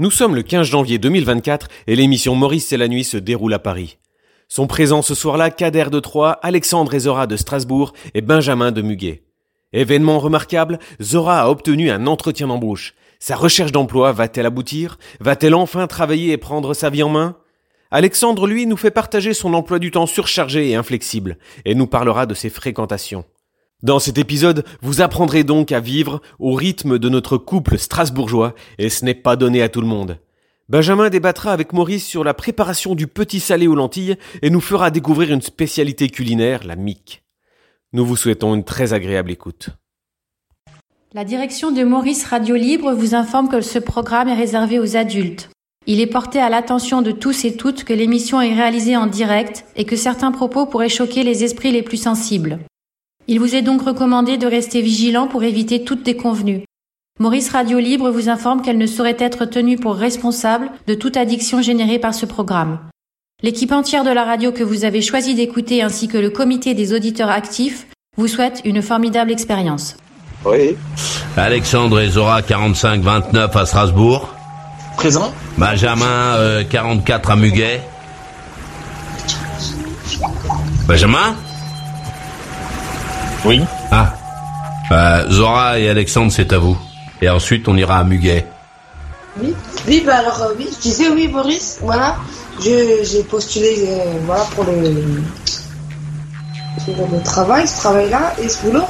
[0.00, 3.58] Nous sommes le 15 janvier 2024 et l'émission Maurice c'est la nuit se déroule à
[3.58, 3.98] Paris.
[4.48, 8.80] Sont présents ce soir-là Kader de Troyes, Alexandre et Zora de Strasbourg et Benjamin de
[8.80, 9.24] Muguet.
[9.74, 12.94] Événement remarquable, Zora a obtenu un entretien d'embauche.
[13.18, 14.98] Sa recherche d'emploi va-t-elle aboutir?
[15.20, 17.36] Va-t-elle enfin travailler et prendre sa vie en main?
[17.90, 21.36] Alexandre, lui, nous fait partager son emploi du temps surchargé et inflexible,
[21.66, 23.26] et nous parlera de ses fréquentations.
[23.82, 28.90] Dans cet épisode, vous apprendrez donc à vivre au rythme de notre couple strasbourgeois, et
[28.90, 30.18] ce n'est pas donné à tout le monde.
[30.68, 34.90] Benjamin débattra avec Maurice sur la préparation du petit salé aux lentilles et nous fera
[34.90, 37.24] découvrir une spécialité culinaire, la mique.
[37.92, 39.70] Nous vous souhaitons une très agréable écoute.
[41.12, 45.50] La direction de Maurice Radio Libre vous informe que ce programme est réservé aux adultes.
[45.86, 49.64] Il est porté à l'attention de tous et toutes que l'émission est réalisée en direct
[49.74, 52.60] et que certains propos pourraient choquer les esprits les plus sensibles.
[53.32, 56.64] Il vous est donc recommandé de rester vigilant pour éviter toute déconvenue.
[57.20, 61.62] Maurice Radio Libre vous informe qu'elle ne saurait être tenue pour responsable de toute addiction
[61.62, 62.80] générée par ce programme.
[63.44, 66.92] L'équipe entière de la radio que vous avez choisi d'écouter ainsi que le comité des
[66.92, 67.86] auditeurs actifs
[68.16, 69.96] vous souhaite une formidable expérience.
[70.44, 70.76] Oui.
[71.36, 74.34] Alexandre et Zora 45-29 à Strasbourg.
[74.96, 75.32] Présent.
[75.56, 77.80] Benjamin 44 à Muguet.
[80.88, 81.36] Benjamin?
[83.44, 83.62] Oui.
[83.90, 84.12] Ah.
[84.92, 86.76] Euh, Zora et Alexandre, c'est à vous.
[87.22, 88.46] Et ensuite, on ira à Muguet.
[89.40, 89.54] Oui,
[89.86, 92.16] oui bah alors euh, oui, je disais oui Boris, voilà,
[92.60, 95.22] je- j'ai postulé euh, voilà pour le,
[96.84, 98.82] pour le travail, ce travail-là et ce boulot,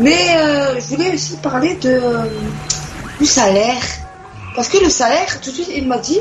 [0.00, 2.24] mais euh, je voulais aussi parler de euh,
[3.20, 3.80] du salaire,
[4.56, 6.18] parce que le salaire, tout de suite il m'a dit,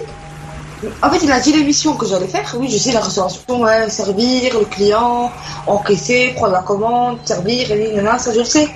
[1.02, 3.90] en fait il a dit l'émission que j'allais faire, oui je sais la restauration, ouais,
[3.90, 5.32] servir le client,
[5.68, 8.70] encaisser, prendre la commande, servir, et nanana, ça je le sais,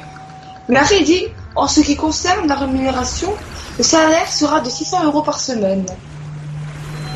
[0.69, 1.23] mais après il dit,
[1.55, 3.33] en ce qui concerne la rémunération,
[3.77, 5.85] le salaire sera de 600 euros par semaine,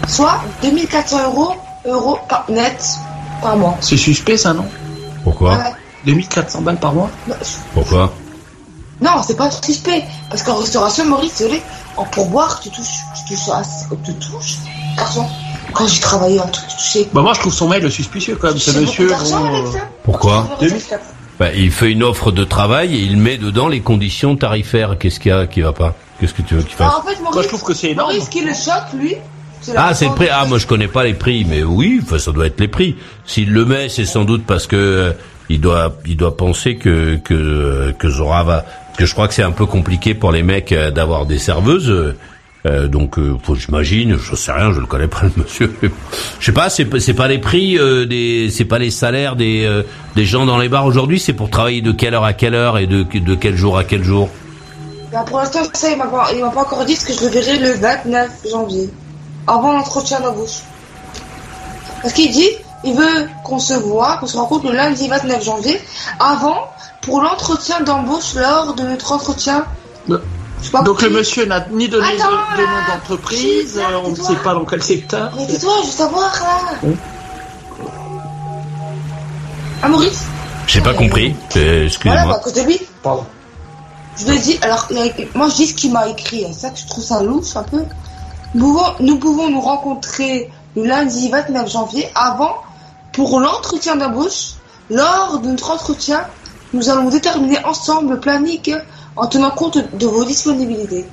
[0.08, 1.54] soit 2400 euros,
[1.86, 2.84] euros par net
[3.42, 3.78] par mois.
[3.82, 4.66] C'est suspect ça, non?
[5.24, 5.54] Pourquoi?
[5.58, 5.74] Ouais.
[6.06, 7.10] 2400 balles par mois?
[7.28, 7.36] Non,
[7.74, 8.12] Pourquoi?
[9.00, 10.04] Non, c'est pas suspect.
[10.30, 11.62] Parce qu'en restauration, Maurice, désolé,
[11.98, 13.62] en pourboire, tu touches, tu touches, à-
[14.04, 14.58] tu touches,
[14.96, 15.26] garçon.
[15.74, 17.10] Quand j'ai travaillé en truc, je touchais.
[17.14, 19.08] Bah moi je trouve son mail suspicieux quand même, ce monsieur.
[19.08, 19.80] bon, avec euh, ça.
[20.04, 20.48] Pourquoi.
[21.40, 24.98] Bah, Il fait une offre de travail et il met dedans les conditions tarifaires.
[25.00, 27.02] Qu'est-ce qu'il y a qui va pas Qu'est-ce que tu veux qu'il fasse Ah, en
[27.02, 28.12] fait, Maurice, Moi je trouve que c'est énorme.
[28.12, 29.16] Maurice qui le choque, lui.
[29.76, 30.28] Ah, c'est le prix.
[30.32, 32.96] Ah, moi je connais pas les prix, mais oui, enfin, ça doit être les prix.
[33.26, 35.14] S'il le met, c'est sans doute parce que euh,
[35.50, 38.66] il doit, il doit penser que que que Zora va.
[38.98, 42.16] Que je crois que c'est un peu compliqué pour les mecs euh, d'avoir des serveuses.
[42.66, 45.74] Euh, donc, euh, j'imagine, je sais rien, je le connais pas le monsieur.
[46.40, 49.66] Je sais pas, c'est c'est pas les prix euh, des, c'est pas les salaires des
[49.66, 49.84] euh,
[50.16, 51.20] des gens dans les bars aujourd'hui.
[51.20, 53.84] C'est pour travailler de quelle heure à quelle heure et de de quel jour à
[53.84, 54.30] quel jour?
[55.12, 57.30] Bah, pour l'instant, ça, il m'a pas, m'a pas encore dit ce que je le
[57.30, 58.90] verrai le 29 janvier.
[59.48, 60.62] Avant l'entretien d'embauche.
[62.02, 62.48] Parce qu'il dit,
[62.84, 65.82] il veut qu'on se voit, qu'on se rencontre le lundi 29 janvier,
[66.20, 66.70] avant,
[67.02, 69.66] pour l'entretien d'embauche lors de notre entretien.
[70.86, 74.54] Donc le monsieur n'a ni donné Attends, de, nom d'entreprise, euh, on ne sait pas
[74.54, 75.32] dans quel secteur.
[75.36, 76.78] Mais tais-toi, je veux savoir là.
[76.82, 76.98] Bon.
[79.82, 80.24] Ah, Maurice
[80.68, 81.36] J'ai pas compris.
[81.58, 82.36] Euh, Voilà, bah, Excusez-moi.
[82.36, 82.80] à cause de lui.
[83.02, 83.26] Pardon.
[84.18, 84.88] Je lui ai dit, alors,
[85.36, 87.64] moi je dis ce qu'il m'a écrit, c'est ça que je trouve ça louche un
[87.64, 87.84] peu.
[88.54, 92.58] Nous pouvons, nous pouvons nous rencontrer le lundi 29 janvier avant,
[93.14, 94.54] pour l'entretien d'embauche.
[94.90, 96.26] Lors de notre entretien,
[96.74, 98.76] nous allons déterminer ensemble le planning
[99.16, 101.06] en tenant compte de vos disponibilités.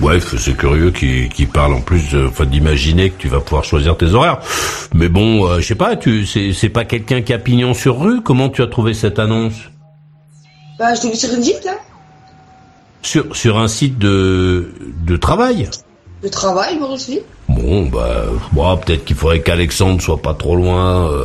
[0.00, 3.96] Bref, c'est curieux qu'il parle en plus de- enfin, d'imaginer que tu vas pouvoir choisir
[3.96, 4.38] tes horaires.
[4.94, 7.98] Mais bon, euh, je sais pas, tu c'est c'est pas quelqu'un qui a pignon sur
[8.00, 8.22] rue.
[8.22, 9.54] Comment tu as trouvé cette annonce?
[10.78, 11.72] Bah, je t'ai vu sur une là,
[13.02, 14.72] Sur sur un site de
[15.04, 15.68] de travail?
[16.22, 17.20] de travail, Maurice, oui.
[17.48, 21.24] Bon, bah, bon, peut-être qu'il faudrait qu'Alexandre soit pas trop loin euh,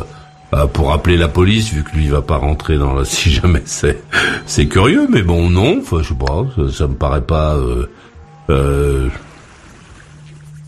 [0.72, 3.04] pour appeler la police, vu que lui il va pas rentrer dans la.
[3.14, 4.02] Si jamais c'est
[4.46, 5.78] c'est curieux, mais bon, non.
[5.80, 7.54] Enfin, je sais pas, ça, ça me paraît pas.
[7.56, 7.86] Euh,
[8.50, 9.08] euh,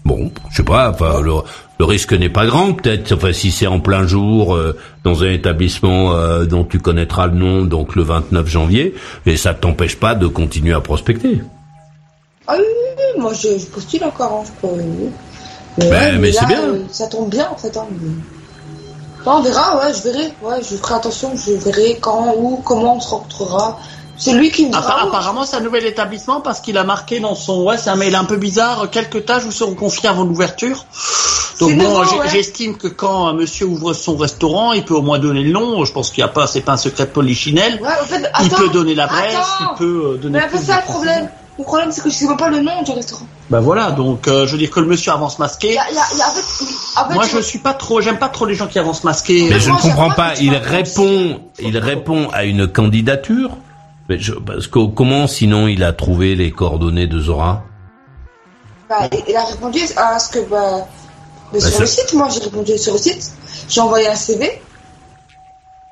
[0.05, 0.90] bon, je sais pas.
[0.90, 1.32] Enfin, le,
[1.78, 3.12] le risque n'est pas grand, peut-être.
[3.12, 7.34] Enfin, si c'est en plein jour euh, dans un établissement euh, dont tu connaîtras le
[7.34, 8.94] nom, donc le 29 janvier,
[9.26, 11.40] et ça t'empêche pas de continuer à prospecter.
[12.46, 15.11] Ah oui, oui, oui, moi je, je postule encore, hein, je peux- oui.
[15.78, 16.61] Mais, Ben, ouais, mais c'est bien.
[16.90, 17.76] ça tombe bien en fait.
[17.76, 18.08] Hein, mais-
[19.34, 20.32] on verra, ouais, je verrai.
[20.43, 23.78] Ouais, je ferai attention, je verrai quand, où, comment on se rencontrera.
[24.19, 24.81] C'est lui qui me dira.
[24.82, 27.64] Appa- apparemment, c'est un nouvel établissement parce qu'il a marqué dans son.
[27.64, 28.88] Ouais, c'est un mail un peu bizarre.
[28.90, 30.87] Quelques tâches vous seront confiées avant l'ouverture.
[31.61, 32.28] Donc C'est bon, ouais.
[32.28, 35.84] j'estime que quand un monsieur ouvre son restaurant, il peut au moins donner le nom.
[35.84, 37.78] Je pense qu'il n'y a pas, c'est pas un secret de polichinelle.
[37.82, 40.38] Ouais, en fait, il peut donner l'adresse, il peut euh, donner.
[40.40, 41.28] Mais plus ça le problème.
[41.58, 43.26] Le problème, c'est que je sais même pas le nom du restaurant.
[43.49, 45.73] Ben voilà, donc euh, je veux dire que le monsieur avance masqué.
[45.73, 47.58] y a, il y a, il y a- en fait, en fait, Moi, je suis
[47.61, 49.47] pas trop, j'aime pas trop les gens qui avancent masqués.
[49.49, 50.35] Mais je ne comprends pas.
[50.41, 53.56] Il répond, il répond à une candidature.
[54.08, 57.64] Mais je, parce que comment sinon il a trouvé les coordonnées de Zora?
[58.88, 60.87] Bah, il a répondu à ce que bah,
[61.52, 62.12] Bah, sur le site.
[62.12, 63.32] Moi, j'ai répondu sur le site.
[63.69, 64.61] J'ai envoyé un CV.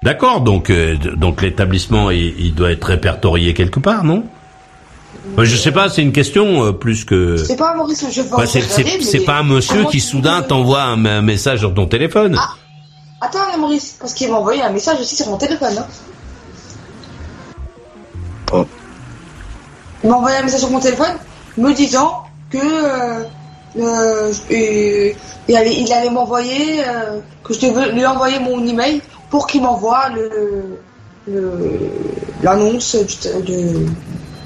[0.03, 0.43] D'accord.
[0.43, 4.25] Donc euh, donc l'établissement il, il doit être répertorié quelque part, non?
[5.37, 5.89] Bah, Je sais pas.
[5.89, 7.37] C'est une question euh, plus que.
[7.37, 11.05] C'est pas Maurice, je vais Bah, c'est mais pas un monsieur qui soudain t'envoie un,
[11.05, 12.37] un message sur ton téléphone.
[12.39, 12.51] Ah.
[13.21, 15.79] Attends, là, Maurice, parce qu'il m'a envoyé un message aussi sur mon téléphone.
[15.79, 15.87] Hein.
[18.53, 18.65] Oh.
[20.03, 21.17] Il m'a envoyé un message sur mon téléphone
[21.57, 23.25] me disant que euh,
[23.79, 24.33] euh,
[25.49, 26.83] il allait, allait m'envoyer,
[27.43, 29.01] que je devais lui envoyer mon email
[29.31, 30.79] pour qu'il m'envoie le
[32.43, 33.87] l'annonce de,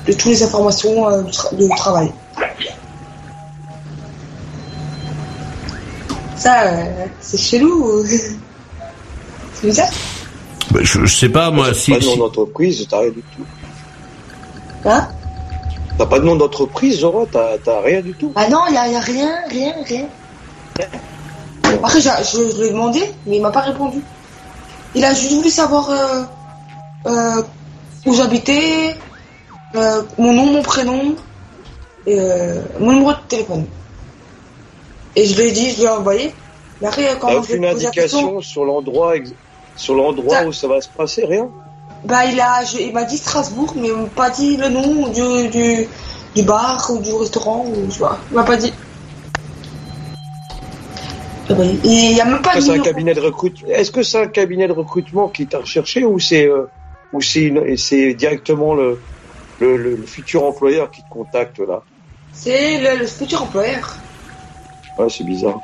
[0.08, 1.22] de toutes les informations euh,
[1.52, 2.10] du travail.
[6.36, 8.04] Ça, euh, c'est chelou.
[9.54, 9.90] c'est bizarre.
[10.70, 11.68] Bah, je, je sais pas moi.
[11.68, 13.44] T'as Si, pas de nom d'entreprise, t'as rien du tout.
[14.86, 15.08] Hein?
[15.98, 18.32] T'as pas de nom d'entreprise, Zora, t'as t'as rien du tout.
[18.36, 20.06] Ah non, il n'y a, y a rien, rien, rien.
[21.82, 23.98] Après, j'ai- je, je lui ai demandé, mais il m'a pas répondu.
[24.94, 26.22] Il a juste voulu savoir euh,
[27.06, 27.42] euh,
[28.06, 28.96] où j'habitais,
[29.74, 31.14] euh, mon nom, mon prénom,
[32.06, 33.66] et euh, mon numéro de téléphone.
[35.16, 36.34] Et je lui ai dit, je lui ai envoyé.
[36.80, 39.32] Mais après, T'as quand lui aucune question, indication sur l'endroit ex-
[39.76, 41.48] sur l'endroit Ça- où ça va se passer, rien?
[42.04, 45.08] Bah, il a, je- il m'a dit Strasbourg, mais il m'a pas dit le nom
[45.08, 45.88] du, du,
[46.36, 48.18] du bar ou du restaurant, ou je pas.
[48.30, 48.72] Il m'a pas dit.
[51.50, 51.80] Et oui.
[51.84, 54.22] Il y a même pas Est-ce que c'est un cabinet de recrutement Est-ce que c'est
[54.22, 56.70] un cabinet de recrutement qui t'a recherché ou c'est euh,
[57.12, 59.00] ou c'est une- et c'est directement le,
[59.60, 61.82] le, le- le futur employeur qui te contacte là
[62.32, 63.98] C'est le, le futur employeur.
[64.96, 65.60] Ouais, c'est bizarre.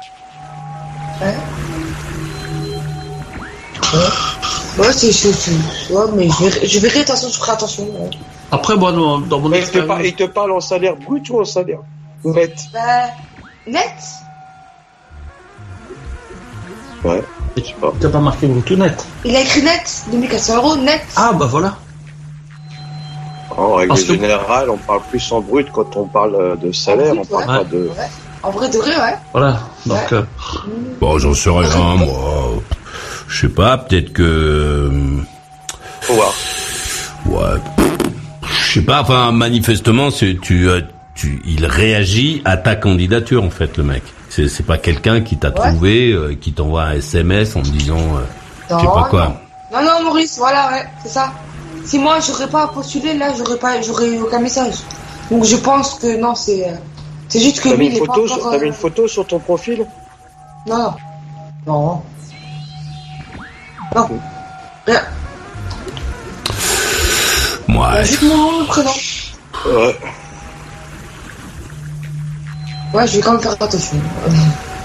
[4.76, 7.84] Ouais, c'est, c'est, c'est- ouais, mais je verrai, je verrai, attention, je ferai attention.
[7.84, 8.10] ouais.
[8.50, 11.44] Après, moi, dans, dans mon Mais il te, il parle en salaire brut ou en
[11.44, 11.80] salaire
[12.24, 12.68] net?
[12.72, 13.06] Bah,
[13.66, 14.24] net
[17.04, 17.22] Ouais.
[17.56, 17.92] Je sais pas.
[18.00, 19.06] t'as pas marqué brut ou net?
[19.24, 21.02] Il a écrit net, 2400 euros net.
[21.16, 21.78] Ah, bah voilà.
[23.56, 26.72] En règle Parce que- générale, on parle plus en brut quand on parle euh, de
[26.72, 27.56] salaire, En on brut, parle ouais.
[27.58, 27.78] pas de.
[27.88, 28.08] Ouais.
[28.42, 29.14] En vrai de vrai, ouais.
[29.32, 29.60] Voilà.
[29.86, 30.22] Donc, euh,
[31.00, 32.50] Bon, j'en sais rien, moi.
[33.28, 34.22] Je sais pas, peut-être que...
[34.22, 34.90] euh,
[36.02, 36.32] Faut voir.
[37.26, 37.60] Ouais.
[38.66, 40.82] Je sais pas, enfin, manifestement, c'est, tu, euh,
[41.14, 44.02] tu, il réagit à ta candidature, en fait, le mec.
[44.28, 45.68] C'est, c'est pas quelqu'un qui t'a Ouais.
[45.70, 48.20] trouvé, euh, qui t'envoie un SMS en te disant, euh,
[48.68, 49.36] je sais pas quoi.
[49.72, 51.32] Non, non, Maurice, voilà, ouais, c'est ça.
[51.86, 54.74] Si moi, j'aurais pas postulé, là, j'aurais pas, j'aurais eu aucun message.
[55.30, 56.72] Donc, je pense que non, c'est, euh,
[57.28, 59.26] c'est juste que T'avais lui, une il est pas photo, encore, euh, une photo sur
[59.26, 59.86] ton profil?
[60.66, 60.92] Non, non.
[61.66, 62.02] Non.
[63.94, 64.08] Non.
[64.86, 65.00] Rien.
[67.68, 67.76] Ouais.
[67.98, 68.90] Euh, Juste mon nom, mon prénom.
[69.66, 69.96] Ouais.
[72.92, 73.96] Ouais, je vais quand même faire attention.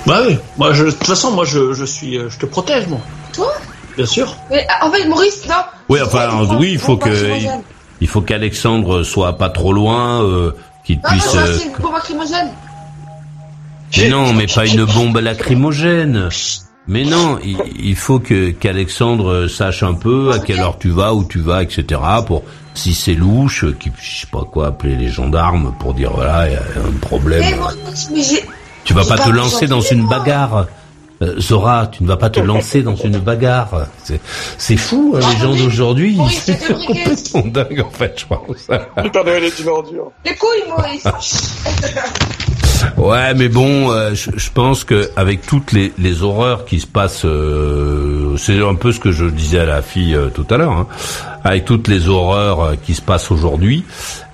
[0.06, 0.38] Bah oui.
[0.58, 3.00] Moi, je, de toute façon, moi, je, je suis, euh, je te protège, moi.
[3.34, 3.54] Toi?
[4.00, 4.34] Bien sûr.
[4.50, 5.56] Mais euh, en fait, Maurice, non.
[5.90, 7.10] Oui, enfin, oui, il faut que-.
[8.00, 10.56] Il faut qu'Alexandre soit pas trop loin, euh,
[10.86, 11.36] qu'il Non, non, puisse...
[11.36, 12.48] euh, c'est une bombe lacrymogène.
[13.98, 16.30] Mais non, mais pas une bombe lacrymogène.
[16.88, 21.14] Mais non, il, il faut que qu'Alexandre sache un peu à quelle heure tu vas,
[21.14, 22.00] où tu vas, etc.
[22.26, 22.44] Pour
[22.76, 26.54] si c'est louche, puisse, je sais pas quoi, appeler les gendarmes pour dire voilà, il
[26.54, 27.44] y a un problème.
[27.58, 28.46] Maurice, mais j'ai.
[28.86, 30.20] Tu vas j'ai pas te lancer dans une moi.
[30.20, 30.68] bagarre.
[31.22, 33.88] Euh, Zora, tu ne vas pas te lancer dans une bagarre.
[34.04, 34.22] C'est,
[34.58, 36.18] c'est fou, hein, les gens d'aujourd'hui.
[36.30, 37.04] C'est fabriqué.
[37.04, 38.68] complètement dingue, en fait, je pense.
[39.04, 40.12] Putain, elle est une ordure.
[40.26, 41.04] Les couilles, Maurice.
[42.98, 47.26] Ouais, mais bon, euh, je, pense que avec toutes les, les horreurs qui se passent,
[47.26, 50.72] euh, c'est un peu ce que je disais à la fille euh, tout à l'heure,
[50.72, 50.88] hein,
[51.44, 53.84] avec toutes les horreurs euh, qui se passent aujourd'hui,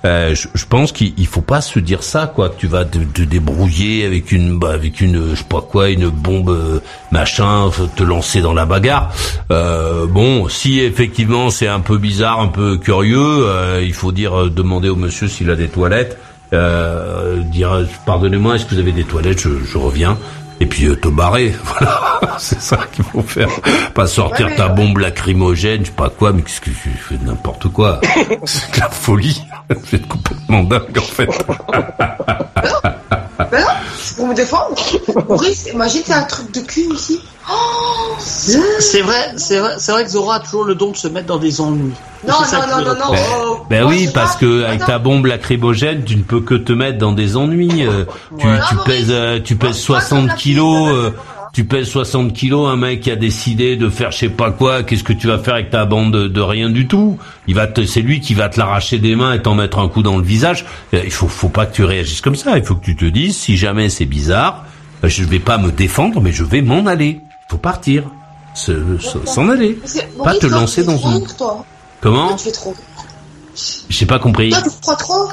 [0.04, 2.84] euh, je, je pense qu'il il faut pas se dire ça, quoi, que tu vas
[2.84, 6.80] te, te débrouiller avec une, bah, avec une, je sais pas quoi, une bombe, euh,
[7.10, 9.12] machin, te lancer dans la bagarre.
[9.48, 13.46] Bon, si effectivement c'est un peu bizarre, un peu curieux,
[13.82, 16.18] il faut dire, demander au monsieur s'il a des toilettes
[16.52, 20.16] euh, dire pardonnez-moi, est-ce que vous avez des toilettes je, je reviens.
[20.58, 23.48] Et puis euh, te barrer, voilà, c'est ça qu'il faut faire.
[23.94, 27.68] Pas sortir ta bombe lacrymogène, je sais pas quoi, mais qu'est-ce que tu fais n'importe
[27.68, 28.00] quoi.
[28.44, 29.42] c'est de la folie,
[29.84, 31.28] c'est complètement dingue en fait.
[33.38, 33.66] Ben non,
[33.98, 34.74] c'est pour me défendre.
[35.28, 37.20] Maurice, imagine, t'as un truc de cul ici.
[37.50, 41.06] Oh, C'est vrai, c'est vrai, c'est vrai que Zora a toujours le don de se
[41.08, 41.92] mettre dans des ennuis.
[42.26, 43.60] Non, non, non, non, non.
[43.70, 44.92] Ben moi, oui, parce sais que avec Attends.
[44.92, 47.86] ta bombe lacrymogène, tu ne peux que te mettre dans des ennuis.
[47.86, 48.04] euh,
[48.38, 48.58] tu, Ouais.
[48.68, 50.88] tu Non, pèses, euh, tu pèses Moi, je 60 la kilos.
[50.92, 51.10] euh,
[51.56, 54.82] tu pèses 60 kilos, un mec qui a décidé de faire je sais pas quoi,
[54.82, 57.16] qu'est-ce que tu vas faire avec ta bande de, de rien du tout?
[57.46, 59.88] Il va te, c'est lui qui va te l'arracher des mains et t'en mettre un
[59.88, 60.66] coup dans le visage.
[60.92, 62.58] Euh, Il faut, faut pas que tu réagisses comme ça.
[62.58, 64.66] Il faut que tu te dises, si jamais c'est bizarre,
[65.02, 67.22] euh, je vais pas me défendre, mais je vais m'en aller.
[67.48, 68.02] Faut partir,
[68.52, 69.78] Se- se- s'en aller.
[70.22, 71.24] Pas te lancer dans une.
[72.02, 72.36] Comment.
[73.88, 74.50] J'ai pas compris.
[74.50, 75.28] Toi, tu crois trop.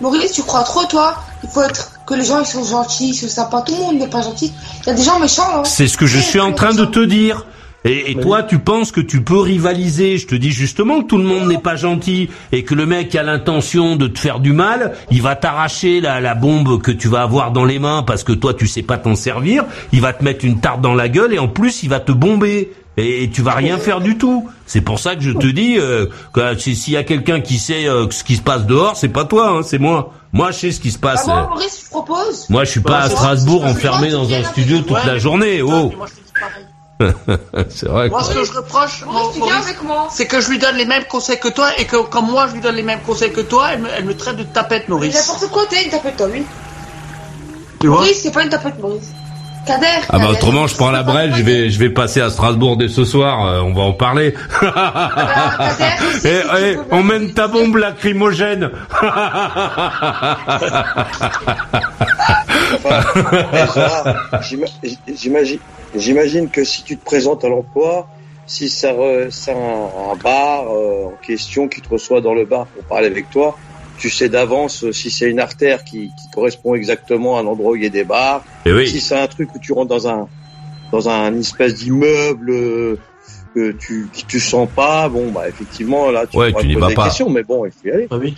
[0.00, 1.16] Maurice, tu crois trop, toi.
[1.42, 3.62] Il faut être que les gens ils sont gentils, ils sont sympas.
[3.62, 4.52] Tout le monde n'est pas gentil.
[4.82, 5.42] Il y a des gens méchants.
[5.56, 5.64] Hein.
[5.64, 7.46] C'est ce que je suis en train de te dire.
[7.84, 10.18] Et, et toi, tu penses que tu peux rivaliser.
[10.18, 13.14] Je te dis justement que tout le monde n'est pas gentil et que le mec
[13.14, 17.06] a l'intention de te faire du mal, il va t'arracher la, la bombe que tu
[17.06, 19.64] vas avoir dans les mains parce que toi, tu sais pas t'en servir.
[19.92, 22.12] Il va te mettre une tarte dans la gueule et en plus, il va te
[22.12, 22.72] bomber.
[22.98, 24.48] Et, et tu vas rien faire du tout.
[24.66, 27.58] C'est pour ça que je te dis euh, que si- s'il y a quelqu'un qui
[27.58, 30.12] sait euh, ce qui se passe dehors, c'est pas toi, hein, c'est moi.
[30.32, 31.26] Moi, je sais ce qui se Bah, passe.
[31.26, 31.48] moi, euh.
[31.50, 32.46] Maurice, je propose.
[32.50, 35.60] Moi, je suis pas à vrai, Strasbourg enfermé dans un studio toute la journée.
[35.62, 37.66] Oh, Moi, je te dis pareil.
[37.68, 38.08] c'est vrai.
[38.08, 38.28] Moi, quoi.
[38.30, 40.08] ce que je reproche, moi.
[40.10, 42.54] c'est que je lui donne les mêmes conseils que toi et que quand moi je
[42.54, 45.14] lui donne les mêmes conseils que toi, elle me, elle me traite de tapette, Maurice.
[45.14, 46.42] N'importe quoi, t'es une tapette, toi, oui.
[47.80, 49.10] Tu vois Maurice, c'est pas une tapette, Maurice.
[49.66, 49.86] Kader.
[50.08, 52.88] Ah bah autrement je prends la brelle, je vais je vais passer à Strasbourg dès
[52.88, 54.34] ce soir, euh, on va en parler.
[54.62, 56.76] Ah bah, Kader, aussi, Eh,
[57.26, 58.70] eh, ta bombe lacrymogène.
[65.14, 65.58] J'imagine,
[65.94, 68.06] j'imagine que si tu te présentes à l'emploi,
[68.46, 72.44] si c'est un, c'est un- un bar euh, en question qui te reçoit dans le
[72.44, 73.56] bar pour parler avec toi,
[73.96, 77.82] tu sais d'avance si c'est une artère qui, qui correspond exactement à l'endroit où il
[77.82, 79.00] y a des bars, Et si oui.
[79.00, 80.28] c'est un truc où tu rentres dans un
[80.92, 82.96] dans un espèce d'immeuble euh,
[83.54, 86.88] que tu qui tu sens pas, bon bah effectivement là tu Ouais, tu poser vas
[86.88, 87.04] des pas.
[87.04, 88.06] questions, mais bon il faut y aller.
[88.10, 88.36] Ah oui.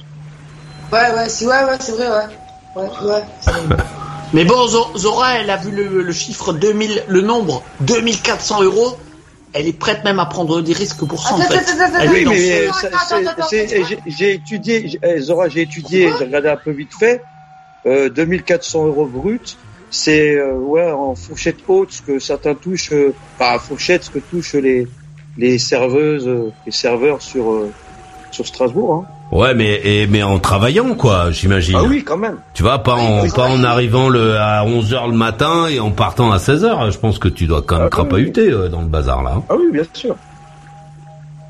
[0.92, 2.38] Ouais, ouais, si, ouais, ouais, c'est vrai, ouais.
[2.74, 3.22] Ouais, ouais.
[4.32, 9.00] Mais bon, Zo- Zora, elle a vu le, le chiffre 2000, le nombre 2400 euros.
[9.54, 11.36] Elle est prête même à prendre des risques pour ça,
[12.00, 12.68] Elle Oui, mais
[13.84, 17.24] j'ai- j'ai étudié, j'ai- eh, Zora, j'ai étudié, j'ai regardé un peu vite fait.
[17.86, 19.56] Euh, 2400 euros brut,
[19.90, 24.18] c'est euh, ouais en fourchette haute ce que certains touchent, euh, enfin fourchette ce que
[24.18, 24.88] touchent les
[25.36, 27.72] les serveuses, euh, les serveurs sur euh,
[28.30, 28.92] sur Strasbourg.
[28.94, 29.17] Hein.
[29.30, 31.76] Ouais, mais et, mais en travaillant quoi, j'imagine.
[31.78, 32.36] Ah oui, quand même.
[32.54, 35.90] Tu vois, pas en Oui, pas en arrivant le à 11h le matin et en
[35.90, 36.90] partant à 16h.
[36.92, 39.42] Je pense que tu dois quand même Ah, crapahuter euh, dans le bazar là.
[39.50, 40.16] Ah oui, bien sûr.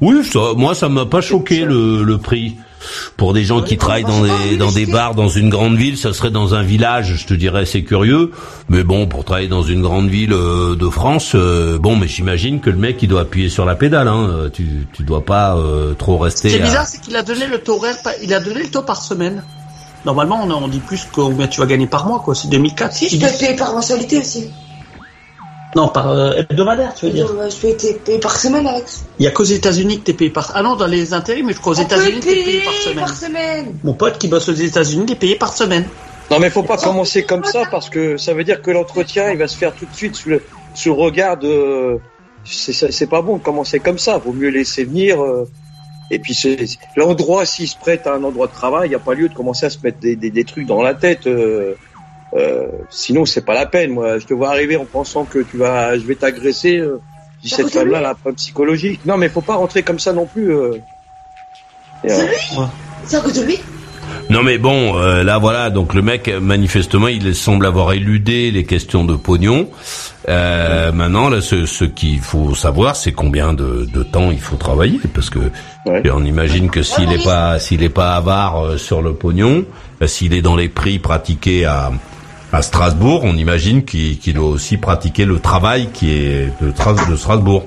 [0.01, 2.57] Oui, ça, moi ça m'a pas choqué le, le prix.
[3.17, 6.13] Pour des gens qui travaillent dans des dans des bars dans une grande ville, ça
[6.13, 8.31] serait dans un village, je te dirais c'est curieux.
[8.69, 12.61] Mais bon, pour travailler dans une grande ville euh, de France, euh, bon, mais j'imagine
[12.61, 14.09] que le mec il doit appuyer sur la pédale.
[14.09, 14.29] Hein.
[14.31, 16.59] Euh, Tu tu dois pas euh, trop Ce qui rester.
[16.59, 18.71] est à- bizarre, c'est qu'il a donné le taux horaire, par- il a donné le
[18.71, 19.43] taux par semaine.
[20.05, 22.35] Normalement, on, on dit plus combien tu vas gagner par mois, quoi.
[22.35, 22.93] C'est 2004.
[22.95, 24.49] Si, je être payé par mensualité aussi.
[25.77, 27.27] Non, par euh, hebdomadaire, tu veux dire.
[27.37, 29.05] Ouais, Je peux être payé par semaine, Alex.
[29.19, 30.51] Il y a qu'aux États-Unis que t'es payé par.
[30.55, 32.73] Ah non, dans les intérêts, mais je crois aux États-Unis être t'es payé payé par
[32.75, 33.05] semaine.
[33.05, 33.75] par semaine.
[33.85, 35.85] Mon pote qui bosse aux États-Unis, il est payé par semaine.
[36.31, 39.39] Non, mais faut pas commencer comme ça parce que ça veut dire que l'entretien il
[39.39, 40.43] va se faire tout de suite sous le
[40.75, 41.99] sous le regard de.
[42.45, 44.19] C'est c'est- c'est pas bon de commencer comme ça.
[44.19, 45.23] Vaut mieux laisser venir.
[45.23, 45.47] euh,
[46.11, 48.99] Et puis c'est- l'endroit, s'il se prête à un endroit de travail, il n'y a
[48.99, 51.27] pas lieu de commencer à se mettre des, des, des trucs dans la tête.
[51.27, 51.75] euh,
[52.37, 53.93] euh, sinon, c'est pas la peine.
[53.93, 56.79] Moi, je te vois arriver en pensant que tu vas, je vais t'agresser.
[56.79, 57.01] Euh,
[57.39, 57.97] je dis Ça cette femme-là, lui.
[57.99, 59.01] elle a un problème psychologique.
[59.07, 60.53] Non, mais faut pas rentrer comme ça non plus.
[60.53, 60.75] euh.
[62.05, 62.17] Et, euh,
[63.05, 63.59] C'est à cause de lui.
[64.31, 68.65] Non mais bon, euh, là voilà, donc le mec manifestement il semble avoir éludé les
[68.65, 69.69] questions de pognon.
[70.29, 74.57] Euh, Maintenant, là, ce, ce qu'il faut savoir, c'est combien de, de temps il faut
[74.57, 75.39] travailler, parce que
[75.87, 76.03] Ouais.
[76.13, 79.65] on imagine que s'il est pas s'il est pas avare euh, sur le pognon,
[80.03, 81.91] euh, s'il est dans les prix pratiqués à
[82.53, 86.71] à Strasbourg, on imagine qu'il doit aussi pratiquer le travail qui est de,
[87.11, 87.65] de Strasbourg.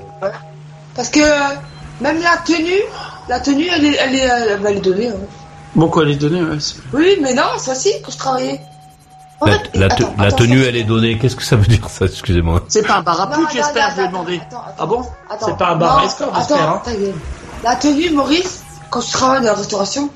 [0.94, 1.54] Parce que euh,
[2.00, 2.80] même la tenue,
[3.28, 4.18] la tenue, elle est, elle est,
[4.50, 5.08] elle va les donner.
[5.08, 5.14] hein.
[5.74, 6.60] Bon, quoi, les données, ouais.
[6.60, 8.60] c'est- Oui, mais non, ça si, quand je travaillais.
[9.40, 11.18] En La, fait, la te- attends, la attends, tenue, ça- elle est donnée.
[11.18, 12.62] Qu'est-ce que ça veut dire ça Excusez-moi?
[12.68, 14.40] C'est pas un bar à pute, j'espère, je vais demander.
[14.50, 15.02] attends, Ah bon?
[15.44, 16.82] C'est pas un bar à escorte, j'espère, hein.
[17.64, 20.10] La tenue, Maurice, quand tu travailles dans la restauration,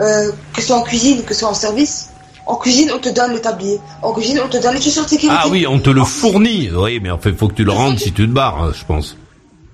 [0.00, 2.10] euh, que ce soit en cuisine, que ce soit en service,
[2.46, 3.80] en cuisine, on te donne le tablier.
[4.02, 5.36] En cuisine, on te donne les chaussures de sécurité.
[5.40, 6.70] Ah oui, on te le fournit.
[6.74, 8.84] Oui, mais en fait, faut que tu le rendes si tu te barres, hein, je
[8.84, 9.16] pense.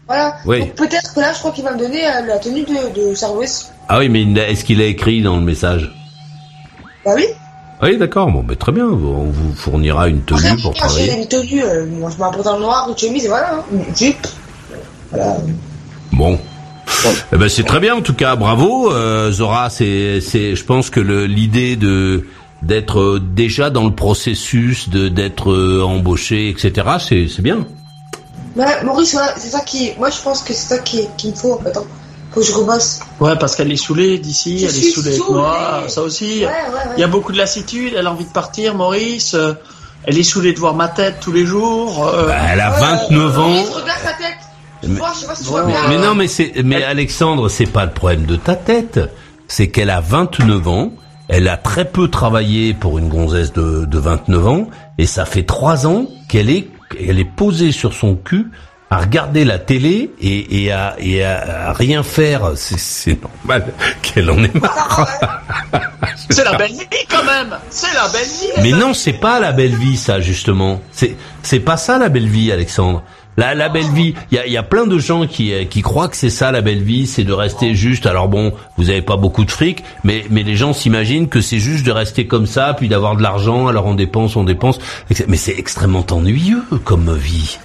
[0.07, 0.37] Voilà.
[0.47, 0.61] Oui.
[0.61, 3.15] Donc peut-être que là, je crois qu'il va me donner euh, la tenue de, de
[3.15, 3.71] service.
[3.89, 5.91] Ah oui, mais est-ce qu'il a écrit dans le message?
[7.05, 7.25] Bah oui.
[7.83, 8.31] Oui, d'accord.
[8.31, 8.87] Bon, mais très bien.
[8.87, 11.17] On vous fournira une tenue Après, pour moi, j'ai travailler.
[11.23, 13.55] une tenue, euh, moi je mets un pantalon noir, une chemise, et voilà.
[13.55, 13.65] hein.
[13.73, 14.27] Une jupe.
[15.11, 15.37] Voilà.
[16.13, 16.39] Bon.
[17.33, 19.71] Eh ben c'est très bien en tout cas, bravo euh, Zora.
[19.71, 22.27] C'est, c'est, je pense que l'idée de
[22.63, 26.73] d'être euh, déjà dans le processus, de d'être euh, embauché, etc.
[27.01, 27.67] C'est, c'est bien.
[28.57, 29.93] Mais Maurice, ouais, c'est ça qui.
[29.99, 31.77] Moi, je pense que c'est ça qui, qui me faut en fait.
[31.77, 31.85] Hein.
[32.33, 33.01] Faut que je rebosse.
[33.19, 35.89] Ouais, parce qu'elle est saoulée d'ici, Je elle est suis saoulée avec moi, saoulée.
[35.91, 36.25] ça aussi.
[36.41, 36.95] Ouais, ouais, ouais.
[36.97, 39.35] Il y a beaucoup de lassitude, elle a envie de partir, Maurice.
[39.35, 39.55] euh,
[40.05, 42.07] Elle est saoulée de voir ma tête tous les jours.
[42.07, 43.49] euh, Bah, elle a Ouais, 29 ans.
[43.49, 44.37] Maurice, regarde ta tête.
[44.83, 45.73] Tu Mais- vois, je sais pas si tu vois Ouais.
[45.73, 45.89] bien.
[45.89, 49.01] Mais non, mais c'est, mais Alexandre, c'est pas le problème de ta tête.
[49.49, 50.93] C'est qu'elle a 29 ans.
[51.33, 54.69] Elle a très peu travaillé pour une gonzesse de, de 29 ans.
[54.99, 56.69] Et ça fait trois ans qu'elle est,
[56.99, 58.51] elle est posée sur son cul
[58.91, 62.51] à regarder la télé et, et, à, et à, à rien faire.
[62.57, 63.73] C'est, c'est normal
[64.03, 65.09] qu'elle en ait marre.
[66.29, 69.53] C'est la belle vie quand même C'est la belle vie Mais non, c'est pas la
[69.53, 70.81] belle vie, ça, justement.
[70.93, 73.03] C'est, c'est pas ça la belle vie, Alexandre.
[73.41, 75.81] La, la belle vie, il y a, y a plein de gens qui, euh, qui
[75.81, 78.05] croient que c'est ça la belle vie, c'est de rester juste.
[78.05, 81.59] Alors bon, vous avez pas beaucoup de fric, mais, mais les gens s'imaginent que c'est
[81.59, 84.79] juste de rester comme ça, puis d'avoir de l'argent, alors on dépense, on dépense.
[85.27, 87.59] Mais c'est extrêmement ennuyeux comme vie.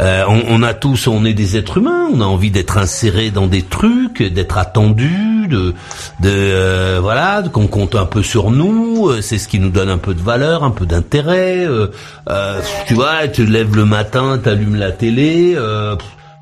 [0.00, 3.30] Euh, on, on a tous, on est des êtres humains, on a envie d'être insérés
[3.30, 5.72] dans des trucs, d'être attendus, de,
[6.20, 9.08] de euh, voilà, qu'on compte un peu sur nous.
[9.08, 11.64] euh, C'est ce qui nous donne un peu de valeur, un peu d'intérêt.
[11.66, 11.88] euh,
[12.28, 15.54] euh, tu vois, tu te lèves le matin, t'allumes la télé.
[15.56, 15.94] Euh,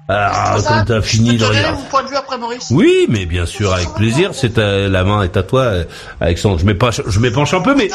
[0.08, 1.78] Ça, quand t'as fini de regarder.
[1.78, 4.30] mon point de vue après, Maurice Oui, mais bien sûr, avec plaisir.
[4.32, 5.72] C'est la main est à toi,
[6.20, 6.58] Alexandre.
[6.58, 7.88] Je m'épanche, je m'épanche un peu, mais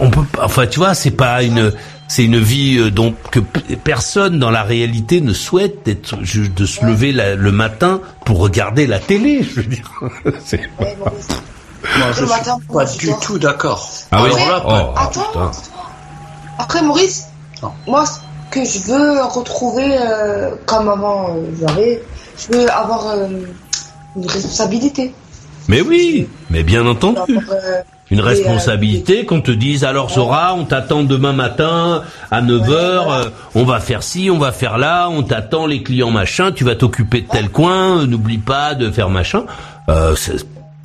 [0.00, 1.72] on peut, pas- enfin, tu vois, c'est pas une,
[2.08, 6.84] c'est une vie euh, dont que personne dans la réalité ne souhaite d'être, de se
[6.84, 9.42] lever la- le matin pour regarder la télé.
[9.42, 9.90] Je veux dire,
[10.44, 11.28] C'est- Ouais, Maurice.
[11.96, 13.88] Moi, je Le suis pas du tout d'accord.
[14.10, 14.30] Ah oui.
[14.32, 15.50] Oh, pas- ah, Attends.
[16.58, 17.26] Après, Maurice,
[17.62, 17.70] Non.
[17.86, 18.18] moi, ce
[18.50, 22.02] que je veux retrouver euh, comme avant euh, j'avais,
[22.36, 23.28] je veux avoir euh,
[24.16, 25.12] une responsabilité.
[25.68, 27.38] Mais oui, mais bien entendu.
[28.10, 33.04] Euh, Une Et, responsabilité qu'on te dise alors Zora, on t'attend demain matin à 9h,
[33.04, 33.24] voilà.
[33.54, 36.74] on va faire ci, on va faire là, on t'attend les clients machin, tu vas
[36.74, 39.44] t'occuper de tel coin, euh, n'oublie pas de faire machin.
[39.90, 40.36] Euh, c'est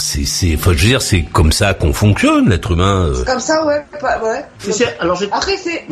[0.01, 3.05] c'est c'est enfin, je veux dire c'est comme ça qu'on fonctionne l'être humain.
[3.13, 3.23] euh.
[3.25, 3.85] comme ça, ouais.
[4.01, 4.43] pas- ouais.
[4.99, 5.85] Alors Après, c'est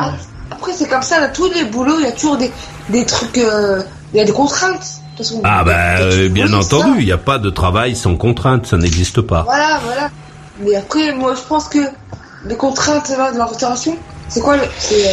[0.52, 2.52] après c'est comme ça, dans tous les boulots, il y a toujours des,
[2.90, 3.82] des trucs, euh,
[4.14, 4.80] il y a des contraintes.
[5.14, 7.96] De toute façon, Ah bah euh, bien c'est entendu, il n'y a pas de travail
[7.96, 9.44] sans contrainte, ça n'existe pas.
[9.44, 10.10] Voilà, voilà.
[10.64, 11.80] Mais après, moi, je pense que
[12.46, 13.98] les contraintes là, de la restauration,
[14.30, 14.64] c'est quoi le...
[14.78, 14.96] C'est...
[15.08, 15.12] euh,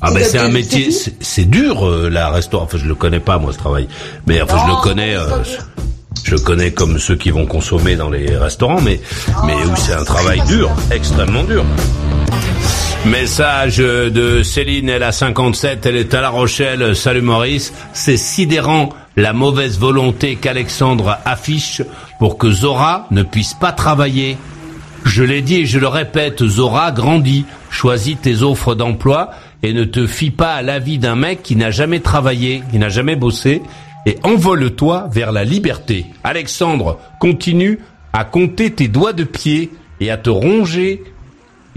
[0.00, 2.66] Ah ben C'est un métier, c'est dur euh, la restauration.
[2.66, 3.86] Enfin je le connais pas moi ce travail,
[4.26, 5.14] mais enfin je le connais.
[5.16, 5.28] euh,
[6.24, 9.00] je le connais comme ceux qui vont consommer dans les restaurants, mais
[9.44, 11.64] mais où c'est un travail dur, extrêmement dur.
[13.06, 16.94] Message de Céline, elle a 57, elle est à La Rochelle.
[16.94, 21.80] Salut Maurice, c'est sidérant la mauvaise volonté qu'Alexandre affiche
[22.18, 24.36] pour que Zora ne puisse pas travailler.
[25.04, 29.30] Je l'ai dit et je le répète, Zora grandit, choisis tes offres d'emploi
[29.62, 32.90] et ne te fie pas à l'avis d'un mec qui n'a jamais travaillé, qui n'a
[32.90, 33.62] jamais bossé,
[34.04, 36.04] et envole-toi vers la liberté.
[36.22, 37.78] Alexandre, continue
[38.12, 41.02] à compter tes doigts de pied et à te ronger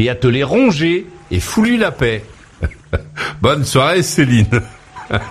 [0.03, 2.25] et à te les ronger et fous-lui la paix.
[3.41, 4.61] Bonne soirée Céline.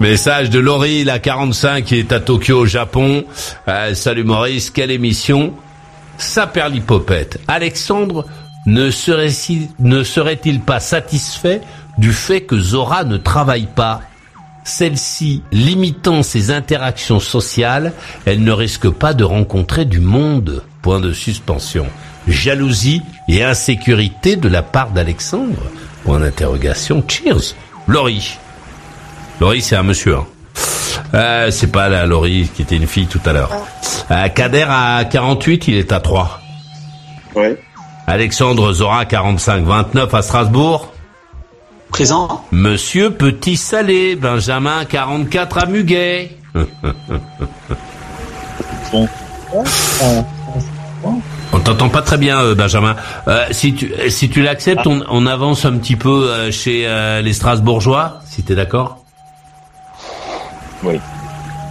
[0.00, 3.24] Message de Laurie, la 45, qui est à Tokyo, au Japon.
[3.68, 5.54] Euh, salut Maurice, quelle émission?
[6.18, 7.38] Saperlipopette.
[7.48, 8.26] Alexandre
[8.66, 11.60] ne serait-il pas satisfait
[11.98, 14.00] du fait que Zora ne travaille pas?
[14.64, 17.92] Celle-ci limitant ses interactions sociales,
[18.26, 20.62] elle ne risque pas de rencontrer du monde.
[20.82, 21.86] Point de suspension.
[22.28, 25.62] Jalousie et insécurité de la part d'Alexandre.
[26.04, 27.02] Point d'interrogation.
[27.06, 27.54] Cheers.
[27.86, 28.38] Laurie.
[29.40, 30.16] Laurie, c'est un monsieur.
[30.16, 30.26] Hein.
[31.14, 33.50] Euh, c'est pas la Laurie qui était une fille tout à l'heure.
[34.10, 36.40] Euh, Kader à 48, il est à 3.
[37.34, 37.60] Ouais.
[38.06, 40.92] Alexandre Zora 45, 29 à Strasbourg.
[41.90, 42.44] présent.
[42.50, 46.36] Monsieur Petit Salé, Benjamin 44 à Muguet.
[51.52, 52.96] On t'entend pas très bien, euh, Benjamin.
[53.28, 57.22] Euh, si tu si tu l'acceptes, on, on avance un petit peu euh, chez euh,
[57.22, 58.98] les Strasbourgeois, si t'es d'accord?
[60.82, 61.00] Oui.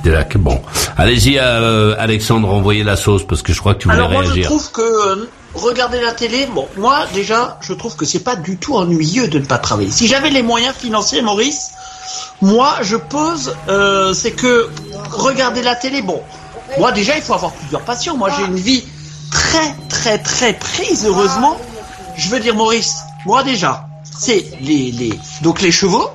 [0.04, 0.62] T'es là, bon.
[0.98, 4.24] Allez-y, euh, Alexandre, envoyez la sauce parce que je crois que tu voulais Alors moi
[4.24, 8.36] je trouve que euh, regarder la télé, bon moi déjà je trouve que c'est pas
[8.38, 9.92] du tout ennuyeux de ne pas travailler.
[9.92, 11.72] Si j'avais les moyens financiers, Maurice,
[12.42, 14.70] moi je pose, euh, c'est que
[15.12, 16.22] regarder la télé, bon,
[16.78, 18.16] moi déjà il faut avoir plusieurs passions.
[18.16, 18.86] Moi j'ai une vie
[19.32, 21.58] très très très prise heureusement.
[22.16, 26.10] Je veux dire Maurice, moi déjà c'est les les donc les chevaux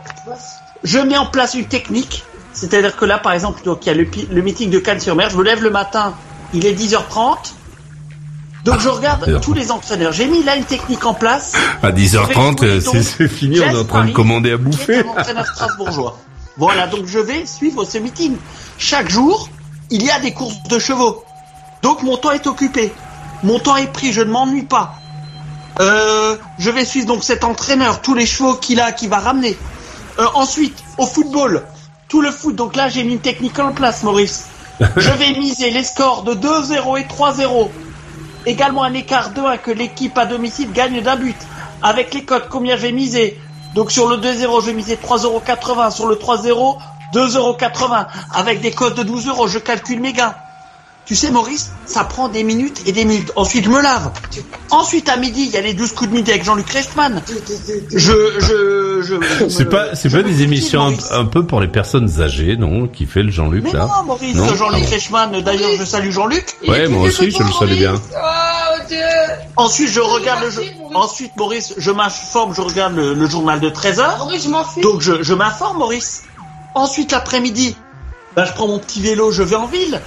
[0.84, 2.24] je mets en place une technique.
[2.52, 5.30] C'est-à-dire que là, par exemple, donc il y a le, le meeting de Cannes-sur-Mer.
[5.30, 6.14] Je me lève le matin,
[6.52, 7.54] il est 10h30.
[8.64, 10.12] Donc je regarde tous les entraîneurs.
[10.12, 11.52] J'ai mis là une technique en place.
[11.82, 14.56] À 10h30, Je vais euh, trouver, c'est fini, on est en train de commander à
[14.56, 14.98] qui est bouffer.
[15.00, 16.18] un entraîneur strasbourgeois.
[16.56, 18.36] Voilà, donc je vais suivre ce meeting.
[18.78, 19.48] Chaque jour,
[19.90, 21.24] il y a des courses de chevaux.
[21.82, 22.92] Donc mon temps est occupé.
[23.44, 24.94] Mon temps est pris, je ne m'ennuie pas.
[25.78, 29.56] Euh, je vais suivre donc cet entraîneur, tous les chevaux qu'il a, qu'il va ramener.
[30.18, 31.62] Euh, ensuite, au football,
[32.08, 32.56] tout le foot.
[32.56, 34.46] Donc là, j'ai mis une technique en place, Maurice.
[34.80, 37.68] Je vais miser les scores de 2-0 et 3-0.
[38.46, 41.36] Également un écart de 1 que l'équipe à domicile gagne d'un but.
[41.82, 43.38] Avec les codes, combien je vais miser
[43.74, 45.90] Donc sur le 2-0, je vais miser 3,80€.
[45.90, 46.78] Sur le 3-0,
[47.12, 48.06] 2,80€.
[48.32, 50.34] Avec des codes de 12 euros, je calcule mes gains.
[51.06, 53.30] Tu sais, Maurice, ça prend des minutes et des minutes.
[53.36, 54.10] Ensuite, je me lave.
[54.70, 57.22] Ensuite, à midi, il y a les 12 coups de midi avec Jean-Luc Reichmann.
[57.90, 61.68] Je, je, je, je C'est pas, c'est je pas des émissions un, peu pour les
[61.68, 64.90] personnes âgées, non, qui fait le Jean-Luc là non, Maurice, Non Jean-Luc Ah bon.
[64.90, 66.46] Reichmann, d'ailleurs, je salue Jean-Luc.
[66.66, 67.94] Ouais, moi aussi, je le salue bien.
[67.94, 68.98] Oh Dieu
[69.56, 70.62] Ensuite, je regarde le jeu.
[70.94, 74.18] Ensuite, Maurice, je m'informe, je regarde le, le journal de 13 heures.
[74.18, 74.80] Maurice, je m'en fous.
[74.80, 76.22] Donc, je, je m'informe, Maurice.
[76.74, 77.76] Ensuite, l'après-midi,
[78.34, 80.00] ben, je prends mon petit vélo, je vais en ville.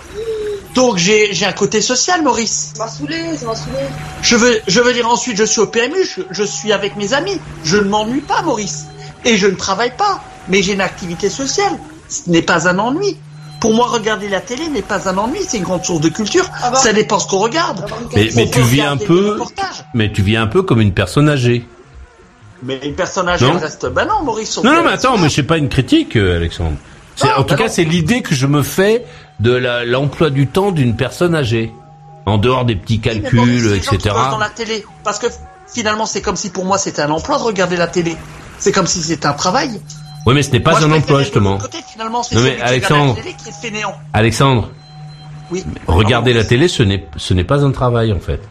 [0.77, 2.71] Donc, j'ai, j'ai un côté social, Maurice.
[2.75, 3.79] Ça m'a saoulé, ça m'a saoulé.
[4.21, 7.13] Je veux, je veux dire ensuite, je suis au PMU, je, je suis avec mes
[7.13, 7.39] amis.
[7.63, 8.85] Je ne m'ennuie pas, Maurice.
[9.25, 10.21] Et je ne travaille pas.
[10.49, 11.73] Mais j'ai une activité sociale.
[12.07, 13.17] Ce n'est pas un ennui.
[13.59, 16.47] Pour moi, regarder la télé n'est pas un ennui, c'est une grande source de culture.
[16.61, 16.77] Ah bah.
[16.77, 17.83] Ça dépend ce qu'on regarde.
[18.15, 19.39] Mais, mais On tu vis un peu,
[19.95, 21.65] mais tu vis un peu comme une personne âgée.
[22.61, 23.53] Mais une personne âgée Non.
[23.55, 23.87] elle reste.
[23.87, 24.57] Ben non, Maurice.
[24.63, 26.77] Non, non, mais attends, mais c'est pas une critique, euh, Alexandre.
[27.15, 27.71] C'est- Non, en tout bah cas, non.
[27.73, 29.03] c'est l'idée que je me fais
[29.39, 29.51] de
[29.85, 31.73] l'emploi du temps d'une personne âgée.
[32.25, 33.97] En dehors des petits Oui, mais calculs, etc.
[34.13, 34.83] bossent dans la télé.
[35.05, 35.27] Parce que
[35.73, 38.17] finalement, c'est comme si pour moi c'était un emploi de regarder la télé.
[38.59, 39.79] C'est comme si c'était un travail.
[40.25, 41.57] Oui, mais ce n'est pas Moi, un emploi, justement.
[41.57, 43.15] Côté, finalement, Non, mais Alexandre.
[43.15, 43.93] la télé qui est fainéant.
[44.11, 44.71] Alexandre,
[45.51, 45.63] Oui.
[45.87, 48.41] regarder la télé, ce n'est, ce n'est pas un travail, en fait.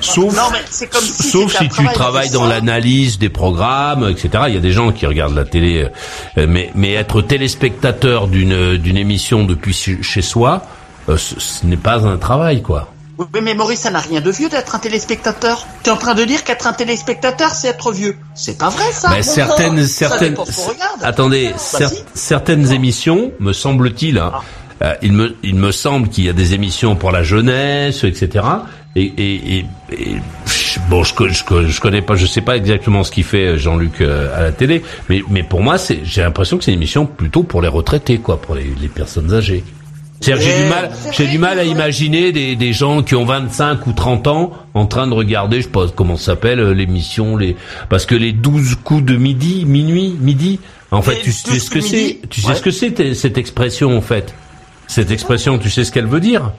[0.00, 4.08] Sauf, Non, mais c'est comme si sauf si tu travail, travailles dans l'analyse des programmes,
[4.08, 4.44] etc.
[4.48, 5.88] Il y a des gens qui regardent la télé,
[6.36, 10.62] euh, mais, mais être téléspectateur d'une, d'une émission depuis chez soi,
[11.08, 12.88] euh, ce, ce n'est pas un travail, quoi.
[13.18, 15.66] Oui, mais Maurice, ça n'a rien de vieux d'être un téléspectateur.
[15.82, 18.16] T'es en train de dire qu'être un téléspectateur, c'est être vieux.
[18.34, 19.10] C'est pas vrai, ça.
[19.10, 20.36] Mais certaines, certaines,
[21.02, 21.90] attendez, cer-.
[21.92, 22.10] Ah.
[22.14, 24.32] certaines émissions, me semble-t-il, hein,
[24.82, 28.44] euh, il me, il me semble qu'il y a des émissions pour la jeunesse, etc.
[29.00, 29.64] Et,
[30.88, 34.36] bon, je, je, je connais pas, je sais pas exactement ce qu'il fait Jean-Luc euh,
[34.36, 37.42] à la télé, mais, mais pour moi, c'est, j'ai l'impression que c'est une émission plutôt
[37.42, 39.64] pour les retraités, quoi, pour les, les personnes âgées.
[40.20, 43.86] C'est-à-dire, j'ai du mal, j'ai du mal à imaginer des, des gens qui ont 25
[43.86, 47.36] ou 30 ans en train de regarder, je sais pas comment ça s'appelle, euh, l'émission,
[47.36, 47.56] les,
[47.88, 50.58] parce que les 12 coups de midi, minuit, midi,
[50.90, 52.54] en fait, tu, tu sais 12 ce que c'est, tu sais ouais.
[52.56, 54.34] ce que c'est cette expression, en fait.
[54.88, 56.50] Cette expression, tu sais ce qu'elle veut dire?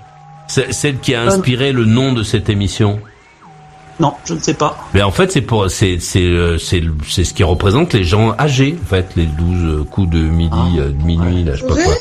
[0.50, 3.00] C'est celle qui a inspiré le nom de cette émission.
[4.00, 4.78] Non, je ne sais pas.
[4.94, 6.82] Mais en fait, c'est pour, c'est, c'est, euh, c'est,
[7.24, 10.92] ce qui représente les gens âgés, en fait, les 12 coups de midi, Ah, euh,
[10.92, 11.94] de minuit, là, je sais pas quoi.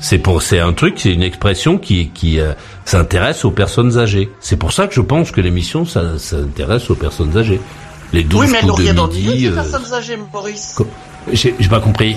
[0.00, 4.30] C'est pour, c'est un truc, c'est une expression qui, qui euh, s'intéresse aux personnes âgées.
[4.40, 7.60] C'est pour ça que je pense que l'émission, ça, s'intéresse aux personnes âgées.
[8.12, 9.40] Les 12 oui, mais coups rien de midi.
[9.40, 10.76] ces euh, personnes âgées, Maurice.
[11.32, 12.16] j'ai pas compris.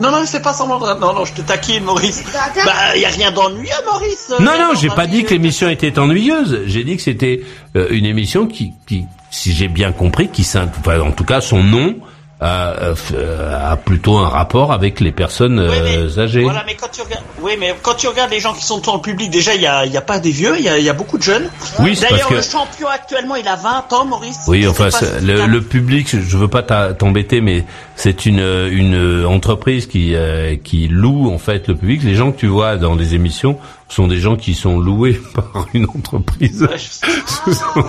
[0.00, 0.78] Non, non, c'est pas semblant.
[0.98, 2.24] Non, non, je te taquine, Maurice.
[2.64, 4.28] Bah, y a rien d'ennuyeux, Maurice.
[4.40, 6.62] Non, Euh, non, j'ai pas dit que l'émission était ennuyeuse.
[6.66, 7.42] J'ai dit que c'était
[7.76, 11.62] euh, une émission qui, qui, si j'ai bien compris, qui, enfin, en tout cas, son
[11.62, 11.94] nom
[12.42, 16.42] euh, euh, a plutôt un rapport avec les personnes Oui, mais- euh, âgées.
[16.42, 18.96] Voilà, mais quand tu regardes, oui, mais quand tu regardes les gens qui sont dans
[18.96, 20.88] le public, déjà, il y a, y a pas des vieux, il y a, y
[20.88, 21.48] a beaucoup de jeunes.
[21.78, 24.40] Oui, c'est parce D'ailleurs, que le champion actuellement, il a 20 ans, Maurice.
[24.48, 24.88] Oui, enfin,
[25.22, 27.64] le, le public, je veux pas t'embêter, mais
[27.96, 32.02] c'est une une entreprise qui euh, qui loue en fait le public.
[32.02, 35.66] Les gens que tu vois dans les émissions sont des gens qui sont loués par
[35.74, 36.66] une entreprise.
[36.76, 37.84] Ce, sont,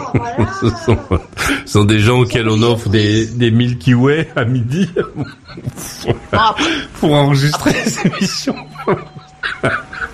[0.62, 1.20] ce sont-
[1.65, 4.89] ce sont des gens auxquels on offre des des Milky Way à midi
[6.32, 6.54] après,
[7.00, 8.56] pour enregistrer ces émissions.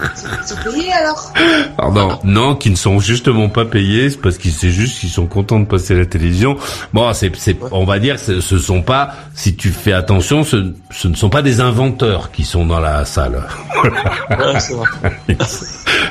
[0.01, 1.33] Ils sont payés alors
[1.77, 2.19] Pardon.
[2.23, 5.59] Non, qui ne sont justement pas payés, c'est parce qu'ils c'est juste qu'ils sont contents
[5.59, 6.57] de passer à la télévision.
[6.93, 10.73] Bon, c'est, c'est, on va dire, que ce sont pas, si tu fais attention, ce,
[10.91, 13.41] ce ne sont pas des inventeurs qui sont dans la salle.
[13.83, 14.89] ouais, c'est vrai.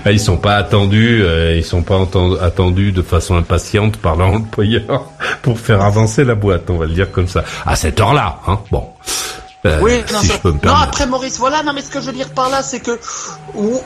[0.07, 1.99] Ils sont pas attendus, euh, ils sont pas
[2.41, 5.11] attendus de façon impatiente par leur employeur
[5.43, 7.45] pour faire avancer la boîte, on va le dire comme ça.
[7.67, 8.59] À cette heure-là, hein.
[8.71, 8.89] Bon.
[9.67, 12.01] Euh, Oui, non, si je peux me non, après Maurice, voilà, non, mais ce que
[12.01, 12.99] je veux dire par là, c'est que,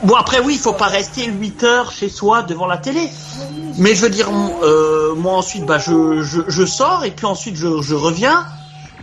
[0.03, 3.09] bon, après, oui, il faut pas rester 8 heures chez soi devant la télé.
[3.77, 4.29] Mais je veux dire,
[4.63, 8.45] euh, moi ensuite, bah, je, je, je sors et puis ensuite je, je reviens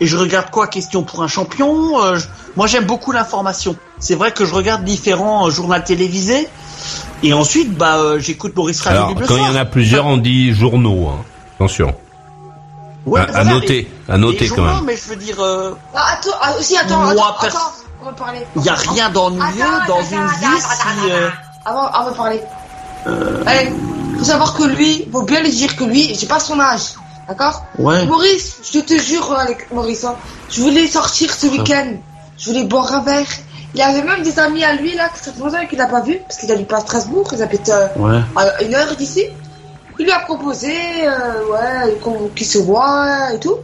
[0.01, 2.03] et je regarde quoi Question pour un champion.
[2.03, 2.25] euh, je-
[2.57, 3.77] moi, j'aime beaucoup l'information.
[3.99, 6.49] C'est vrai que je regarde différents euh, journaux télévisés.
[7.23, 10.55] Et ensuite, bah, j'écoute Radio Alors, le quand il y en a plusieurs, on dit
[10.55, 11.09] journaux.
[11.09, 11.23] Hein.
[11.57, 11.95] Attention.
[13.05, 14.85] Ouais, à, mais à voilà, noter, les- à noter quand même.
[14.85, 17.59] mais je veux dire, euh, Ah, attends, ah, aussi, attends, Moi, attends, attends,
[18.01, 18.47] on va parler.
[18.57, 19.43] il y a rien d'ennuyeux
[19.89, 21.11] dans attends, une attends, vie attends, si.
[21.11, 21.29] euh,
[21.65, 22.41] Avant, avant de parler.
[23.47, 23.73] Allez,
[24.19, 26.95] faut savoir que lui, faut bien lui dire que lui, j'ai pas son âge.
[27.29, 28.05] D'accord Ouais.
[28.07, 30.15] Maurice, je te jure, avec Maurice, hein,
[30.51, 31.95] je voulais sortir ce week-end.
[32.39, 33.27] Je voulais boire un verre.
[33.75, 35.87] Il y avait même des amis à lui là, que ça fait longtemps qu'il n'a
[35.87, 38.21] pas vu, parce qu'il habite pas à Strasbourg, ils habitent euh, Ouais.
[38.37, 39.25] à une heure d'ici.
[39.99, 40.73] Il lui a proposé,
[41.07, 41.11] euh,
[41.53, 43.57] ouais, qu'on- qu'il se voit et tout.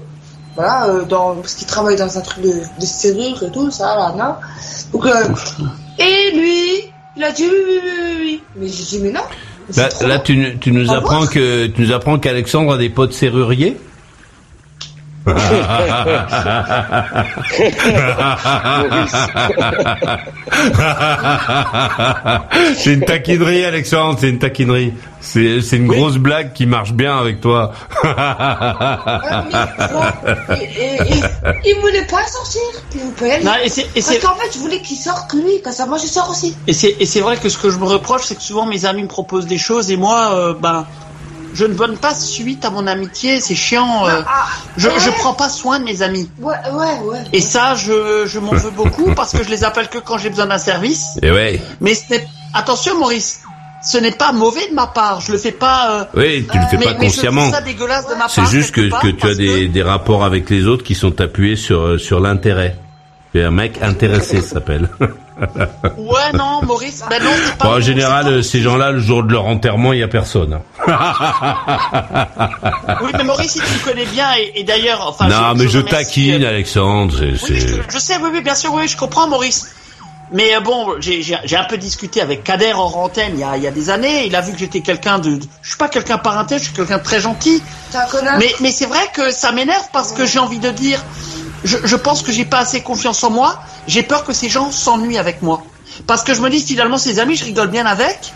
[0.54, 3.94] Voilà, euh, dans, parce qu'il travaille dans un truc de, de serrure et tout, ça,
[3.96, 4.40] là, là.
[4.92, 5.12] Donc, euh,
[5.98, 8.42] et lui, il a dit oui, oui, oui, oui, oui.
[8.56, 9.20] Mais j'ai dit, mais non.
[9.70, 13.12] c'est Là, tu, tu nous Au apprends que tu nous apprends qu'Alexandre a des potes
[13.12, 13.76] serruriers.
[22.76, 24.18] C'est une taquinerie, Alexandre.
[24.20, 24.92] C'est une taquinerie.
[25.20, 27.72] C'est c'est une grosse blague qui marche bien avec toi.
[31.64, 32.60] Il voulait pas sortir.
[32.90, 33.44] Puis vous pouvez aller.
[33.44, 35.86] Non, et c'est- et Parce c'est qu'en fait, je voulais qu'il sorte lui, comme ça,
[35.86, 36.56] moi je sors aussi.
[36.66, 38.84] Et c'est et c'est vrai que ce que je me reproche, c'est que souvent mes
[38.84, 40.86] amis me proposent des choses et moi, euh, ben,
[41.54, 43.40] je ne donne pas suite à mon amitié.
[43.40, 44.06] C'est chiant.
[44.06, 44.94] euh, Ah, je ouais.
[44.98, 46.30] je prends pas soin de mes amis.
[46.40, 47.18] ouais, ouais, ouais.
[47.32, 50.30] Et ça, je je m'en veux beaucoup parce que je les appelle que quand j'ai
[50.30, 51.18] besoin d'un service.
[51.22, 51.60] Et ouais.
[51.80, 53.40] Mais ce n'est attention, Maurice,
[53.84, 55.20] ce n'est pas mauvais de ma part.
[55.20, 55.90] Je le fais pas.
[55.90, 57.42] euh, Oui, tu le fais pas mais je consciemment.
[57.42, 58.30] trouve ça dégueulasse de ma part.
[58.30, 60.94] C'est juste que, quelque part, que tu as des, des rapports avec les autres qui
[60.94, 62.76] sont appuyés sur, euh, sur l'intérêt.
[63.32, 64.88] Tu es un mec intéressé, ça s'appelle.
[65.96, 67.02] Ouais, non, Maurice.
[67.08, 67.64] Ben non, c'est pas.
[67.66, 70.08] Bon, en général, pas- euh, ces gens-là, le jour de leur enterrement, il y a
[70.08, 70.58] personne.
[73.02, 75.28] Oui, mais Maurice, si tu me connais bien et, et d'ailleurs, enfin.
[75.28, 77.14] non, mais je taquine, euh, Alexandre.
[77.18, 79.68] c'est- Oui, c'est- je, je sais, oui, oui, bien sûr, oui, je comprends, Maurice.
[80.30, 83.44] Mais euh, bon, j'ai j'ai- j'ai un peu discuté avec Kader hors antenne il y
[83.44, 84.26] a, il y a des années.
[84.26, 86.98] Il a vu que j'étais quelqu'un de, je suis pas quelqu'un parenté, je suis quelqu'un
[86.98, 87.62] de très gentil.
[87.90, 88.36] T'es un connard.
[88.38, 91.02] Mais, mais c'est vrai que ça m'énerve parce que j'ai envie de dire,
[91.64, 93.60] je, je pense que j'ai pas assez confiance en moi.
[93.86, 95.64] J'ai peur que ces gens s'ennuient avec moi.
[96.06, 98.34] Parce que je me dis finalement, ces amis, je rigole bien avec.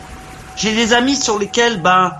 [0.56, 2.12] J'ai des amis sur lesquels, ben,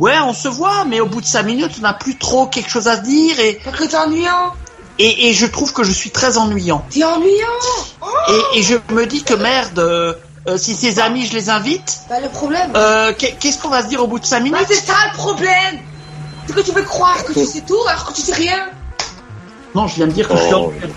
[0.00, 2.70] ouais, on se voit, mais au bout de cinq minutes, on n'a plus trop quelque
[2.70, 4.52] chose à se dire et, Parce que t'es ennuyant.
[4.98, 6.86] et, et je trouve que je suis très ennuyant.
[6.90, 7.46] T'es ennuyant.
[8.28, 10.14] Et, et je me dis que merde, euh,
[10.48, 12.72] euh, si ces amis, je les invite, Bah, le problème.
[12.76, 14.66] euh, qu'est- qu'est-ce qu'on va se dire au bout de cinq Bah, minutes?
[14.68, 15.80] c'est ça le problème.
[16.46, 18.58] C'est que tu veux croire que tu sais tout alors que tu sais rien.
[19.74, 20.66] Non, je viens de dire que je suis Oh.
[20.74, 20.90] ennuyeux.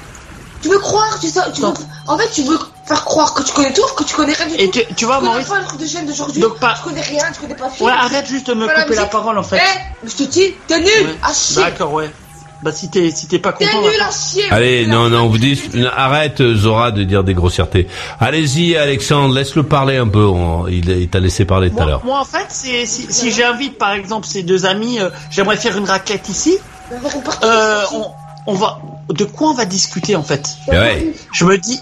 [0.62, 1.74] Tu veux croire, tu sais, tu veux,
[2.08, 4.56] en fait, tu veux faire croire que tu connais tout, que tu connais rien du
[4.56, 4.80] Et tout.
[4.88, 6.40] tu, tu vois, Tu connais Maurice, pas le truc de chaîne d'aujourd'hui.
[6.42, 7.88] Donc, pas- Tu connais rien, tu connais pas film.
[7.90, 9.60] ouais, arrête juste de me la couper la parole en fait.
[9.60, 11.16] Eh, je te dis, t'es nul Ouais.
[11.24, 11.64] à chier.
[11.64, 12.12] D'accord, ouais.
[12.62, 13.82] Bah si t'es si t'es pas T'es content.
[13.82, 14.44] nul bah, à chier.
[14.52, 17.88] Allez, T'es non, non, vous dites, arrête euh, Zora de dire des grossièretés.
[18.20, 20.24] Allez-y, Alexandre, laisse-le parler un peu.
[20.28, 22.06] on- il il t'a laissé parler tout à l'heure.
[22.06, 25.76] moi, en fait, c'est si, si j'invite par exemple ces deux amis, euh, j'aimerais faire
[25.76, 26.60] une raclette ici.
[27.44, 28.12] Euh, on,
[28.48, 30.58] on va de quoi on va discuter en fait?
[30.68, 31.14] Ouais.
[31.34, 31.82] Je me dis,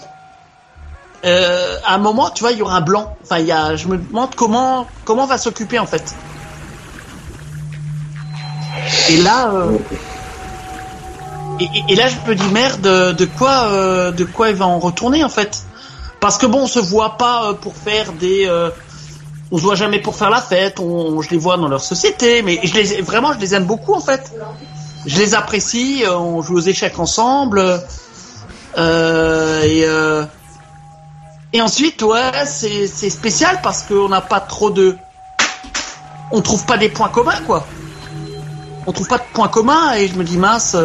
[1.25, 3.15] euh, à un moment, tu vois, il y aura un blanc.
[3.23, 6.15] Enfin, il y a, je me demande comment comment on va s'occuper en fait.
[9.09, 9.77] Et là, euh,
[11.89, 15.23] et, là, je me dis merde, de quoi, euh, de quoi il va en retourner
[15.23, 15.63] en fait?
[16.21, 18.49] Parce que bon, on se voit pas pour faire des,
[19.51, 20.79] on se voit jamais pour faire la fête.
[20.79, 23.93] On, je les vois dans leur société, mais je les, vraiment, je les aime beaucoup
[23.93, 24.31] en fait.
[25.09, 26.03] Je les apprécie.
[26.05, 27.63] euh, On joue aux échecs ensemble.
[28.77, 30.23] Euh, et euh,
[31.51, 34.95] et ensuite, ouais, c'est spécial parce qu'on n'a pas trop de,
[36.31, 37.65] on trouve pas des points communs quoi.
[38.85, 40.77] On trouve pas de points communs et je me dis mince,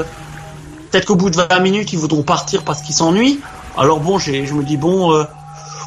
[0.91, 3.41] peut-être qu'au bout de 20 minutes ils voudront partir parce qu'ils s'ennuient.
[3.77, 5.27] Alors bon, je me dis bon,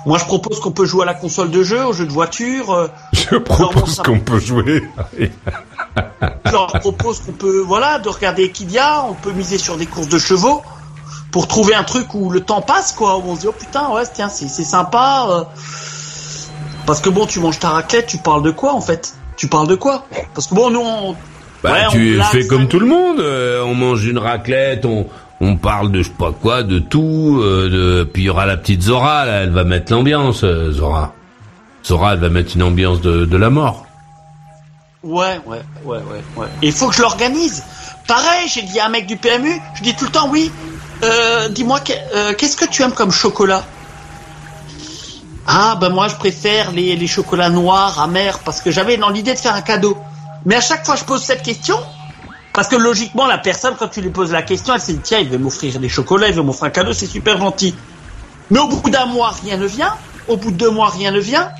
[0.05, 2.71] moi je propose qu'on peut jouer à la console de jeu, au jeu de voiture.
[2.73, 4.83] euh, Je propose qu'on peut jouer.
[5.19, 5.27] je
[6.51, 10.19] leur propose qu'on peut, voilà, de regarder Equidia, on peut miser sur des courses de
[10.19, 10.61] chevaux
[11.31, 13.17] pour trouver un truc où le temps passe, quoi.
[13.17, 15.27] Où on se dit, oh putain, ouais, tiens, c'est sympa.
[15.29, 15.43] euh.
[16.85, 19.13] Parce que bon, tu manges ta raclette, tu parles de quoi, en fait?
[19.35, 20.05] Tu parles de quoi?
[20.33, 21.15] Parce que bon, nous, on...
[21.63, 23.19] Bah, Ouais, tu fais comme tout le monde.
[23.19, 25.05] euh, on mange une raclette, on,
[25.39, 27.39] on parle de je sais pas quoi, de tout.
[27.41, 31.13] euh, puis il y aura la petite Zora, là, elle va mettre l'ambiance, euh, Zora.
[31.85, 33.85] Zora, elle va mettre une ambiance de, la mort.
[35.03, 36.47] Ouais, ouais, ouais, ouais, ouais.
[36.61, 37.63] Il faut que je l'organise.
[38.07, 40.51] Pareil, j'ai dit à un mec du PMU, je dis tout le temps, oui,
[41.03, 41.79] euh, dis-moi,
[42.15, 43.63] euh, qu'est-ce que tu aimes comme chocolat?
[45.45, 49.33] Ah, ben moi, je préfère les, les chocolats noirs, amers, parce que j'avais dans l'idée
[49.33, 49.97] de faire un cadeau.
[50.45, 51.77] Mais à chaque fois que je pose cette question,
[52.57, 55.19] Parce que logiquement, la personne, quand tu lui poses la question, elle s'est dit, tiens,
[55.19, 57.75] il veut m'offrir des chocolats, il veut m'offrir un cadeau, c'est super gentil.
[58.49, 59.93] Mais au bout d'un mois, rien ne vient.
[60.27, 61.51] Au bout de deux mois, rien ne vient.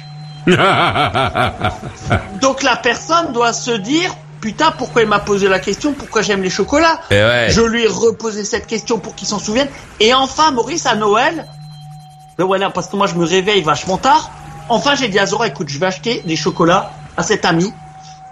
[2.42, 6.42] Donc la personne doit se dire, putain, pourquoi il m'a posé la question, pourquoi j'aime
[6.42, 7.00] les chocolats?
[7.12, 7.46] Ouais.
[7.52, 9.70] Je lui ai reposé cette question pour qu'il s'en souvienne.
[10.00, 11.46] Et enfin, Maurice, à Noël,
[12.40, 14.32] ben voilà, parce que moi je me réveille vachement tard.
[14.68, 17.72] Enfin, j'ai dit à Zora, écoute, je vais acheter des chocolats à cet ami.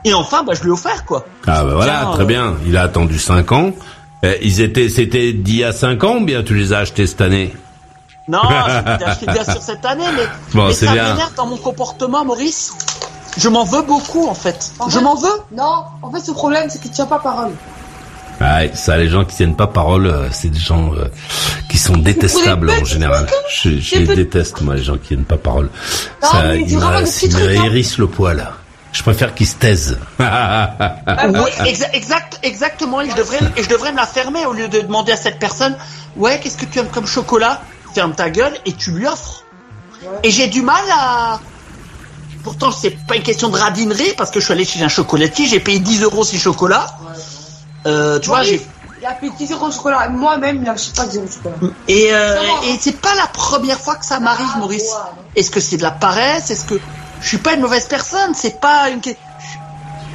[0.05, 1.25] Et enfin, bah, je lui ai offert, quoi.
[1.47, 2.53] Ah bah voilà, Tiens, très euh, bien.
[2.65, 3.71] Il a attendu 5 ans.
[4.23, 7.05] Euh, ils étaient, c'était d'il y a 5 ans ou bien tu les as achetés
[7.07, 7.53] cette année
[8.27, 11.09] Non, j'ai acheté bien sûr cette année, mais, Bon, mais ça bien.
[11.11, 12.73] m'énerve dans mon comportement, Maurice.
[13.37, 14.71] Je m'en veux beaucoup, en fait.
[14.79, 15.27] En Je fait- m'en veux.
[15.55, 17.51] Non, en fait, ce problème, c'est qu'il tient pas parole.
[18.41, 21.07] Ouais, ça, les gens qui tiennent pas parole, euh, c'est des gens euh,
[21.69, 23.27] qui sont détestables en général.
[23.49, 25.69] Je, les déteste, moi, les gens qui tiennent pas parole.
[26.21, 26.81] Non, ça, ils me-
[27.23, 27.63] ils hein.
[27.65, 28.49] hérissent le poil.
[28.95, 29.99] Je préfère qu'ils se taisent.
[30.19, 30.71] Ah,
[31.65, 33.01] exa- exact, exactement.
[33.01, 35.37] Et je devrais, et je devrais me la fermer au lieu de demander à cette
[35.37, 35.75] personne,
[36.15, 37.61] ouais, qu'est-ce que tu aimes comme chocolat?
[37.93, 39.43] Ferme ta gueule et tu lui offres.
[40.01, 40.07] Ouais.
[40.23, 41.39] Et j'ai du mal à.
[42.43, 45.45] Pourtant, c'est pas une question de radinerie parce que je suis allé chez un chocolatier,
[45.45, 46.87] j'ai payé 10 euros ces chocolats.
[47.85, 48.65] Euh, tu vois, j'ai.
[49.01, 50.07] Il a payé 10 euros de chocolat.
[50.07, 51.55] Moi-même, il a acheté pas 10 euros de chocolat.
[51.89, 52.35] Et, euh,
[52.67, 54.83] et c'est pas la première fois que ça m'arrive, Ah, Maurice.
[54.83, 55.39] ouais.
[55.41, 56.49] Est-ce que c'est de la paresse?
[56.49, 56.75] Est-ce que
[57.21, 59.01] je suis pas une mauvaise personne C'est pas une.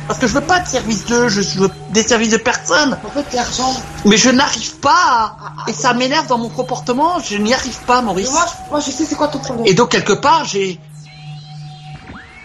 [0.07, 2.99] Parce que je veux pas de service de, je veux des services de personne.
[3.05, 3.73] En fait, l'argent.
[4.05, 5.71] Mais je n'arrive pas à...
[5.71, 8.33] Et ça m'énerve dans mon comportement, je n'y arrive pas, Maurice.
[8.33, 9.67] moi, je- moi, je sais c'est quoi ton problème.
[9.69, 10.81] Et donc, quelque part, j'ai...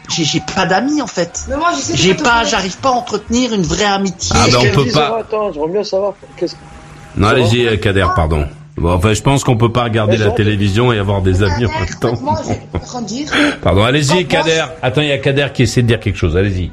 [0.10, 1.46] J'ai pas d'amis, en fait.
[1.50, 4.32] Mais moi, je sais c'est J'ai pas, j'arrive pas à entretenir une vraie amitié.
[4.36, 6.14] Ah, ben, on Qu'est-ce peut pas- Attends, j'aimerais bien savoir.
[6.38, 6.56] Qu'est-ce
[7.18, 8.48] Non, allez-y, euh, Kader, pardon.
[8.78, 11.70] Bon, enfin, je pense qu'on peut pas regarder la télévision et avoir des amis en
[11.80, 12.14] même temps.
[13.64, 14.66] Pardon, allez-y, Kader.
[14.82, 16.36] Attends, il y a Kader qui essaie de dire quelque chose.
[16.36, 16.72] Allez-y.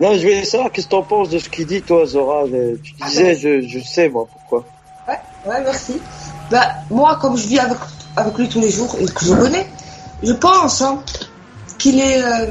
[0.00, 2.42] Non, je voulais savoir qu'est-ce que t'en penses de ce qu'il dit, toi, Zora?
[2.82, 4.64] Tu disais, je, je sais, moi, pourquoi.
[5.06, 5.14] Ouais,
[5.48, 6.00] ouais, merci.
[6.50, 7.78] Bah, moi, comme je vis avec,
[8.16, 9.66] avec lui tous les jours et que je le connais,
[10.24, 10.98] je pense hein,
[11.78, 12.46] qu'il est euh,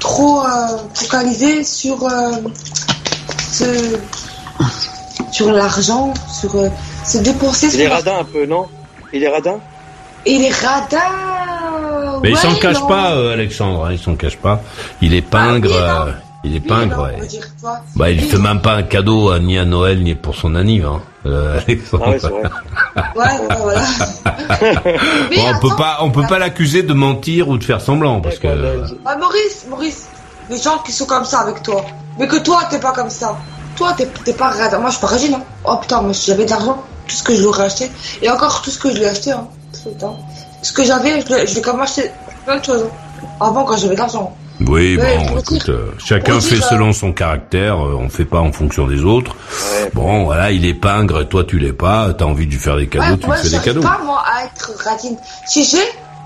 [0.00, 0.46] trop euh,
[0.94, 2.30] focalisé sur, euh,
[3.52, 3.98] ce-
[5.30, 6.56] sur l'argent, sur
[7.14, 7.68] euh, dépenser.
[7.74, 8.66] Il est radin un peu, non
[9.12, 9.58] Il est radin
[10.28, 10.98] il est radin.
[12.22, 12.86] Mais il s'en cache non.
[12.88, 13.84] pas, euh, Alexandre.
[13.84, 14.60] hein, il s'en cache pas.
[15.00, 15.70] Il est pingre.
[15.72, 17.16] Ah, oui, euh, il est Oui, pingre, non, ouais.
[17.22, 17.44] on dire.
[17.94, 18.28] Bah, il Oui.
[18.28, 21.00] fait même pas un cadeau à- ni à Noël ni pour son anniv, hein.
[21.26, 22.04] Euh, Alexandre.
[22.06, 22.42] Ah ouais, c'est vrai.
[23.16, 23.82] Ouais, ouais, voilà.
[25.30, 28.20] Mais Bon, on peut pas, on peut pas l'accuser de mentir ou de faire semblant
[28.20, 28.48] parce que.
[28.48, 30.06] D'accord, Ah, Maurice, Maurice,
[30.50, 31.84] les gens qui sont comme ça avec toi,
[32.18, 33.36] mais que toi t'es pas comme ça.
[33.76, 34.78] Toi t'es t'es pas radin.
[34.78, 35.34] Moi je suis pas Régine.
[35.34, 35.42] Hein.
[35.64, 37.90] Oh putain, moi si j'avais de l'argent, tout ce que je lui acheté,
[38.22, 39.46] et encore tout ce que je lui ai acheté, hein.
[39.84, 40.12] Putain.
[40.62, 42.10] Ce que j'avais, je l'ai je l'ai quand même acheté
[42.44, 42.84] plein de choses.
[42.84, 43.26] hein.
[43.40, 44.34] Avant quand j'avais de l'argent.
[44.60, 47.74] Oui, Ouais, bon, écoute, euh, chacun fait dire, euh, selon son caractère.
[47.84, 49.36] euh, on fait pas en fonction des autres.
[49.72, 49.90] Ouais.
[49.92, 52.14] Bon, voilà, il est pingre, toi tu l'es pas.
[52.16, 53.80] T'as envie de lui faire des cadeaux, Ouais, tu moi lui fais des cadeaux.
[53.82, 55.16] pas moi à être radine.
[55.46, 55.76] Si j'ai,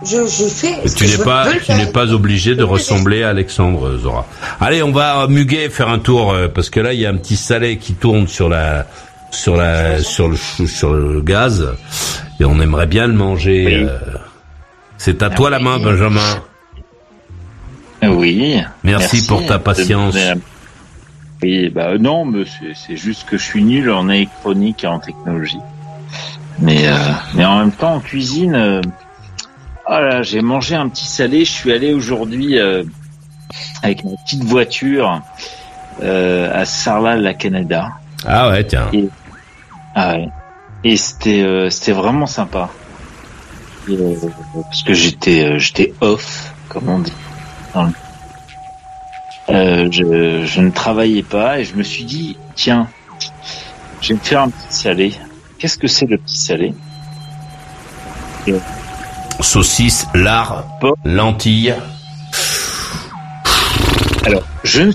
[0.05, 0.89] je, je fais.
[0.89, 4.25] Ce tu que n'es pas, tu n'es pas obligé de ressembler à Alexandre euh, Zora.
[4.61, 7.17] Allez, on va Muguet faire un tour euh, parce que là il y a un
[7.17, 8.87] petit salé qui tourne sur la,
[9.31, 11.69] sur la, sur le, sur le gaz
[12.39, 13.65] et on aimerait bien le manger.
[13.67, 13.87] Oui.
[13.89, 13.99] euh.
[14.99, 16.43] C'est à toi la main, Benjamin.
[18.03, 18.61] Oui.
[18.85, 20.17] Merci pour ta patience.
[21.43, 25.59] Oui, bah non, mais c'est- juste que je suis nul en électronique et en technologie.
[26.59, 26.97] Mais euh,
[27.35, 28.83] mais en même temps en cuisine, euh,
[29.89, 31.47] oh là, j'ai mangé un petit salé.
[31.47, 32.85] Je suis allé aujourd'hui euh,
[33.83, 35.23] avec ma petite voiture
[36.03, 37.89] euh, à Sarlat, la Canada.
[38.27, 38.91] Ah ouais, tiens.
[39.95, 40.29] Ah ouais.
[40.85, 42.71] Et c'était euh, c'était vraiment sympa.
[43.89, 44.15] Et, euh,
[44.65, 47.13] parce que j'étais euh, j'étais off, comme on dit.
[47.75, 47.83] le-
[49.49, 52.87] Euh, je, je ne travaillais pas et je me suis dit tiens,
[54.01, 55.15] je vais me faire un petit salé.
[55.59, 56.73] Qu'est-ce que c'est le petit salé?
[59.41, 60.95] Saucisse, lard, Bon.
[61.05, 61.75] lentilles.
[64.25, 64.93] Alors je ne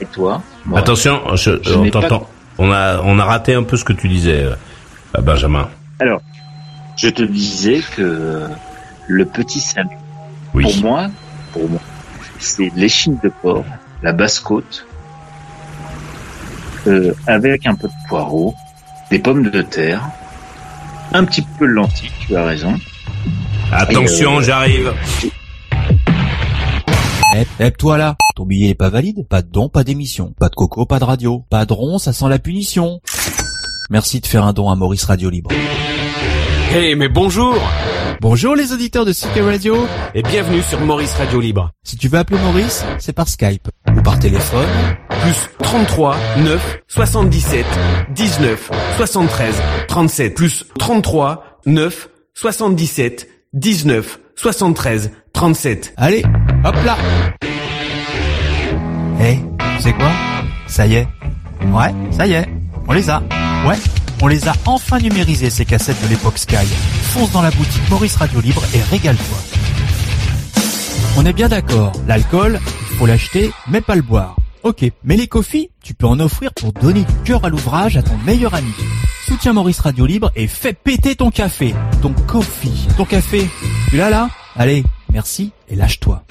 [0.00, 2.28] et toi moi, Attention, je, Je on t'entend.
[2.58, 5.68] On a, on a raté un peu ce que tu disais, euh, Benjamin.
[6.96, 8.48] je te disais que
[9.08, 9.90] le petit salé
[10.54, 10.64] Oui.
[10.64, 11.06] Pour moi,
[11.52, 11.80] pour moi,
[12.38, 13.64] c'est l'échine de porc,
[14.02, 14.86] la basse côte,
[16.86, 18.54] euh, avec un peu de poireau,
[19.10, 20.02] des pommes de terre,
[21.12, 22.78] un petit peu de lentilles, tu as raison.
[23.72, 24.92] Attention, euh, j'arrive.
[27.36, 30.48] Eh, eh, toi là, ton billet est pas valide Pas de don, pas d'émission, pas
[30.48, 33.00] de coco, pas de radio, pas de rond, ça sent la punition.
[33.90, 35.50] Merci de faire un don à Maurice Radio Libre.
[36.72, 37.54] Hey, mais bonjour
[38.20, 39.86] Bonjour les auditeurs de CK Radio.
[40.14, 41.70] et bienvenue sur Maurice Radio Libre.
[41.82, 44.66] Si tu veux appeler Maurice, c'est par Skype ou par téléphone
[45.22, 47.66] plus 33 9 77
[48.14, 49.54] 19 73
[49.88, 55.94] 37 plus 33 9 77 19 73 37.
[55.96, 56.24] Allez,
[56.64, 56.96] hop là
[59.20, 59.38] Eh,
[59.76, 60.10] tu sais quoi?
[60.66, 61.08] Ça y est.
[61.72, 62.48] Ouais, ça y est.
[62.88, 63.22] On les a.
[63.66, 63.76] Ouais,
[64.22, 66.66] on les a enfin numérisés ces cassettes de l'époque Sky.
[67.02, 69.38] Fonce dans la boutique Maurice Radio Libre et régale-toi.
[71.16, 72.58] On est bien d'accord, l'alcool,
[72.90, 74.36] il faut l'acheter, mais pas le boire.
[74.64, 78.02] Ok, mais les coffees, tu peux en offrir pour donner du cœur à l'ouvrage à
[78.02, 78.72] ton meilleur ami.
[79.26, 83.48] Soutiens Maurice Radio Libre et fais péter ton café, ton coffee, ton café.
[83.90, 84.28] Tu l'as là?
[84.56, 86.24] Allez, merci et lâche-toi.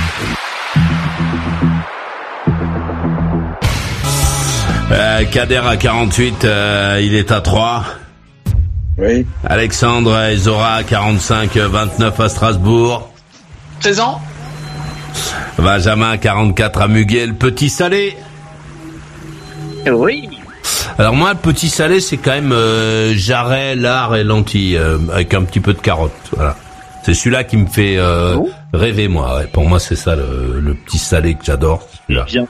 [4.93, 7.83] Euh, Kader à 48, euh, il est à 3.
[8.99, 9.25] Oui.
[9.43, 13.09] Alexandre et Zora à 45, euh, 29 à Strasbourg.
[13.79, 14.21] Présent
[15.57, 18.15] Benjamin à 44 à Muguet, le petit salé.
[19.91, 20.29] Oui.
[20.99, 25.33] Alors moi, le petit salé, c'est quand même euh, jarret, lard et lentilles, euh, avec
[25.33, 26.11] un petit peu de carotte.
[26.35, 26.55] Voilà.
[27.03, 28.49] C'est celui-là qui me fait euh, Oh.
[28.73, 29.37] rêver, moi.
[29.37, 29.47] ouais.
[29.47, 31.87] Pour moi, c'est ça le, le petit salé que j'adore.
[32.07, 32.25] celui-là.
[32.25, 32.45] Bien.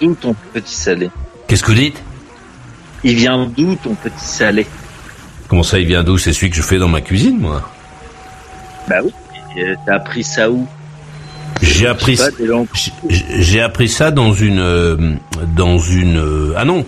[0.00, 1.08] D'où ton petit salé?
[1.52, 2.02] Qu'est-ce que vous dites?
[3.04, 4.66] Il vient d'où ton petit salé?
[5.48, 6.16] Comment ça, il vient d'où?
[6.16, 7.68] C'est celui que je fais dans ma cuisine, moi.
[8.88, 9.12] Bah oui.
[9.58, 10.66] Euh, T'as appris ça où?
[11.60, 12.18] J'ai appris,
[13.38, 15.12] j'ai- appris ça dans une, euh,
[15.54, 16.16] dans une.
[16.16, 16.86] euh, ah non,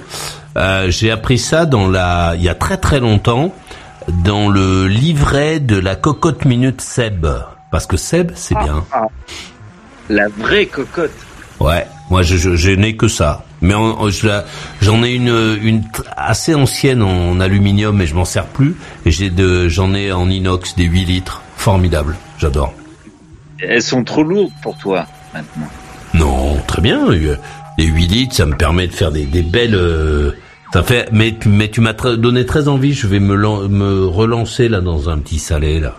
[0.57, 3.55] Euh, j'ai appris ça dans la, il y a très très longtemps,
[4.09, 7.27] dans le livret de la cocotte minute Seb,
[7.71, 8.83] parce que Seb, c'est bien.
[10.09, 11.12] La vraie cocotte.
[11.61, 13.45] Ouais, moi je, je, je n'ai que ça.
[13.65, 13.75] Mais
[14.83, 15.83] j'en ai une,
[16.17, 18.77] assez ancienne en aluminium, mais je m'en sers plus.
[19.07, 22.75] Et j'ai de, j'en ai en inox des 8 litres, formidable, j'adore.
[23.61, 25.69] Elles sont trop lourdes pour toi maintenant.
[26.12, 27.09] Non, très bien.
[27.11, 27.37] euh,
[27.79, 29.75] Les 8 litres, ça me permet de faire des, des belles.
[29.75, 30.33] euh,
[30.73, 31.09] ça fait.
[31.12, 32.93] Mais tu, mais tu m'as donné très envie.
[32.93, 35.95] Je vais me, lan- me relancer là dans un petit salé là.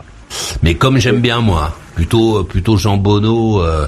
[0.63, 3.87] Mais comme j'aime bien moi, plutôt plutôt jambonneau, euh,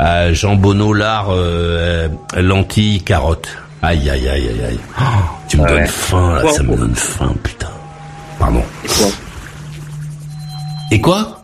[0.00, 3.48] euh, jambonneau lard, euh, lentilles, carottes.
[3.82, 4.80] Aïe aïe aïe aïe aïe.
[5.00, 5.02] Oh,
[5.48, 7.70] tu me Ah donnes faim là, ça me donne faim putain.
[8.38, 8.62] Pardon.
[8.84, 9.08] Et quoi?
[10.90, 11.42] Et quoi?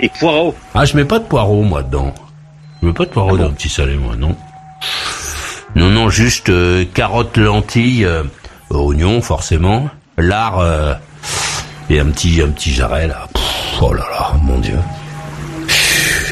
[0.00, 0.54] Et poireaux.
[0.74, 2.12] Ah, je mets pas de poireaux, moi, dedans.
[2.82, 4.36] Je mets pas de poireaux dans le petit salé, moi, non.
[5.76, 8.24] Non, non, juste euh, carottes, lentilles, euh,
[8.70, 9.88] oignons, forcément,
[10.18, 10.94] lard euh,
[11.90, 13.26] et un petit, un petit jarret, là.
[13.32, 14.78] Pff, oh là là, mon Dieu.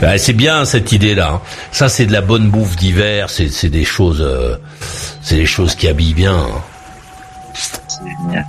[0.02, 1.34] Ah, c'est bien cette idée-là.
[1.34, 1.40] hein.
[1.70, 3.30] Ça, c'est de la bonne bouffe d'hiver.
[3.30, 4.56] C'est, des choses, euh,
[5.22, 6.36] c'est des choses qui habillent bien.
[6.36, 6.62] hein.
[7.54, 8.46] C'est génial.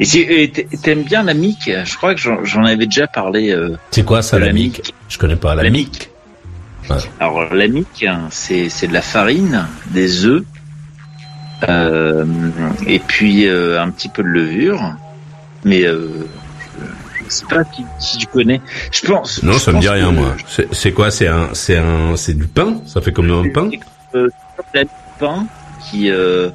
[0.00, 0.50] Et
[0.82, 3.50] t'aimes bien la mique Je crois que j'en avais déjà parlé.
[3.50, 5.70] euh, C'est quoi ça, la mique Je connais pas la, La.
[6.90, 6.96] Ouais.
[7.20, 10.42] Alors la mique, hein, c'est de la farine, des œufs,
[11.68, 12.24] euh,
[12.86, 14.94] et puis un petit peu de levure.
[15.64, 16.08] Mais euh,
[17.32, 18.60] sais pas si, si tu connais.
[18.90, 19.42] Je pense.
[19.42, 20.36] Non, je ça me pense dit rien, que- moi.
[20.72, 21.10] C'est, quoi?
[21.10, 22.80] C'est un, c'est un, c'est du pain?
[22.86, 23.70] Ça fait comme un pain?
[24.14, 24.28] Euh,
[24.74, 24.84] la
[25.18, 25.46] pain
[25.90, 26.50] qui euh,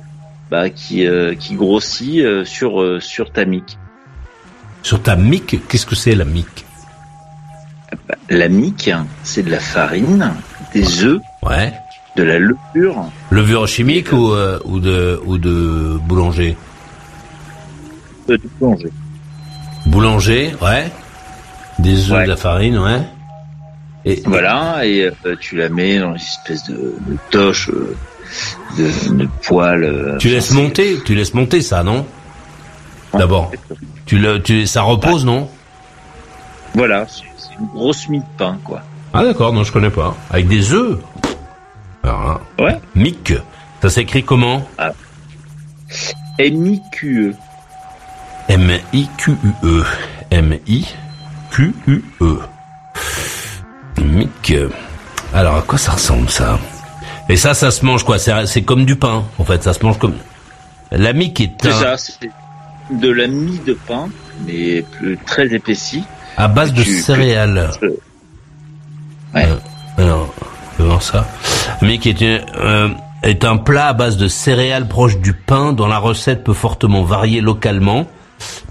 [0.51, 3.77] bah, qui euh, qui grossit euh, sur euh, sur ta mique.
[4.83, 6.65] Sur ta mique, qu'est-ce que c'est la mique
[8.29, 8.89] La mique,
[9.23, 10.33] c'est de la farine,
[10.73, 11.73] des œufs, Ouais.
[12.15, 16.55] de la levure, Levure chimique ou, euh, ou de ou de boulanger?
[18.29, 18.91] Euh, de plongée.
[19.97, 20.91] Boulanger, ouais.
[21.79, 22.23] Des œufs, Ouais.
[22.25, 23.01] de la farine, ouais.
[24.05, 26.75] Et Voilà, et euh, tu la mets dans une espèce de,
[27.07, 27.97] de toche, euh,
[28.77, 29.83] de, de poêle.
[29.85, 32.05] euh, tu laisses monter, tu laisses monter ça, non?
[33.17, 33.51] D'abord.
[34.05, 35.49] Tu le, tu, ça repose, non?
[36.75, 37.23] Voilà, c'est
[37.59, 38.83] une grosse mie de pain, quoi.
[39.15, 40.15] Ah d'accord, non, je connais pas.
[40.29, 40.99] Avec des œufs?
[42.03, 42.21] Alors,
[42.59, 42.79] hein, Ouais.
[42.93, 43.33] mique.
[43.81, 44.61] Ça s'écrit comment?
[46.37, 47.33] M-I-Q-E.
[48.49, 49.83] M I Q U E.
[50.31, 50.85] M I
[51.51, 52.37] Q U E.
[54.01, 54.53] Mique.
[55.33, 56.57] Alors à quoi ça ressemble ça?
[57.29, 58.17] Et ça, ça se mange quoi?
[58.19, 59.63] C'est c'est comme du pain, en fait.
[59.63, 60.15] Ça se mange comme.
[60.91, 62.29] La mique est C'est ça, c'est
[62.89, 64.07] de la mie de pain,
[64.45, 66.03] mais plus, très épaissie.
[66.37, 67.69] à base de Tu- céréales.
[69.35, 69.45] Ouais.
[69.45, 69.55] Euh,
[69.97, 70.33] alors,
[70.79, 71.27] voir ça?
[71.81, 72.89] Mique est, une- euh,
[73.23, 77.03] est un plat à base de céréales proches du pain dont la recette peut fortement
[77.03, 78.05] varier localement,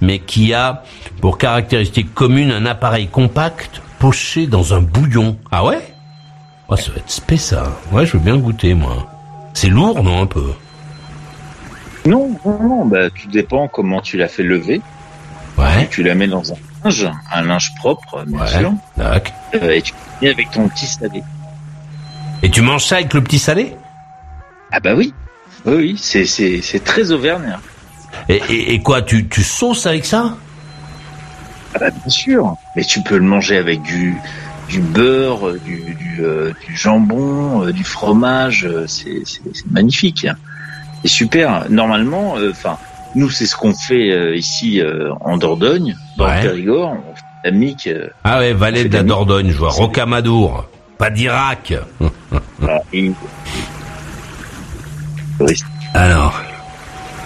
[0.01, 0.83] mais qui a
[1.21, 5.39] pour caractéristique commune un appareil compact poché dans un bouillon.
[5.51, 5.95] Ah ouais?
[6.69, 7.73] Ouais, ça va être spé ça.
[7.93, 9.09] Ouais, je veux bien goûter moi.
[9.55, 10.53] C'est lourd, non, un peu?
[12.05, 14.81] Non, non, non, bah, tout dépend comment tu l'as fait lever.
[15.59, 15.89] Ouais.
[15.91, 18.47] Tu la mets dans un linge, un linge propre, bien Ouais.
[18.47, 19.19] sûr, euh,
[19.71, 21.23] et tu mets avec ton petit salé.
[22.43, 23.75] Et tu manges ça avec le petit salé?
[24.71, 25.15] Ah bah oui,
[25.65, 27.59] oui, oui, c'est c'est c'est très auvergnat.
[28.29, 30.37] Et, et, et quoi, tu, tu sauces avec ça?
[31.75, 34.17] Ah bah bien sûr, mais tu peux le manger avec du
[34.69, 39.23] du beurre, du du, euh, du jambon, euh, du fromage, euh, c'est
[39.71, 40.27] magnifique.
[41.03, 41.67] C'est super.
[41.71, 42.79] Normalement, euh, enfin,
[43.15, 44.81] nous c'est ce qu'on fait ici
[45.21, 46.43] en Dordogne, dans Ouais.
[46.43, 47.89] le Périgord, on fait la mique.
[48.25, 49.71] Ah ouais, Vallée de la Dordogne, je vois.
[49.71, 50.65] Rocamadour.
[50.99, 51.75] Pas d'Irak.
[52.95, 53.13] et-
[55.95, 56.41] Alors,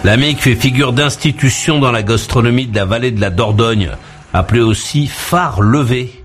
[0.04, 3.90] la mique fait figure d'institution dans la gastronomie de la vallée de la Dordogne,
[4.32, 6.24] appelée aussi phare levé.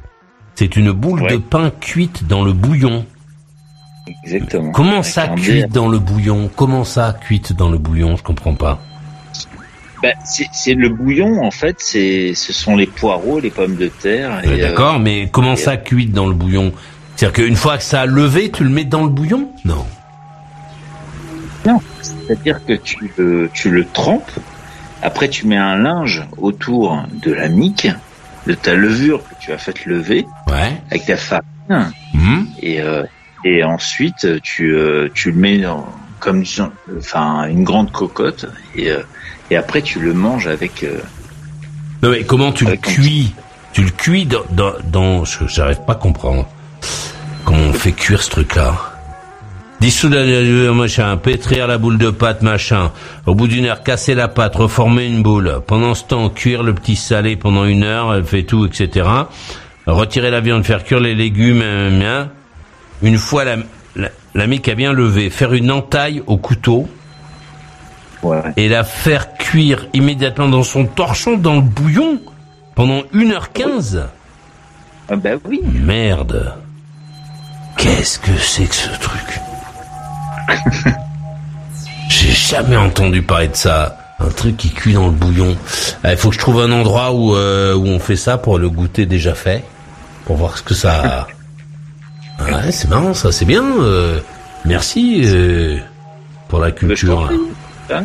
[0.56, 1.32] C'est une boule Ouais.
[1.34, 3.06] de pain cuite dans le bouillon.
[4.24, 4.72] Exactement.
[4.72, 6.50] Comment Avec ça cuite dans le bouillon?
[6.56, 8.16] Comment ça cuite dans le bouillon?
[8.16, 8.80] Je comprends pas.
[10.04, 10.10] Bah,
[10.54, 14.42] c'est le bouillon en fait, c'est ce sont les poireaux, les pommes de terre.
[14.46, 16.72] Euh, euh, D'accord, mais comment et- ça cuite dans le bouillon?
[17.16, 19.50] C'est-à-dire qu'une fois que ça a levé, tu le mets dans le bouillon?
[19.66, 19.86] Non.
[21.66, 21.80] Non,
[22.28, 24.32] c'est-à-dire que tu le, tu le trempes,
[25.02, 27.88] après tu mets un linge autour de la mique,
[28.48, 30.74] de ta levure que tu as faite lever, Ouais.
[30.92, 32.48] avec ta farine, Mhm.
[32.62, 33.04] et, euh,
[33.44, 35.86] et ensuite tu, euh, tu le mets dans,
[36.20, 36.44] comme
[36.98, 38.46] enfin une grande cocotte,
[38.76, 39.02] et, euh,
[39.52, 40.86] et après tu le manges avec...
[42.04, 43.34] Non mais comment tu le cuis?
[43.74, 44.44] Tu le cuis dans...
[44.52, 46.48] dans, dans je- J'arrive pas à comprendre.
[47.44, 48.95] Comment on fait cuire ce truc-là?
[49.82, 52.92] Dissoudre la machin, pétrir la boule de pâte, machin.
[53.26, 55.62] Au bout d'une heure, casser la pâte, reformer une boule.
[55.68, 59.08] Pendant ce temps, cuire le petit salé pendant une heure, elle fait tout, etc.
[59.86, 62.32] Retirer la viande, faire cuire les légumes, euh, bien.
[63.04, 63.58] Une fois la,
[63.96, 66.88] la, la mique a bien levé, faire une entaille au couteau
[68.24, 68.42] ouais.
[68.58, 72.22] et la faire cuire immédiatement dans son torchon dans le bouillon
[72.76, 74.06] pendant 1h15.
[75.10, 76.56] Ah bah oui, Merde.
[77.78, 79.40] Qu'est-ce que c'est que ce truc?
[82.10, 83.98] J'ai jamais entendu parler de ça.
[84.20, 85.58] Un truc qui cuit dans le bouillon.
[86.06, 88.70] Il faut que je trouve un endroit où, euh, où on fait ça pour le
[88.70, 89.64] goûter déjà fait.
[90.26, 91.28] Pour voir ce que ça...
[92.38, 93.64] Ah ouais, c'est marrant ça, c'est bien.
[93.80, 94.20] euh,
[94.66, 95.78] merci euh,
[96.50, 97.32] pour la culture.
[97.32, 97.98] là.
[98.00, 98.04] Hein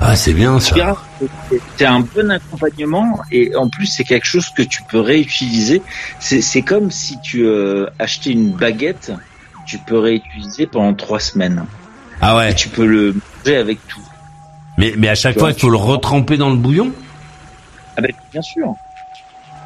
[0.00, 0.74] Ah, c'est bien ça.
[1.76, 5.82] C'est- un bon accompagnement et en plus c'est quelque chose que tu peux réutiliser.
[6.20, 9.12] C'est c'est comme si tu euh, achetais une baguette,
[9.70, 11.64] tu peux réutiliser pendant trois semaines.
[12.20, 12.50] Ah ouais.
[12.50, 14.00] Et tu peux le manger avec tout.
[14.76, 16.90] Mais, mais à chaque Tu fois, il faut le retremper dans le bouillon
[17.96, 18.74] Ah ben bien sûr.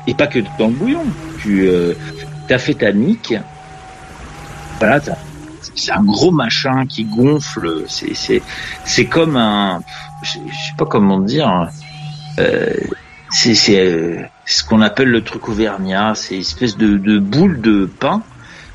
[0.06, 1.04] Et pas que dans le bouillon.
[1.40, 1.94] Tu euh,
[2.50, 3.34] as fait ta nique.
[4.78, 5.00] Voilà,
[5.74, 7.84] c'est un gros machin qui gonfle.
[7.88, 9.80] C'est comme un,
[10.22, 11.70] je sais pas comment dire.
[12.38, 12.74] Euh,
[13.30, 16.14] c'est c'est euh, ce qu'on appelle le truc auvergnat.
[16.14, 18.22] C'est une espèce de, de boule de pain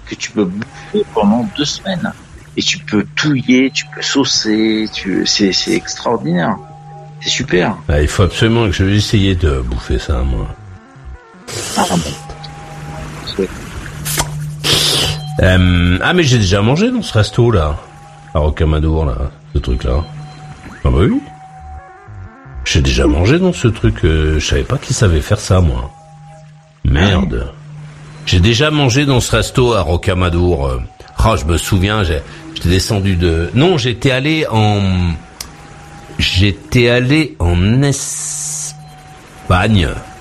[0.09, 2.11] que tu peux bouffer pendant deux semaines.
[2.57, 4.89] Et tu peux touiller, tu peux saucer.
[4.93, 6.57] Tu c'est c'est extraordinaire.
[7.21, 7.75] C'est super.
[7.87, 10.47] Ah, Il faut absolument que je vais essayer de bouffer ça, moi.
[11.77, 13.45] Ah, bon.
[15.41, 17.77] Euh, ah, mais j'ai déjà mangé dans ce resto, là.
[18.33, 19.15] À Rocamadour, là.
[19.53, 20.03] Ce truc-là.
[20.83, 21.19] Ah bah oui.
[22.65, 24.03] J'ai déjà mangé dans ce truc.
[24.03, 25.89] euh, je savais pas qu'ils savaient faire ça, moi.
[26.83, 27.51] Merde.
[28.29, 30.67] J'ai déjà mangé dans ce resto à Rocamadour.
[30.67, 30.77] euh.
[31.25, 32.21] Oh, je me souviens, j'ai-
[32.53, 33.49] j'étais descendu de...
[33.55, 34.81] Non, j'étais allé en...
[36.19, 38.69] J'étais allé en Espagne.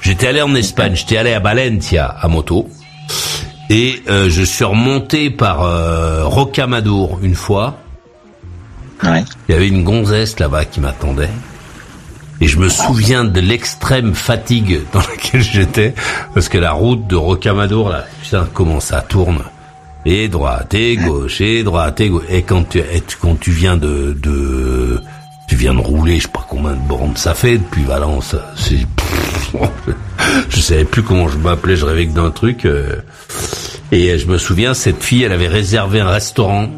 [0.00, 0.94] J'étais allé en Espagne.
[0.94, 2.70] J'étais allé à Valencia à moto.
[3.68, 7.76] Et euh, je suis remonté par euh, Rocamadour une fois.
[9.04, 9.22] Ouais.
[9.48, 11.28] Il y avait une gonzesse là-bas qui m'attendait.
[12.40, 15.94] Et je me souviens de l'extrême fatigue dans laquelle j'étais.
[16.34, 19.42] Parce que la route de Rocamadour, là, putain, comment ça tourne.
[20.04, 22.24] Et droite, et gauche, et droite, et gauche.
[22.30, 25.02] Et quand tu, et quand tu viens de, de,
[25.48, 28.36] tu viens de rouler, je sais pas combien de bornes ça fait depuis Valence.
[28.56, 28.78] C'est,
[30.48, 32.64] je savais plus comment je m'appelais, je rêvais que d'un truc.
[32.64, 32.96] euh.
[33.92, 36.68] et je me souviens, cette fille, elle avait réservé un restaurant.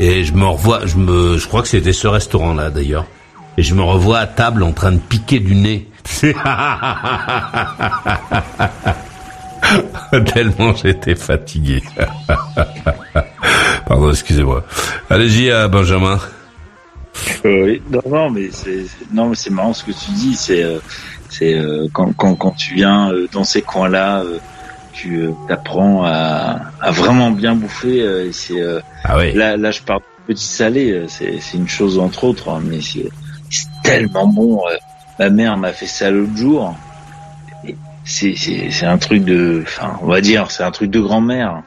[0.00, 3.06] Et je me revois, je me, je crois que c'était ce restaurant-là d'ailleurs.
[3.56, 5.88] Et je me revois à table en train de piquer du nez.
[10.32, 11.82] Tellement j'étais fatigué.
[13.86, 14.64] Pardon, excusez-moi.
[15.10, 16.18] Allez-y, euh, Benjamin.
[17.44, 20.34] Euh, oui, non, non, mais c'est non, mais c'est marrant ce que tu dis.
[20.36, 20.78] C'est euh,
[21.30, 21.58] c'est
[21.92, 24.22] quand, quand quand tu viens dans ces coins-là,
[24.92, 27.98] tu apprends à, à vraiment bien bouffer.
[28.26, 28.60] et c'est
[29.04, 29.32] Ah oui.
[29.32, 31.04] là là je parle de petit salé.
[31.08, 33.10] C'est c'est une chose entre autres, hein, mais c'est
[33.54, 34.60] c'est tellement bon.
[34.68, 34.76] euh.
[35.18, 36.74] ma mère m'a fait ça l'autre jour.
[38.04, 41.62] C'est un truc de, enfin on va dire, c'est un truc de grand-mère.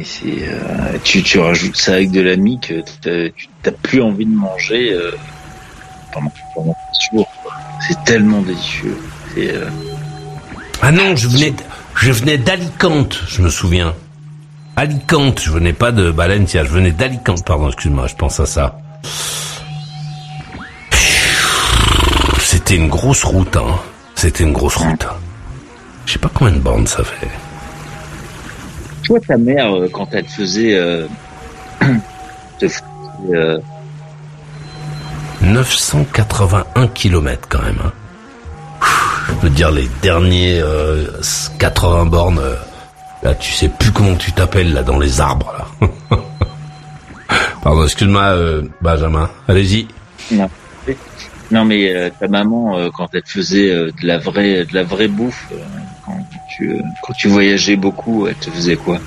[0.00, 4.24] Et c'est, euh, tu, rajoutes ça avec de la mique, t'as- tu t'as plus envie
[4.26, 5.10] de manger euh,
[6.12, 6.76] pendant, pendant
[7.12, 7.28] jours.
[7.42, 7.52] quoi.
[7.86, 8.96] C'est tellement délicieux.
[9.36, 9.68] Euh,
[10.80, 11.52] Ah non, je venais,
[11.96, 13.94] je venais d'Alicante, je me souviens.
[14.76, 18.78] Alicante, je venais pas de Valencia, je venais d'Alicante, pardon, excuse-moi, je pense à ça.
[22.68, 23.76] C'était une grosse route, hein.
[24.14, 25.02] C'était une grosse route.
[25.02, 25.14] hein.
[26.04, 27.26] Je sais pas combien de bornes ça fait.
[29.04, 31.06] toi, ta mère, euh, quand elle te faisait, euh,
[32.58, 32.82] te faisait,
[33.32, 33.58] euh,
[35.40, 37.78] 981 kilomètres quand même.
[37.86, 37.92] hein.
[39.28, 41.06] Je peux te dire les derniers euh,
[41.58, 42.38] 80 bornes.
[42.38, 42.54] euh,
[43.22, 45.88] Là, tu sais plus comment tu t'appelles là dans les arbres là.
[47.62, 49.30] Pardon, excuse-moi, euh, Benjamin.
[49.48, 49.88] Allez-y.
[50.32, 50.50] non.
[51.50, 54.84] Non, mais euh, ta maman, euh, quand elle faisait euh, de la vraie, de la
[54.84, 55.56] vraie bouffe, euh,
[56.04, 56.18] quand
[56.54, 58.98] tu, euh, quand tu voyageais beaucoup, elle te faisait quoi?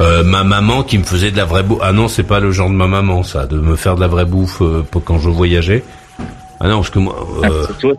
[0.00, 1.78] Euh, ma maman qui me faisait de la vraie bouffe.
[1.82, 4.08] Ah non, c'est pas le genre de ma maman ça, de me faire de la
[4.08, 5.84] vraie bouffe euh, pour quand je voyageais.
[6.58, 7.14] Ah non, parce que moi,
[7.44, 7.92] Ah, toi?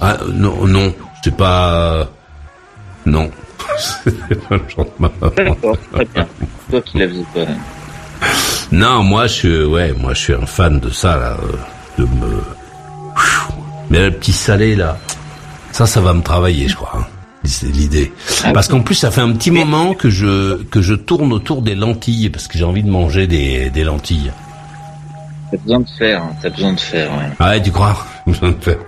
[0.00, 0.92] Ah non, non,
[1.22, 2.08] c'est pas,
[3.06, 3.30] non,
[3.78, 5.32] c'est pas le genre de ma maman.
[5.36, 6.26] D'accord, très bien.
[6.70, 7.40] Toi qui la faisais pas.
[8.74, 11.56] Non, moi je suis, ouais, moi je suis un fan de ça là, euh,
[11.98, 12.42] de me.
[13.90, 14.96] Mais le petit salé là,
[15.72, 16.92] ça, ça va me travailler, je crois.
[16.98, 17.04] hein.
[17.44, 18.10] C'est l'idée.
[18.54, 21.74] Parce qu'en plus, ça fait un petit moment que je que je tourne autour des
[21.74, 24.32] lentilles parce que j'ai envie de manger des des lentilles.
[25.50, 27.28] T'as besoin de faire, hein, t'as besoin de faire, ouais.
[27.38, 27.96] Ah ouais, tu crois?
[28.26, 28.78] J'ai besoin de faire.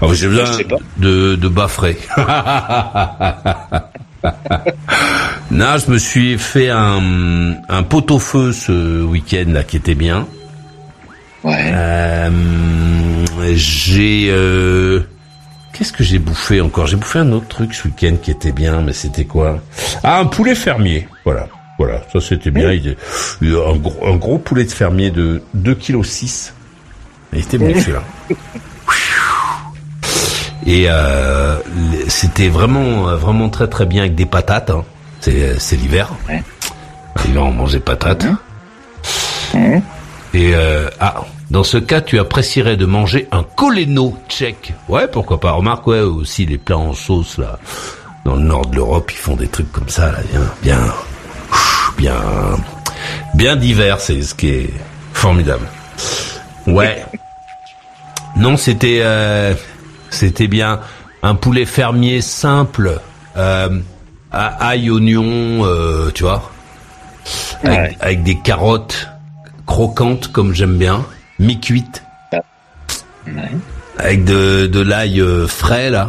[0.00, 0.76] Ah, j'ai besoin Je sais pas.
[0.96, 1.48] de de.
[5.50, 10.26] non, je me suis fait un un pot-au-feu ce week-end là qui était bien.
[11.44, 11.70] Ouais.
[11.74, 12.30] Euh,
[13.54, 15.00] j'ai euh,
[15.72, 16.86] qu'est-ce que j'ai bouffé encore?
[16.86, 19.60] J'ai bouffé un autre truc ce week-end qui était bien, mais c'était quoi?
[20.02, 21.06] Ah, un poulet fermier.
[21.24, 21.48] Voilà,
[21.78, 22.72] voilà, ça c'était bien.
[22.72, 22.96] Il,
[23.40, 26.54] il- un, gros, un gros poulet de fermier de 2 kg 6.
[27.32, 28.02] Il était bon celui-là.
[30.66, 31.56] Et euh,
[32.08, 34.70] c'était vraiment vraiment très très bien avec des patates.
[34.70, 34.84] hein.
[35.20, 36.08] C'est c'est l'hiver.
[36.28, 36.42] Ouais.
[37.24, 38.26] L'hiver on mange des patates.
[40.34, 44.74] Et euh, ah, dans ce cas, tu apprécierais de manger un koleno tchèque.
[44.88, 45.52] Ouais, pourquoi pas.
[45.52, 47.58] Remarque, ouais, aussi les plats en sauce là.
[48.24, 50.80] Dans le nord de l'Europe, ils font des trucs comme ça, là, bien, bien,
[51.96, 52.14] bien,
[53.34, 54.00] bien divers.
[54.00, 54.70] C'est ce qui est
[55.14, 55.66] formidable.
[56.66, 57.04] Ouais.
[58.36, 59.54] Non, c'était, euh,
[60.10, 60.80] c'était bien
[61.22, 63.00] un poulet fermier simple,
[63.36, 63.80] euh,
[64.32, 66.50] à ail, oignon, euh, tu vois,
[67.62, 67.96] avec, Ouais.
[68.00, 69.08] avec des carottes
[69.66, 71.04] croquantes comme j'aime bien,
[71.38, 72.02] mi-cuites,
[73.26, 73.50] Ouais.
[73.98, 76.08] avec de, de l'ail euh, frais là.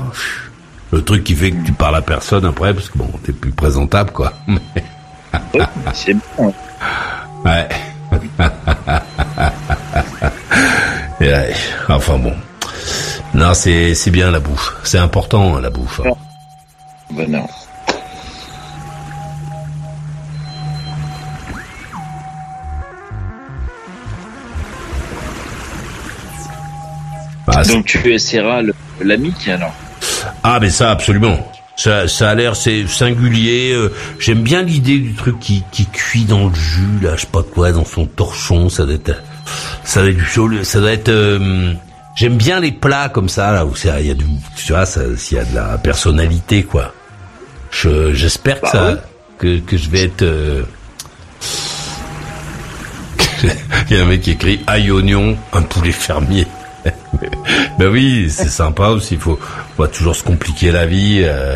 [0.91, 3.51] Le truc qui fait que tu parles à personne après parce que bon, t'es plus
[3.51, 4.33] présentable quoi.
[5.53, 5.61] Ouais,
[5.93, 6.51] c'est bon.
[7.45, 7.69] Ouais.
[11.21, 11.53] Et ouais,
[11.87, 12.33] Enfin bon.
[13.33, 14.75] Non, c'est c'est bien la bouffe.
[14.83, 16.01] C'est important la bouffe.
[17.11, 17.47] Bah non.
[27.47, 29.73] Bah, Donc tu essaieras le, l'amique alors.
[30.43, 31.37] Ah mais ça absolument.
[31.75, 33.71] Ça, ça a l'air c'est singulier.
[33.73, 37.27] euh, J'aime bien l'idée du truc qui, qui cuit dans le jus là, je sais
[37.31, 38.69] pas quoi, dans son torchon.
[38.69, 39.13] Ça doit être,
[39.83, 41.09] ça doit être, du chaud, ça doit être.
[41.09, 41.73] euh,
[42.19, 44.25] J'aime bien les plats comme ça là où il y a du,
[44.57, 46.93] tu vois, s'il y a de la personnalité quoi.
[47.71, 48.97] Je j'espère que Bah ça,
[49.37, 50.23] que que je vais être.
[50.23, 50.63] euh,
[53.89, 56.45] Il y a un mec qui écrit ail oignon, un poulet fermier.
[57.79, 59.13] ben oui, c'est sympa aussi.
[59.13, 59.39] Il faut,
[59.77, 61.21] pas toujours se compliquer la vie.
[61.23, 61.55] euh,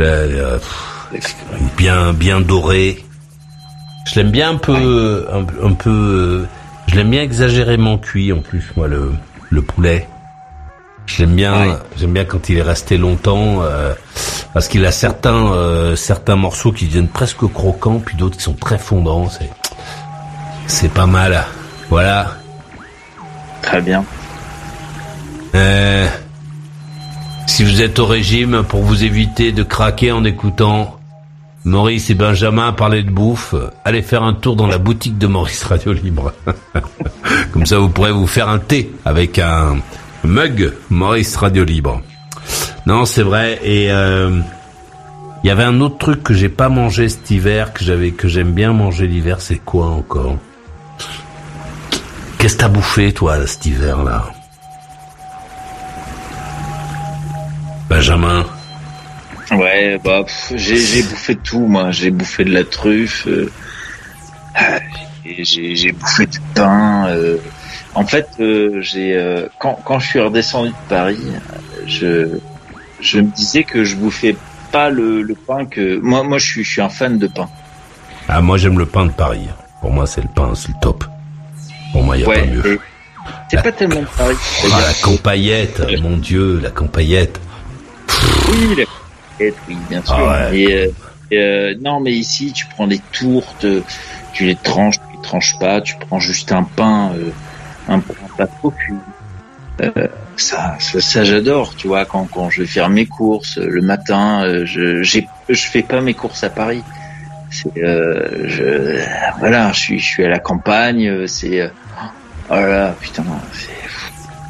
[0.00, 1.36] euh, pff,
[1.76, 3.04] bien, bien doré.
[4.06, 6.46] Je l'aime bien un peu, un, un peu.
[6.88, 9.12] Je l'aime bien exagérément cuit en plus, moi le
[9.50, 10.08] le poulet.
[11.06, 11.68] Je l'aime bien.
[11.68, 11.76] Ouais.
[11.96, 13.94] J'aime bien quand il est resté longtemps, euh,
[14.54, 18.54] parce qu'il a certains euh, certains morceaux qui deviennent presque croquants, puis d'autres qui sont
[18.54, 19.28] très fondants.
[19.28, 19.50] C'est
[20.66, 21.44] c'est pas mal.
[21.88, 22.34] Voilà.
[23.62, 24.04] Très bien.
[25.56, 26.06] Euh,
[27.46, 30.99] si vous êtes au régime, pour vous éviter de craquer en écoutant
[31.64, 33.54] Maurice et Benjamin parler de bouffe,
[33.84, 36.32] allez faire un tour dans la boutique de Maurice Radio Libre.
[37.52, 39.76] Comme ça, vous pourrez vous faire un thé avec un
[40.24, 42.00] mug Maurice Radio Libre.
[42.86, 43.60] Non, c'est vrai.
[43.62, 44.40] Et euh,
[45.44, 48.26] il y avait un autre truc que j'ai pas mangé cet hiver, que j'avais, que
[48.26, 49.42] j'aime bien manger l'hiver.
[49.42, 50.36] C'est quoi encore?
[52.38, 54.24] Qu'est-ce que t'as bouffé toi cet hiver là?
[57.90, 58.46] Benjamin
[59.52, 60.24] Ouais, bah
[60.54, 61.90] j'ai bouffé de tout, moi.
[61.90, 63.50] J'ai bouffé de la truffe, euh,
[64.54, 64.78] ah,
[65.24, 67.08] j'ai- bouffé du pain.
[67.08, 67.36] euh.
[67.94, 71.18] En fait, euh, j'ai euh, quand quand je suis redescendu de Paris,
[71.86, 72.38] je
[73.00, 74.36] je me disais que je bouffais
[74.70, 77.48] pas le, le pain que moi moi je suis je suis un fan de pain.
[78.28, 79.48] Ah, moi j'aime le pain de Paris.
[79.80, 81.04] Pour moi, c'est le pain, c'est le top.
[81.90, 82.78] Pour moi, il y a Ouais, pas mieux.
[83.50, 84.36] c'est pas tellement de Paris.
[84.70, 87.40] Ah, la campaillette, mon Dieu, la campaillette.
[88.50, 88.84] Oui, la
[89.68, 90.14] oui, bien sûr.
[90.16, 90.58] Ah ouais.
[90.58, 90.86] Et, euh,
[91.30, 93.66] et, euh, non, mais ici, tu prends des tourtes,
[94.32, 97.30] tu les tranches, tu les tranches pas, tu prends juste un pain, euh,
[97.88, 98.72] un pain pas trop.
[99.80, 103.80] Euh, ça, ça, ça, j'adore, tu vois, quand, quand je vais faire mes courses le
[103.80, 106.82] matin, je, j'ai, je fais pas mes courses à Paris.
[107.50, 109.00] C'est, je,
[109.38, 111.70] voilà, je suis, je suis à la campagne, c'est,
[112.50, 113.70] oh là là, putain, c'est,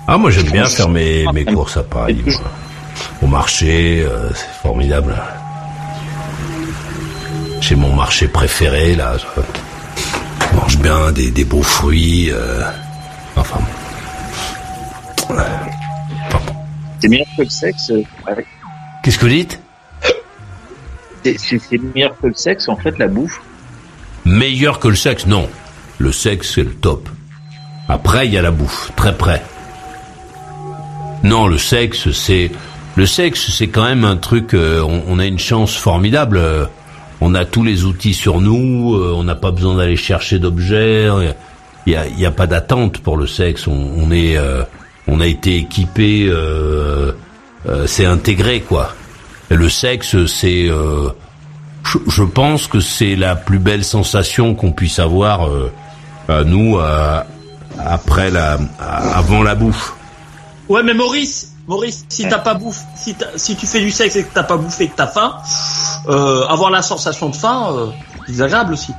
[0.06, 2.22] Ah, moi j'aime bien faire mes, mes courses à Paris.
[2.26, 2.34] moi.
[3.22, 5.14] Au marché, euh, c'est formidable.
[7.60, 9.14] J'ai mon marché préféré, là.
[9.18, 12.30] Je mange bien des, des beaux fruits.
[12.32, 12.62] euh,
[13.36, 13.60] enfin.
[17.00, 17.90] c'est meilleur que le sexe.
[17.90, 18.44] euh, ouais.
[19.02, 19.60] Qu'est-ce que vous dites?
[21.24, 23.40] C'est, c'est, c'est meilleur que le sexe, en fait, la bouffe.
[24.24, 25.48] Meilleur que le sexe Non.
[25.98, 27.08] Le sexe, c'est le top.
[27.88, 29.42] Après, il y a la bouffe, très près.
[31.22, 32.50] Non, le sexe, c'est...
[33.00, 34.52] Le sexe, c'est quand même un truc...
[34.52, 36.36] euh, on, a une chance formidable.
[36.36, 36.66] euh,
[37.22, 38.94] on a tous les outils sur nous.
[38.94, 41.08] euh, on n'a pas besoin d'aller chercher d'objets.
[41.86, 43.66] Il y a, y a pas d'attente pour le sexe.
[43.68, 44.36] On, est...
[45.08, 46.30] on a été équipé...
[47.86, 48.94] c'est intégré, quoi.
[49.48, 50.66] Le sexe, c'est...
[50.66, 55.48] je, pense que c'est la plus belle sensation qu'on puisse avoir,
[56.28, 56.78] à nous,
[57.78, 59.94] après la, avant la bouffe.
[60.68, 64.34] Ouais, mais Maurice, Maurice, si t'as pas bouffe, si, tu fais du sexe et que
[64.34, 65.36] t'as pas bouffé et que t'as faim,
[66.08, 67.86] euh, avoir la sensation de faim, euh,
[68.26, 68.92] c'est désagréable aussi.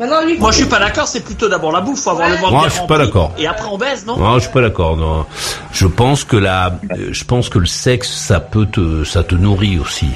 [0.00, 1.06] Maintenant, lui, Moi, je suis pas d'accord.
[1.06, 3.32] C'est plutôt d'abord la bouffe, faut avoir le ventre Moi, bien je suis pas d'accord.
[3.38, 4.16] Et après, on baise, non?
[4.16, 4.96] Non, je suis pas d'accord.
[4.96, 5.26] Non,
[5.70, 6.76] je pense que la,
[7.10, 10.10] je pense que le sexe, ça peut te, ça te nourrit aussi.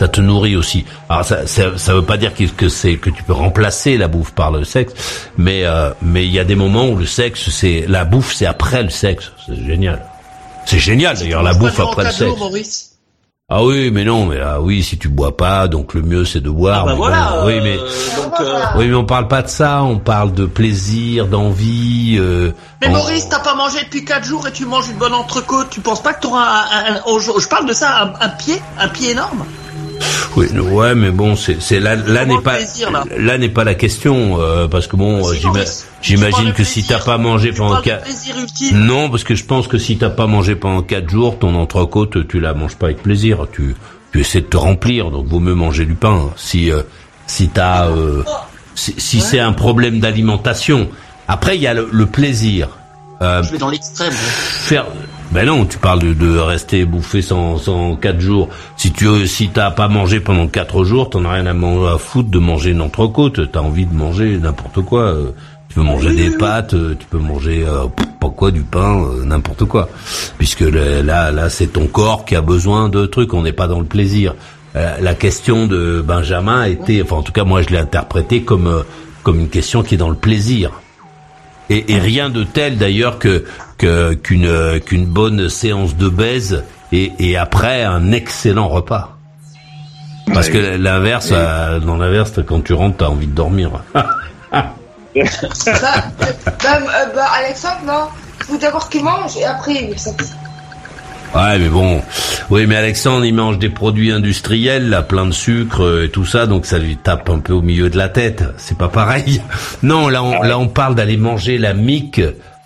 [0.00, 0.86] Ça te nourrit aussi.
[1.08, 4.08] Alors ça, ça, ça veut pas dire que que c'est que tu peux remplacer la
[4.08, 4.92] bouffe par le sexe,
[5.38, 8.46] mais euh, mais il y a des moments où le sexe, c'est la bouffe, c'est
[8.46, 9.30] après le sexe.
[9.46, 10.02] C'est génial.
[10.66, 12.40] C'est génial d'ailleurs la bouffe après le quatre jours, sexe.
[12.40, 12.90] Maurice.
[13.48, 16.40] Ah oui, mais non, mais ah oui, si tu bois pas, donc le mieux c'est
[16.40, 16.80] de boire.
[16.82, 17.30] Ah bah mais voilà.
[17.40, 19.84] bon, oui, mais euh, donc, euh, oui, mais on parle pas de ça.
[19.84, 22.16] On parle de plaisir, d'envie.
[22.18, 22.50] Euh,
[22.80, 25.68] Mais on- Maurice, t'as pas mangé depuis 4 jours et tu manges une bonne entrecôte.
[25.70, 28.28] Tu penses pas que t'auras un, un, un- je je parle de ça, un, un
[28.30, 29.44] pied, un pied énorme?
[30.36, 33.64] Oui, ouais, mais bon, c'est c'est là, là n'est pas plaisir, là là n'est pas
[33.64, 35.64] la question euh, parce que bon, Si, euh,
[36.02, 38.06] j'imagine que si t'as pas mangé Tu pendant quatre
[38.74, 42.28] non, parce que je pense que si t'as pas mangé pendant quatre jours, ton entrecôte,
[42.28, 43.46] tu la manges pas avec plaisir.
[43.52, 43.74] Tu
[44.12, 46.30] tu essaies de te remplir, donc vaut mieux manger du pain.
[46.36, 46.82] Si euh,
[47.26, 48.22] si t'as euh,
[48.74, 50.88] si, si c'est un problème d'alimentation.
[51.28, 52.68] Après, il y a le, le plaisir.
[53.22, 54.12] Euh, Je vais dans l'extrême.
[54.12, 54.16] ouais.
[54.18, 54.86] faire
[55.32, 58.48] ben non tu parles de, de rester bouffé sans sans quatre jours.
[58.76, 62.30] Si tu si t'as pas mangé pendant quatre jours t'en as rien à, à foutre
[62.30, 63.50] de manger une entrecôte.
[63.52, 65.14] T'as envie de manger n'importe quoi.
[65.68, 69.02] Tu peux manger des pâtes euh, tu peux manger euh, pff, pas quoi du pain
[69.02, 69.88] euh, n'importe quoi.
[70.38, 73.34] Puisque le- là là c'est ton corps qui a besoin de trucs.
[73.34, 74.34] On n'est pas dans le plaisir.
[74.76, 78.68] Euh, la question de Benjamin était enfin en tout cas moi je l'ai interprété comme
[78.68, 78.82] euh,
[79.22, 80.70] comme une question qui est dans le plaisir
[81.70, 83.44] et, et rien de tel d'ailleurs que
[83.78, 89.16] qu'une qu'une bonne séance de baise et, et après un excellent repas.
[90.32, 93.70] Parce que l'inverse, euh, dans l'inverse, quand tu rentres, t'as envie de dormir.
[93.94, 94.12] bah,
[95.14, 95.22] bah,
[96.64, 98.08] euh, bah, Alexandre, non?
[98.40, 100.10] Faut d'abord qu'il mange et après, ça.
[101.34, 102.00] Ouais, mais bon,
[102.50, 106.24] oui, mais Alexandre, il mange des produits industriels, là, plein de sucre euh, et tout
[106.24, 108.44] ça, donc ça lui tape un peu au milieu de la tête.
[108.56, 109.42] C'est pas pareil.
[109.82, 112.20] Non, là, on, là, on parle d'aller manger la mique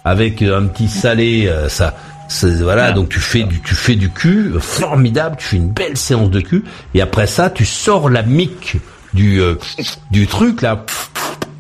[0.05, 1.95] avec euh, un petit salé, euh, ça.
[2.61, 6.31] Voilà, donc tu fais du tu fais du cul, formidable, tu fais une belle séance
[6.31, 6.63] de cul,
[6.95, 8.77] et après ça, tu sors la mique
[9.15, 9.57] du euh,
[10.13, 10.85] du truc là,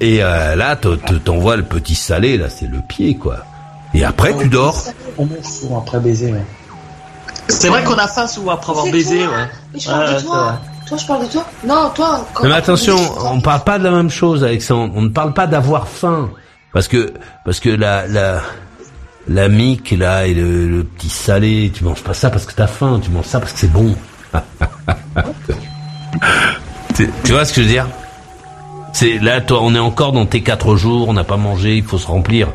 [0.01, 3.38] et euh, là, te- te- t'envoies le petit salé là, c'est le pied quoi.
[3.94, 4.80] Et après, tu dors.
[5.18, 6.44] On mange souvent après baiser, ouais.
[7.49, 9.36] C'est vrai qu'on a faim souvent après avoir baisé, toi.
[9.36, 9.49] ouais.
[9.74, 10.61] Mais je parle Ouais, de toi.
[10.86, 11.45] Toi, je parle de toi.
[11.64, 12.26] Non, toi.
[12.34, 12.97] quand- mais attention,
[13.32, 14.93] on parle pas de la même chose, Alexandre.
[14.97, 16.30] On ne parle pas d'avoir faim,
[16.72, 17.12] parce que
[17.45, 18.41] parce que la la
[19.28, 22.66] la mique là et le, le petit salé, tu manges pas ça parce que t'as
[22.66, 23.95] faim, tu manges ça parce que c'est bon.
[26.95, 27.86] tu, tu vois ce que je veux dire?
[28.93, 31.84] C'est là, toi, on est encore dans tes quatre jours, on n'a pas mangé, il
[31.84, 32.49] faut se remplir.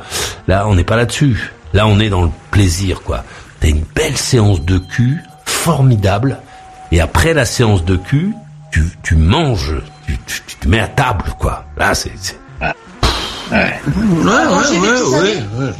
[0.47, 1.53] Là, on n'est pas là-dessus.
[1.73, 3.23] Là, on est dans le plaisir, quoi.
[3.65, 6.37] T'as une belle séance de cul, formidable,
[6.91, 8.35] Et après la séance de cul,
[8.71, 9.73] tu, tu manges,
[10.05, 11.65] tu, tu, tu te mets à table, quoi.
[11.75, 12.11] Là, c'est...
[12.15, 13.73] c'est- Ouais.
[13.91, 15.71] Ouais, ouais, ouais.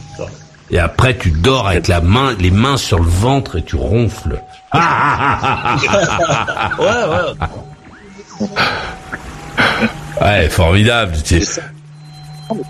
[0.72, 4.42] Et après, tu dors avec la main, les mains sur le ventre et tu ronfles.
[4.72, 5.78] Ah,
[6.80, 8.48] Ouais, ouais.
[10.22, 11.14] ouais, formidable.
[11.24, 11.62] tu sais.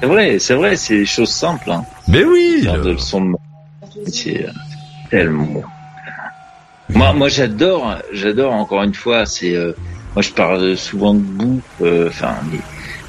[0.02, 1.72] C'est vrai, c'est vrai, c'est des choses simples.
[1.72, 1.86] Hein.
[2.10, 2.64] Mais oui.
[2.66, 2.98] Le-
[5.10, 5.64] tellement.
[6.90, 9.26] Moi, moi, j'adore, j'adore encore une fois.
[9.26, 9.74] C'est, euh,
[10.14, 11.64] moi, je parle souvent de bouffe.
[11.82, 12.60] euh, Enfin, mais,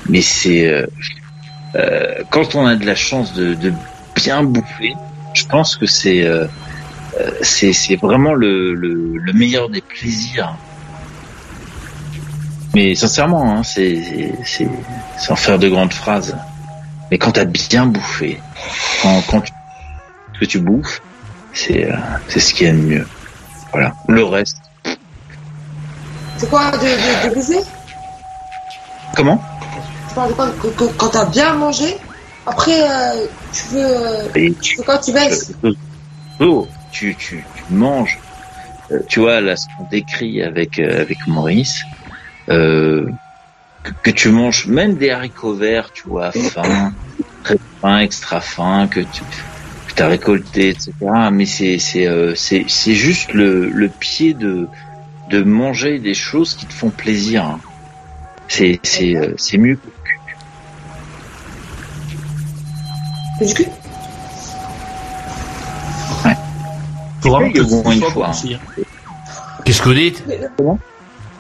[0.09, 0.87] mais c'est euh,
[2.31, 3.73] quand on a de la chance de, de
[4.15, 4.95] bien bouffer.
[5.35, 6.27] Je pense que c'est,
[7.43, 10.57] c'est, c'est vraiment le, le, le meilleur des plaisirs.
[12.75, 14.67] Mais sincèrement, hein, c'est, c'est,
[15.19, 16.35] sans faire de grandes phrases.
[17.11, 18.41] Mais quand t'as bien bouffé,
[19.03, 19.53] quand, quand tu,
[20.41, 21.03] que tu bouffes,
[21.57, 21.97] c'est, euh,
[22.29, 23.07] c'est ce qu'il y a de mieux.
[23.73, 23.95] Voilà.
[24.09, 24.63] Le reste.
[26.37, 27.59] C'est quoi de, de, de baiser?
[29.15, 29.43] Comment?
[30.09, 30.53] Tu parles de quoi?
[30.53, 31.87] Que- que- Quand t'as bien mangé,
[32.45, 33.79] après, euh, tu veux.
[33.97, 35.53] euh, Et tu tu, veux quand tu baisses
[36.41, 38.23] oh, tu, tu, tu manges.
[38.93, 41.83] Euh, tu vois, là, ce qu'on décrit avec, euh, avec Maurice,
[42.51, 43.05] euh,
[43.83, 46.93] que, que tu manges même des haricots verts, tu vois, fins,
[47.43, 49.25] très fins, extra fins, que tu
[49.97, 50.93] que as récolté, etc.
[51.33, 54.69] Mais c'est, c'est, euh, c'est, c'est juste le, le pied de,
[55.31, 57.45] de manger des choses qui te font plaisir.
[57.45, 57.61] hein.
[58.49, 59.89] C'est, c'est, euh, c'est mieux que
[63.45, 63.67] du cul?
[67.21, 68.33] Faut vraiment que moins cul une fois, hein.
[68.53, 68.83] hein.
[69.65, 70.23] Qu'est-ce que vous dites?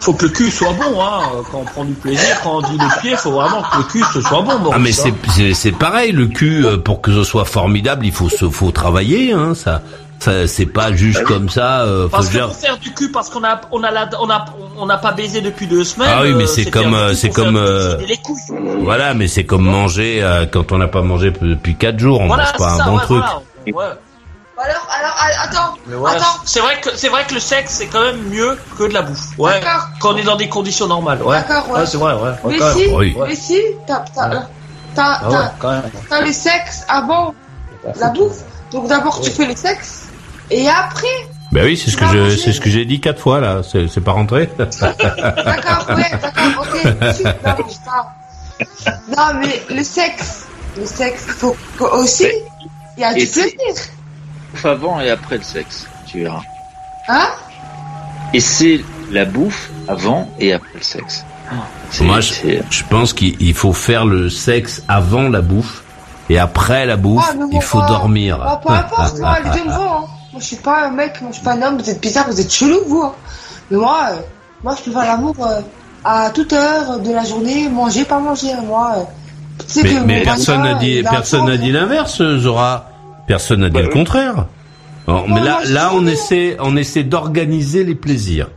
[0.07, 1.22] Faut que le cul soit bon, hein.
[1.50, 4.04] Quand on prend du plaisir, quand on dit le pied, faut vraiment que le cul
[4.14, 4.57] ce soit bon.
[4.61, 5.14] Maurice, Ah mais c'est hein.
[5.34, 8.70] c'est c'est pareil le cul euh, pour que ce soit formidable il faut se faut
[8.70, 9.82] travailler hein ça
[10.20, 13.11] ça c'est pas juste comme ça euh, faut Parce que dire pour faire du cul,
[13.11, 14.44] parce qu'on a, on a, la, on a,
[14.78, 16.09] on n'a pas baisé depuis deux semaines.
[16.11, 18.38] Ah oui, mais euh, c'est comme, euh, c'est comme, euh, les couilles.
[18.84, 22.28] voilà mais c'est comme manger euh, quand on n'a pas mangé depuis quatre jours on
[22.28, 23.24] Voilà, mange pas un ça, bon ouais, truc
[23.72, 23.90] voilà.
[23.90, 23.96] Ouais.
[24.59, 25.74] Alors, alors, ah, attends,
[26.07, 26.40] attends.
[26.46, 29.02] c'est vrai que c'est vrai que le sexe c'est quand même mieux que de la
[29.02, 29.38] bouffe.
[29.38, 29.61] Ouais.
[29.61, 29.88] D'accord.
[30.00, 31.22] Quand on est dans des conditions normales.
[31.22, 31.36] Ouais.
[31.36, 31.80] D'accord, ouais.
[31.80, 32.14] Ouais, c'est vrai.
[32.14, 32.30] Ouais.
[32.42, 33.14] ouais, Mais si, Oui.
[33.28, 34.36] mais si, t'as, t'as, Ouais.
[34.94, 35.36] t'as, Ah ouais,
[36.09, 37.34] t'as, le sexe avant
[38.00, 38.38] la bouffe.
[38.72, 40.07] Donc d'abord tu fais le sexe
[40.50, 41.07] et après,
[41.52, 42.36] ben oui c'est ce que je manger.
[42.36, 46.62] c'est ce que j'ai dit quatre fois là c'est c'est pas rentré d'accord, ouais, d'accord,
[46.62, 46.84] ok.
[49.16, 50.46] Non, mais le sexe,
[50.76, 51.57] le sexe, faut
[51.92, 52.26] aussi,
[52.96, 53.82] il y a Et du c'est- plaisir,
[54.57, 56.40] bouffe avant et après le sexe, tu verras.
[57.09, 57.28] hein?
[58.32, 58.80] Et c'est
[59.11, 61.24] la bouffe avant et après le sexe.
[61.90, 65.84] C'est- moi je, c'est- je pense qu'il il faut faire le sexe avant la bouffe
[66.28, 69.72] et après la bouffe Ah, il faut dormir Bah, peu importe, moi, les deux me
[69.74, 70.04] vont, hein.
[70.32, 72.26] Moi, je suis pas un mec, moi, je suis pas un homme, vous êtes bizarre,
[72.28, 73.12] vous êtes chelou, vous, hein.
[73.70, 74.16] Mais moi, euh,
[74.64, 75.61] moi, je peux faire l'amour euh,
[76.04, 78.94] à toute heure de la journée, manger, pas manger, moi.
[78.96, 79.02] euh,
[79.76, 82.90] mais, que mais mon personne n'a dit personne n'a dit l'inverse Zora
[83.26, 84.46] personne n'a dit le contraire
[85.06, 88.48] Bon, mais Non, là là on essaie on essaie d'organiser les plaisirs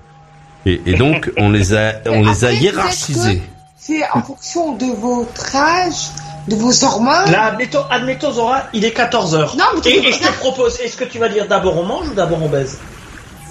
[0.66, 3.42] et, et donc on les a on Mais les a hiérarchisés
[3.78, 6.10] C'est en fonction de votre âge,
[6.48, 7.32] de vos hormones.
[7.32, 9.58] Là, admettons, admettons Zora, il est 14h.
[9.58, 11.48] Non, mais tu et, peux et je pas- te propose, est-ce que tu vas dire
[11.48, 12.78] d'abord on mange ou d'abord on baise?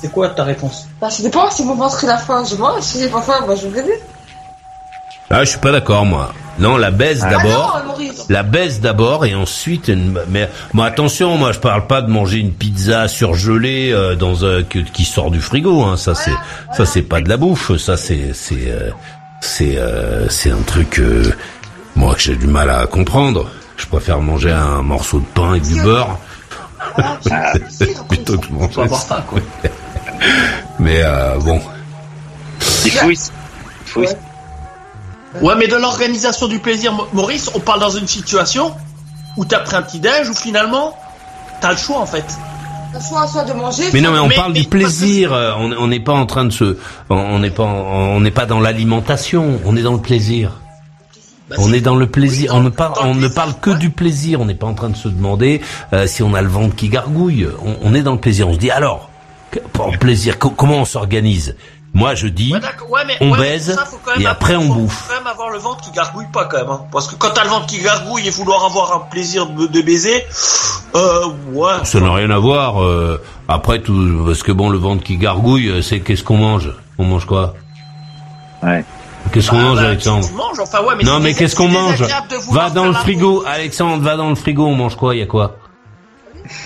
[0.01, 0.87] C'est quoi ta réponse?
[1.01, 3.45] Bah, ça dépend, si mon ventre il a faim, je mange, si j'ai pas faim,
[3.49, 3.99] bah, je vais baiser.
[5.31, 6.33] Ah, je suis pas d'accord, moi.
[6.59, 7.77] Non, la baisse d'abord.
[7.81, 8.25] Ah Maurice.
[8.29, 10.19] La baisse d'abord et ensuite une...
[10.29, 14.65] mais moi attention moi je parle pas de manger une pizza surgelée euh, dans un
[14.65, 16.33] que- qui sort du frigo hein ça c'est
[16.77, 18.91] ça c'est pas de la bouffe ça c'est c'est euh,
[19.41, 21.33] c'est euh, c'est un truc euh,
[21.95, 25.63] moi que j'ai du mal à comprendre je préfère manger un morceau de pain avec
[25.63, 26.19] du beurre
[26.99, 27.19] Ah,
[28.09, 29.25] plutôt que manger ça.
[29.29, 29.39] quoi.
[30.81, 31.61] mais euh, bon
[32.85, 33.07] il faut-
[34.01, 34.07] Ouais.
[35.43, 38.73] Ouais, mais de l'organisation du plaisir, Maurice, on parle dans une situation
[39.37, 40.97] où t'as pris un petit déj, où finalement,
[41.61, 42.25] t'as le choix en fait.
[43.07, 43.85] Soit, soit de manger.
[43.93, 45.33] Mais non, mais on Mais- parle mais- du plaisir.
[45.35, 46.79] euh, On n'est pas en train de se,
[47.11, 49.61] on- n'est pas, en- on n'est pas dans l'alimentation.
[49.67, 50.53] On est dans le plaisir.
[51.51, 52.53] Bah, On est dans le plaisir.
[52.53, 53.77] Oui, on ne parle, dans le on ne plaisir, parle que ouais.
[53.79, 54.41] du plaisir.
[54.41, 55.61] On n'est pas en train de se demander
[55.93, 57.47] euh, si on a le ventre qui gargouille.
[57.65, 58.49] On, on est dans le plaisir.
[58.49, 59.11] On se dit alors,
[59.75, 61.57] pour le plaisir, co- comment on s'organise?
[61.95, 62.91] Moi, je dis, Ouais, d'accord.
[62.91, 65.07] Ouais, mais- on ouais, baise, ça, faut quand même et après, avoir- on faut bouffe.
[65.09, 66.71] quand même avoir le ventre qui gargouille pas quand même.
[66.71, 66.83] hein.
[66.93, 69.81] Parce que quand t'as le ventre qui gargouille et vouloir avoir un plaisir de, de
[69.83, 70.25] baiser,
[70.95, 71.73] euh, ouais.
[71.85, 72.83] ça n'a rien à voir.
[72.85, 76.71] euh, après tout, parce que bon, le ventre qui gargouille, euh, c'est qu'est-ce qu'on mange?
[76.99, 77.55] On mange quoi?
[78.63, 78.85] Ouais.
[79.33, 80.29] Qu'est-ce qu'on Bah, mange, bah, Alexandre?
[80.37, 82.03] manges, enfin ouais, mais Non, mais qu'est-ce qu'on mange?
[82.53, 85.15] Va dans le frigo, Alexandre, va dans le frigo, on mange quoi?
[85.15, 85.57] Il y a quoi?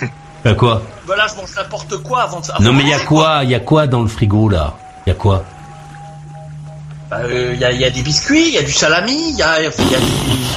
[0.01, 0.09] Il
[0.49, 0.83] y a quoi?
[1.09, 3.41] Bah là, je mange n'importe quoi avant de Non mais il y a quoi?
[3.45, 4.75] Il y a quoi dans le frigo là?
[5.07, 5.45] Y a quoi?
[7.11, 9.37] Il bah, euh, y, a, y, a, des biscuits, il y a du salami, il
[9.37, 10.07] y a, y a du...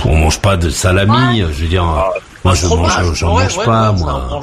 [0.05, 1.83] On mange pas de salami, je veux dire.
[1.83, 2.11] Ah,
[2.45, 4.41] moi, je mange, j'en mange pas, moi.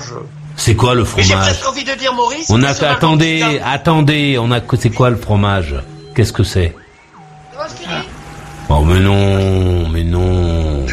[0.57, 2.46] C'est quoi le fromage J'ai presque envie de dire Maurice.
[2.50, 5.74] On a attendez, attendez, on a c'est quoi le fromage?
[6.14, 6.74] Qu'est-ce que c'est?
[8.68, 10.84] Oh mais non, mais non,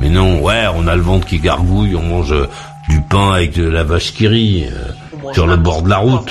[0.00, 0.40] mais non.
[0.40, 2.34] Ouais, on a le ventre qui gargouille, on mange
[2.88, 6.30] du pain avec de la vache qui rit euh, sur le bord de la route.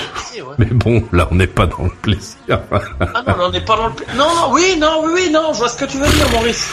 [0.59, 2.35] Mais bon, là, on n'est pas dans le plaisir.
[2.49, 4.13] ah non, on n'est pas dans le plaisir.
[4.17, 6.69] Non, non, oui, non, oui, oui, non, je vois ce que tu veux dire, Maurice.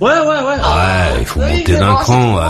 [0.00, 0.42] Ouais, ouais, ouais.
[0.42, 2.40] Ouais, il faut monter d'un cran.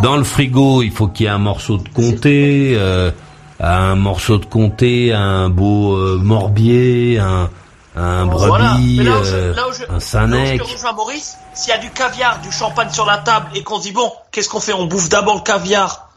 [0.00, 3.10] Dans le frigo, il faut qu'il y ait un morceau de comté, euh,
[3.58, 7.50] un morceau de comté, un beau euh, morbier, un,
[7.96, 9.54] un brebis, euh,
[9.90, 10.62] un sanec.
[10.94, 13.92] Maurice, s'il y a du caviar, du champagne sur la table et qu'on se dit
[13.92, 14.72] bon, qu'est-ce qu'on fait?
[14.72, 16.11] On bouffe d'abord le caviar.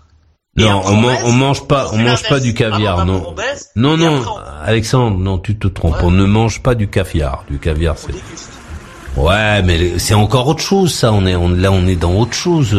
[0.58, 3.36] Non, on, on, mange pas, on, mange pas du caviar, non.
[3.76, 4.24] non, non,
[4.64, 5.97] Alexandre, non, tu te trompes.
[6.01, 7.43] On ne mange pas du caviar.
[7.49, 8.14] Du caviar, c'est.
[9.20, 11.12] Ouais, mais c'est encore autre chose, ça.
[11.12, 12.74] On est, on, là, on est dans autre chose.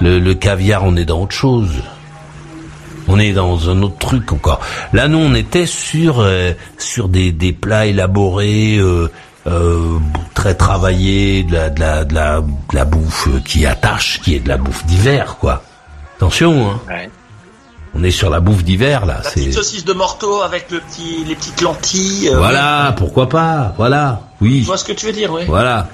[0.00, 1.70] Le, le caviar, on est dans autre chose.
[3.08, 4.60] On est dans un autre truc encore.
[4.92, 9.10] Là, nous, on était sur euh, sur des, des plats élaborés, euh,
[9.46, 9.98] euh,
[10.34, 14.40] très travaillés, de la, de la de la de la bouffe qui attache, qui est
[14.40, 15.62] de la bouffe d'hiver, quoi.
[16.16, 16.80] Attention, hein.
[16.88, 17.10] Ouais.
[17.96, 19.20] On est sur la bouffe d'hiver là.
[19.22, 22.32] La petite saucisse de morteau avec le petit, les petites lentilles.
[22.34, 23.72] voilà, pourquoi pas.
[23.76, 24.62] Voilà, oui.
[24.62, 25.42] Je vois ce que tu veux dire, oui.
[25.46, 25.88] Voilà.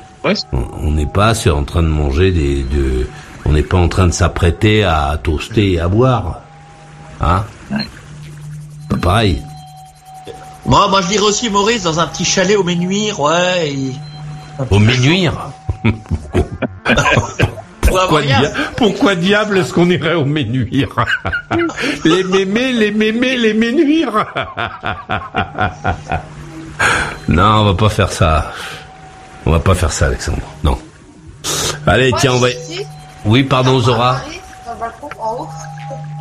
[0.52, 3.06] On n'est pas sur, en train de manger des, de,
[3.44, 6.40] on n'est pas en train de s'apprêter à toaster et à boire.
[7.20, 7.44] Hein?
[8.88, 9.42] Pas pareil.
[10.66, 13.74] Moi, moi, je dirais aussi Maurice dans un petit chalet au Ménuire, ouais.
[14.70, 15.50] Au Ménuire
[17.90, 18.22] pourquoi,
[18.76, 20.88] pourquoi diable est-ce qu'on irait au Ménuire
[22.04, 24.26] Les mémés, les mémés, les Ménuires
[27.28, 28.52] Non, on va pas faire ça.
[29.46, 30.42] On va pas faire ça, Alexandre.
[30.64, 30.78] Non.
[31.86, 32.48] Allez, tiens, on va...
[33.24, 34.20] Oui, pardon, Zora.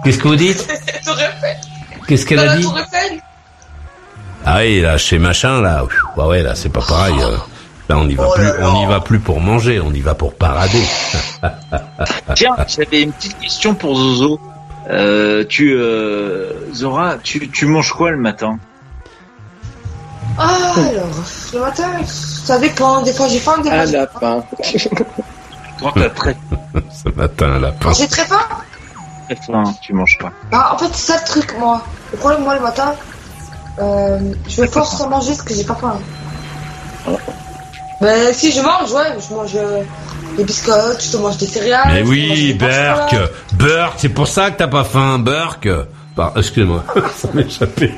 [0.03, 0.67] Qu'est-ce que vous dites?
[2.07, 2.67] Qu'est-ce qu'elle a dit?
[4.45, 5.83] Ah oui, là, chez machin, là,
[6.17, 7.15] ouais, ouais, là, c'est pas pareil.
[7.89, 10.13] Là, on n'y va oh plus, on n'y va plus pour manger, on y va
[10.13, 10.83] pour parader.
[12.35, 14.39] Tiens, j'avais une petite question pour Zozo.
[14.91, 18.59] Euh, tu, euh, Zora, tu, tu manges quoi le matin?
[20.37, 21.07] Ah, alors,
[21.51, 23.01] le matin, ça dépend.
[23.01, 24.43] Des fois, j'ai faim, des fois, j'ai lapin.
[25.81, 26.37] Quand t'as très...
[26.91, 27.91] Ce matin, un lapin.
[27.93, 28.39] J'ai très faim?
[29.25, 30.31] Très faim, tu manges pas.
[30.51, 31.81] Ah, en fait, c'est ça le truc, moi.
[32.11, 32.93] Le problème, moi, le matin,
[33.79, 35.97] euh, je me force à manger parce que j'ai pas faim.
[38.01, 39.83] Ben, si je mange, ouais, je mange euh,
[40.37, 41.91] des biscottes, je te mange des céréales.
[41.93, 43.15] Mais oui, Burke,
[43.53, 45.67] Burke, c'est pour ça que t'as pas faim, Burke.
[46.35, 46.83] Excusez-moi,
[47.15, 47.93] ça m'est échappé.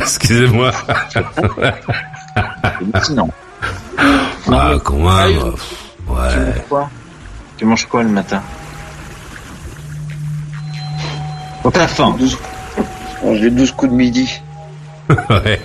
[0.00, 0.70] Excusez-moi.
[3.10, 3.28] non.
[4.50, 5.26] Ah, comment
[6.08, 6.30] Ouais.
[6.32, 6.90] Tu manges quoi?
[7.58, 8.42] Tu manges quoi le matin?
[11.70, 12.16] T'as faim.
[13.34, 14.40] J'ai 12 coups de midi
[15.08, 15.60] ouais,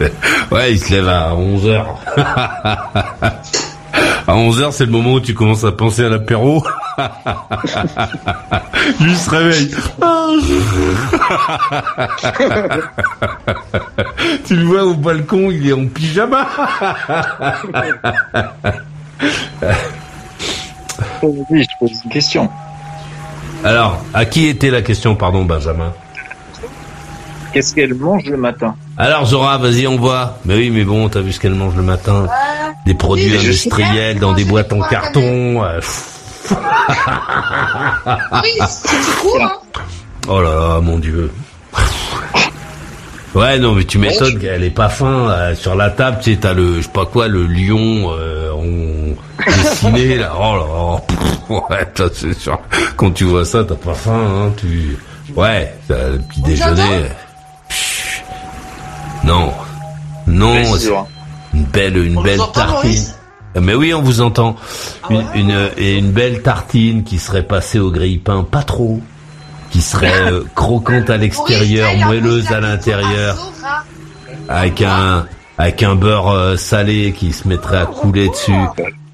[0.52, 1.84] ouais, il se lève à 11h.
[4.26, 6.64] à 11h, c'est le moment où tu commences à penser à l'apéro.
[9.00, 9.70] Lui se réveille.
[14.46, 16.46] tu le vois au balcon, il est en pyjama.
[21.22, 22.48] oui, je pose une question.
[23.64, 25.92] Alors, à qui était la question, pardon, Benjamin?
[27.54, 30.38] Qu'est-ce qu'elle mange le matin Alors Zora, vas-y, on voit.
[30.44, 32.26] Mais oui, mais bon, t'as vu ce qu'elle mange le matin
[32.84, 35.62] Des produits industriels dans des boîtes en carton.
[35.62, 35.80] Euh,
[38.42, 39.52] oui, c'est cool, hein
[40.26, 41.30] Oh là là, mon Dieu.
[43.36, 45.28] Ouais, non, mais tu m'étonnes qu'elle est pas faim.
[45.28, 48.50] Euh, sur la table, tu sais, t'as le, je sais pas quoi, le lion euh,
[48.52, 50.32] on dessiné là.
[50.36, 51.60] Oh là, là.
[51.70, 52.58] ouais, c'est sûr.
[52.96, 54.52] Quand tu vois ça, t'as pas faim, hein.
[54.56, 54.96] Tu,
[55.36, 57.06] ouais, t'as le petit déjeuner.
[59.24, 59.52] Non.
[60.26, 60.62] Non.
[61.52, 63.04] Une belle, une belle tartine.
[63.60, 64.56] Mais oui, on vous entend.
[65.04, 69.00] Ah une, une, et une belle tartine qui serait passée au grille-pain, pas trop,
[69.70, 73.36] qui serait euh, croquante à l'extérieur, moelleuse à l'intérieur,
[74.48, 78.52] avec un, avec un beurre euh, salé qui se mettrait à couler dessus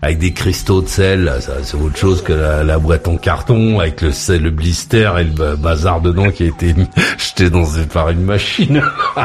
[0.03, 1.31] avec des cristaux de sel,
[1.63, 5.57] c'est autre chose que la, boîte en carton avec le sel, le blister et le
[5.57, 6.75] bazar dedans qui a été
[7.19, 8.83] jeté dans par une machine.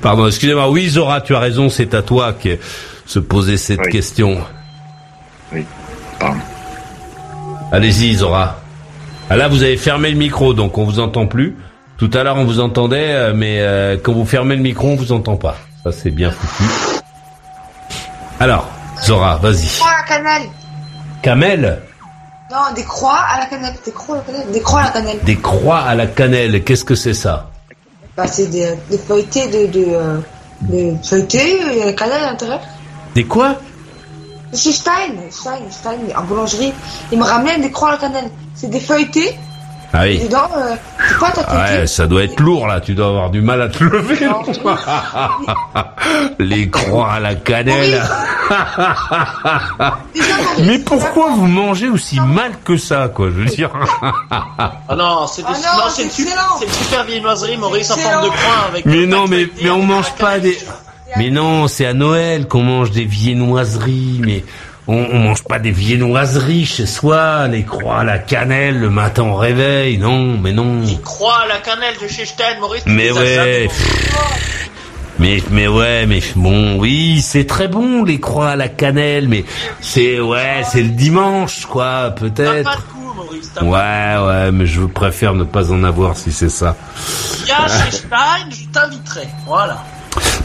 [0.00, 0.70] Pardon, excusez-moi.
[0.70, 2.52] Oui, Zora, tu as raison, c'est à toi qui
[3.04, 4.38] se poser cette question.
[5.52, 5.64] Oui,
[6.18, 6.40] pardon.
[7.72, 8.60] Allez-y, Zora.
[9.28, 11.56] Ah là, vous avez fermé le micro, donc on vous entend plus.
[11.98, 14.96] Tout à l'heure, on vous entendait, euh, mais euh, quand vous fermez le micro, on
[14.96, 15.56] vous entend pas.
[15.82, 16.70] Ça, c'est bien foutu.
[18.38, 18.68] Alors,
[19.04, 19.66] Zora, vas-y.
[19.78, 20.48] Croix à la cannelle.
[21.22, 21.82] Camel,
[22.50, 23.74] Non, des croix à la cannelle.
[23.84, 24.50] Des croix à la cannelle.
[24.52, 25.18] Des croix à la cannelle.
[25.24, 26.64] des croix à la cannelle.
[26.64, 27.50] Qu'est-ce que c'est ça
[28.16, 29.86] Bah, c'est des, des feuilletés de, de,
[30.72, 32.60] euh, feuilletés et la cannelle à l'intérieur.
[33.14, 33.56] Des quoi
[34.54, 36.72] Chez Stein, Stein, Stein, en boulangerie,
[37.12, 38.30] ils me ramènent des croix à la cannelle.
[38.54, 39.36] C'est des feuilletés.
[39.98, 40.18] Ah oui.
[40.24, 40.74] Dedans, euh,
[41.08, 41.56] c'est ta.
[41.80, 42.80] Ouais, ça doit être lourd là.
[42.80, 44.26] Tu dois avoir du mal à te lever.
[44.26, 44.42] Non.
[46.38, 48.02] Les croix à la cannelle.
[50.64, 53.70] Mais pourquoi vous mangez aussi mal que ça, quoi Je veux dire.
[54.30, 56.42] Ah non, c'est des- Ah non, non, c'est une, c'est su- excellent.
[56.58, 58.86] c'est une super viennoiserie, Maurice, en forme de croix avec.
[58.86, 60.58] Mais un non, mais mais on avec mange pas des.
[61.16, 64.20] Mais non, c'est à Noël qu'on mange des viennoiseries.
[64.24, 64.44] Mais
[64.88, 67.48] on, on mange pas des viennoiseries chez soi.
[67.48, 69.98] Les croix à la cannelle le matin au réveil.
[69.98, 70.80] Non, mais non.
[70.82, 72.82] Des croix à la cannelle de chez Stein, Maurice.
[72.86, 73.68] Mais les ouais.
[75.18, 79.46] Mais mais ouais, mais bon, oui, c'est très bon les croix à la cannelle, mais
[79.80, 82.86] c'est ouais, c'est le dimanche quoi, peut-être.
[83.62, 86.76] Ouais, ouais, mais je préfère ne pas en avoir si c'est ça.
[87.46, 89.28] Viens chez Stein, je t'inviterai.
[89.46, 89.82] Voilà.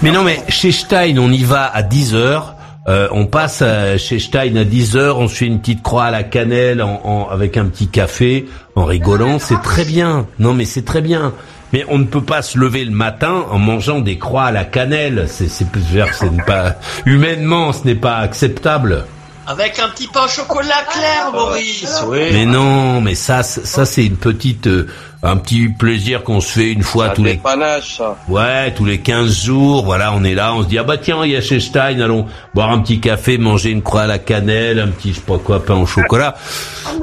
[0.01, 2.55] Mais non, mais chez Stein, on y va à 10 heures.
[2.87, 6.05] Euh, on passe euh, chez Stein à 10 heures, on se fait une petite croix
[6.05, 10.25] à la cannelle en, en- avec un petit café, en rigolant, c'est très bien.
[10.39, 11.33] Non, mais c'est très bien.
[11.73, 14.65] Mais on ne peut pas se lever le matin en mangeant des croix à la
[14.65, 15.25] cannelle.
[15.27, 15.65] C'est, c'est,
[16.11, 16.75] c'est pas
[17.05, 19.05] humainement, ce n'est pas acceptable.
[19.51, 22.01] Avec un petit pain au chocolat clair, Maurice.
[22.07, 22.19] Oui.
[22.31, 24.87] Mais non, mais ça, c'est- ça c'est une petite, euh,
[25.23, 28.15] un petit plaisir qu'on se fait une fois tous les dépannage, ça.
[28.27, 31.23] Ouais, tous les 15 jours, voilà, on est là, on se dit ah bah tiens,
[31.25, 32.25] il y a chez Stein, allons
[32.55, 35.37] boire un petit café, manger une croix à la cannelle, un petit je sais pas
[35.37, 36.35] quoi pain au chocolat.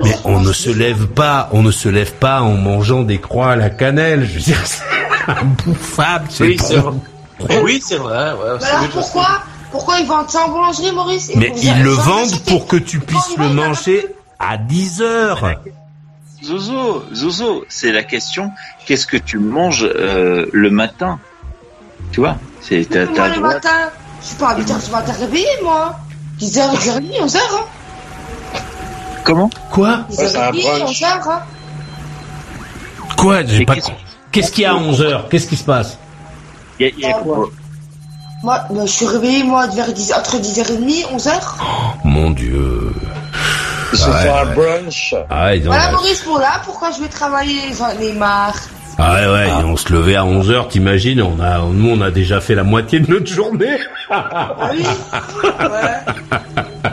[0.02, 3.52] Mais on ne se lève pas, on ne se lève pas en mangeant des croix
[3.52, 4.26] à la cannelle.
[4.28, 4.82] Je veux dire, c'est
[5.28, 6.92] imbouffable, c'est Oui, c'est vrai.
[7.62, 8.32] Oui, c'est vrai.
[8.32, 9.28] Ouais, alors pourquoi
[9.70, 11.30] Pourquoi ils vendent ça en boulangerie, Maurice?
[11.36, 14.06] Mais ils le vendent pour que tu puisses le manger
[14.38, 15.54] à 10 heures.
[16.42, 18.50] Zozo, Zozo, c'est la question.
[18.86, 21.18] Qu'est-ce que tu manges euh, le matin?
[22.12, 23.04] Tu vois, c'est t'as
[23.34, 23.90] le matin,
[24.22, 25.98] je suis pas à 8h du matin réveillé, moi.
[26.40, 28.60] 10h, 10h30, 11h, hein.
[29.24, 29.50] Comment?
[29.72, 30.04] Quoi?
[30.10, 31.02] 10h30, Ouais, c'est un brunch.
[31.02, 31.42] 11h, hein.
[33.16, 33.44] Quoi?
[33.44, 33.90] J'ai pas qu'est-ce-
[34.30, 35.28] Qu'est-ce qu'il y a à 11 heures?
[35.28, 35.98] Qu'est-ce qui se passe?
[36.78, 37.48] Il y a, il y a quoi?
[38.42, 41.40] Moi, je suis réveillé, moi, vers 10, entre 10h30, 11h.
[42.04, 42.92] Mon Dieu.
[43.92, 45.14] Ils se Ouais, font un brunch.
[45.30, 48.54] Ah ouais, non, Voilà, bah, Maurice, pour là, pourquoi je vais travailler J'en ai marre.
[49.00, 52.00] Ah ouais, ouais, et on se levait à 11 heures, t'imagines, on a, nous, on
[52.00, 53.78] a déjà fait la moitié de notre journée.
[54.10, 54.84] Ah oui
[55.60, 56.90] Ouais.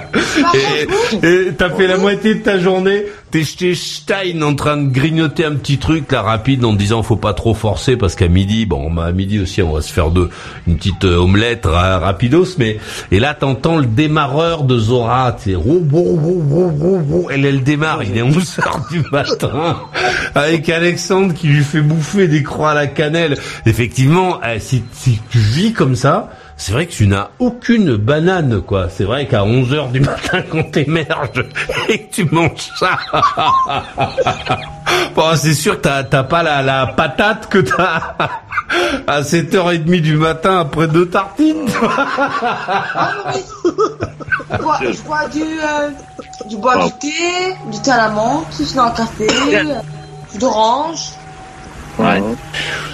[1.24, 5.45] Et t'as fait la moitié de ta journée, t'es chez Stein en train de grignoter
[5.45, 8.66] un petit truc, là, rapide, en te disant, faut pas trop forcer, parce qu'à midi,
[8.66, 10.30] bon, bah, à midi aussi, on va se faire deux,
[10.68, 12.78] une petite euh, omelette ra- rapidos, mais,
[13.11, 17.28] et là, t'entends le démarreur de Zora, tu sais, rou, rou, rou, rou, rou, rou.
[17.32, 19.78] elle, elle démarre, il est 11 heures du matin,
[20.36, 23.38] avec Alexandre qui lui fait bouffer des croix à la cannelle.
[23.66, 28.61] Effectivement, eh, si, si tu vis comme ça, c'est vrai que tu n'as aucune banane,
[28.61, 28.87] quoi.
[28.89, 31.45] C'est vrai qu'à 11 heures du matin, quand t'émerges
[31.89, 32.97] et que tu manges ça,
[35.15, 38.15] bon, c'est sûr que t'as, t'as pas la, la patate que t'as
[39.07, 41.67] à 7h30 du matin après deux tartines.
[41.83, 43.33] ah,
[44.51, 45.89] je bois, je bois du, euh,
[46.49, 49.27] je bois du thé, du thé à la menthe, sinon un café,
[50.39, 51.11] d'orange.
[51.99, 52.21] Ouais.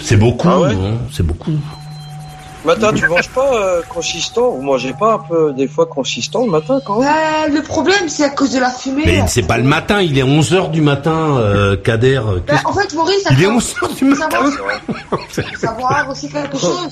[0.01, 1.53] C'est beaucoup, Ah ouais hein, c'est beaucoup.
[2.63, 4.49] Matin, tu manges pas euh, consistant?
[4.51, 7.09] Vous mangez pas un peu des fois consistant le matin quand même?
[7.09, 9.01] Ouais, le problème, c'est à cause de la fumée.
[9.05, 12.21] Mais c'est pas le matin, il est 11 heures du matin, euh, Kader.
[12.45, 14.29] qu'est-ce- en fait, Maurice, Il est attends, 11 heures du faut matin.
[14.29, 14.51] savoir,
[15.09, 16.87] faut savoir aussi quelque chose.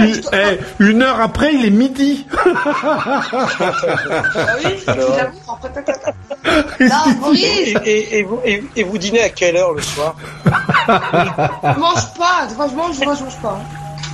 [0.00, 2.26] Une, eh, une heure après, il est midi.
[2.84, 4.74] Ah oui.
[6.80, 10.14] Non, Maurice, et, et, et vous, et, et vous dînez à quelle heure le soir?
[10.46, 12.46] Je mange pas.
[12.48, 13.58] Des fois, je mange, des fois, je mange pas.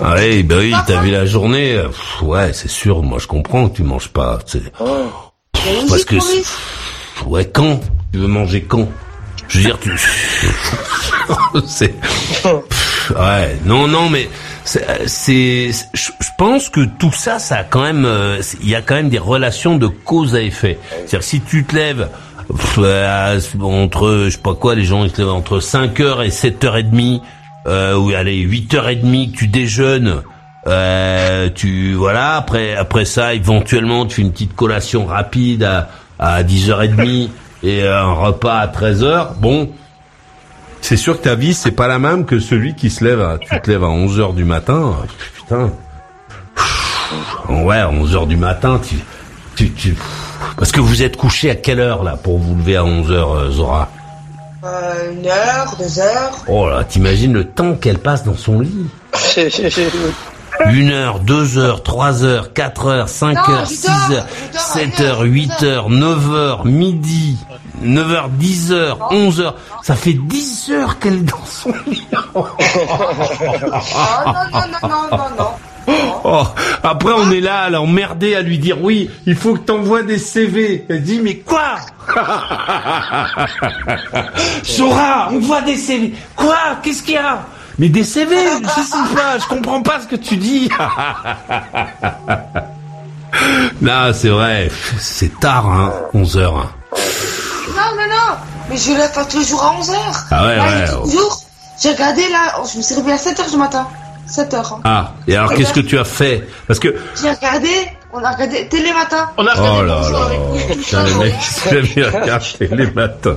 [0.01, 1.73] Ah oui, bah oui, t'as vu la journée.
[1.75, 3.03] euh, pff, ouais, c'est sûr.
[3.03, 4.39] Moi, je comprends que tu manges pas.
[4.47, 4.63] c'est-
[5.55, 6.17] C'est Parce que
[7.27, 7.81] ouais, quand
[8.13, 8.89] tu veux manger quand?
[9.49, 9.91] Je veux dire, tu.
[11.67, 11.95] c'est.
[12.01, 14.29] Pff, Ouais, non, non, mais
[14.65, 18.59] c'est, euh, c'est, je je pense que tout ça, ça a quand même, euh, c'est-
[18.63, 20.79] il y a quand même des relations de cause à effet.
[20.91, 22.09] C'est-à-dire, si tu te lèves
[22.55, 22.79] pff,
[23.63, 27.23] entre, je sais pas quoi, les gens ils se lèvent entre 5h et 7h30,
[27.69, 30.23] euh, ou allez, 8h30 que tu déjeunes,
[30.67, 35.89] euh, tu, voilà, après, après ça, éventuellement, tu fais une petite collation rapide à,
[36.19, 37.29] à 10h30
[37.63, 39.71] et un repas à 13h, bon,
[40.81, 43.39] c'est sûr que ta vie, c'est pas la même que celui qui se lève à,
[43.39, 44.97] tu te lèves à 11 heures du matin.
[45.37, 45.71] Putain.
[47.49, 48.97] Ouais, 11 heures du matin, tu,
[49.57, 49.97] tu, tu,
[50.57, 53.33] parce que vous êtes couché à quelle heure, là, pour vous lever à 11 heures,
[53.33, 53.91] euh, Zora?
[54.65, 56.45] Euh, une heure, deux heures.
[56.49, 58.87] Oh là, t'imagines le temps qu'elle passe dans son lit?
[60.67, 65.23] Une heure, deux heures, trois heures, quatre heures, cinq Non, heures, six heures, sept heures,
[65.23, 67.39] huit heures, neuf heures, midi,
[67.81, 69.55] neuf heures, dix heures, onze heures.
[69.83, 72.07] Ça fait dix heures qu'elle est dans son lit.
[72.13, 72.19] Ah
[74.53, 75.51] non, non, non, non, non, non.
[76.25, 76.43] Oh,
[76.83, 80.19] après on est là à l'emmerder à lui dire oui, il faut que t'envoies des
[80.19, 80.85] CV.
[80.91, 81.77] Elle dit mais quoi?
[84.63, 86.13] Sora, on voit des CV.
[86.37, 86.57] Quoi?
[86.83, 87.41] Qu'est-ce qu'il y a?
[87.79, 90.69] Mais des CV Je sais pas, je comprends pas ce que tu dis.
[93.81, 96.57] non, c'est vrai, c'est tard, hein, 11 heures.
[96.59, 96.71] hein.
[97.77, 98.37] Non, non, non.
[98.71, 99.95] Mais je lève pas tous les jours à 11h.
[100.31, 101.03] Ah ouais, là, ouais.
[101.03, 101.41] toujours.
[101.81, 103.87] J'ai regardé là, oh, je me suis réveillée à 7h du matin.
[104.29, 104.57] 7h.
[104.57, 104.81] Hein.
[104.85, 106.47] Ah, et alors qu'est-ce que tu as fait?
[106.67, 107.69] Parce que J'ai regardé,
[108.13, 109.31] on a regardé télé matin.
[109.37, 112.69] On a regardé oh là Bonjour là, avec Bruce putain, Toussaint, les mecs, à regarder
[112.71, 113.37] les matins.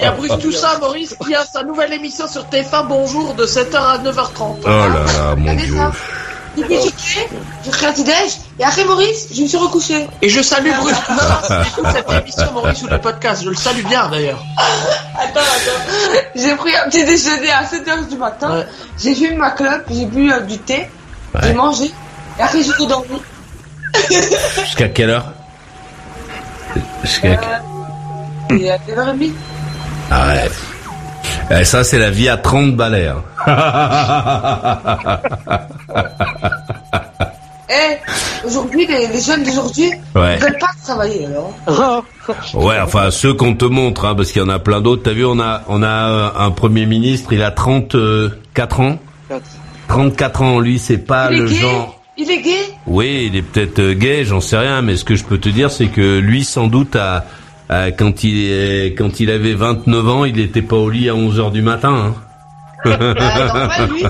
[0.00, 3.76] Et à Bruce Toussaint, Maurice, qui a sa nouvelle émission sur TF1 Bonjour de 7h
[3.76, 4.28] à 9h30.
[4.40, 5.76] Oh là là, mon Regardez dieu.
[5.76, 5.92] ça.
[6.56, 10.06] J'ai pris un petit déj, et après Maurice, je me suis recouché.
[10.22, 13.42] Et je salue Bruce Toussaint, s'il écoute cette émission, Maurice, ou le podcast.
[13.44, 14.40] Je le salue bien, d'ailleurs.
[15.18, 16.20] Attends, attends.
[16.34, 18.58] J'ai pris un petit déjeuner à 7h du matin.
[18.58, 18.66] Ouais.
[19.02, 20.88] J'ai fumé ma clope, j'ai bu euh, du thé,
[21.42, 21.86] j'ai mangé,
[22.38, 23.20] et après j'ai redormi.
[24.64, 25.26] Jusqu'à quelle heure
[27.02, 27.38] Jusqu'à
[28.50, 29.32] Et à 9h30.
[30.10, 30.50] Ah ouais.
[31.60, 33.08] Eh, ça, c'est la vie à 30 balais.
[33.08, 33.22] hein.
[37.70, 40.36] Eh, aujourd'hui, les, les jeunes d'aujourd'hui, Ouais.
[40.36, 41.52] ils veulent pas travailler, alors.
[42.54, 45.02] ouais, enfin, ceux qu'on te montre, hein, parce qu'il y en a plein d'autres.
[45.02, 48.98] T'as vu, on a, on a euh, un premier ministre, il a 34 ans.
[49.88, 52.00] 34 ans, lui, c'est pas le genre...
[52.16, 52.60] Il est gay?
[52.86, 55.48] Oui, il est peut-être euh, gay, j'en sais rien, mais ce que je peux te
[55.48, 57.24] dire, c'est que lui, sans doute, a,
[57.68, 61.14] a- quand il est, quand il avait 29 ans, il n'était pas au lit à
[61.16, 62.14] 11 heures du matin.
[62.14, 62.14] hein.
[62.86, 64.02] Euh, normal, lui,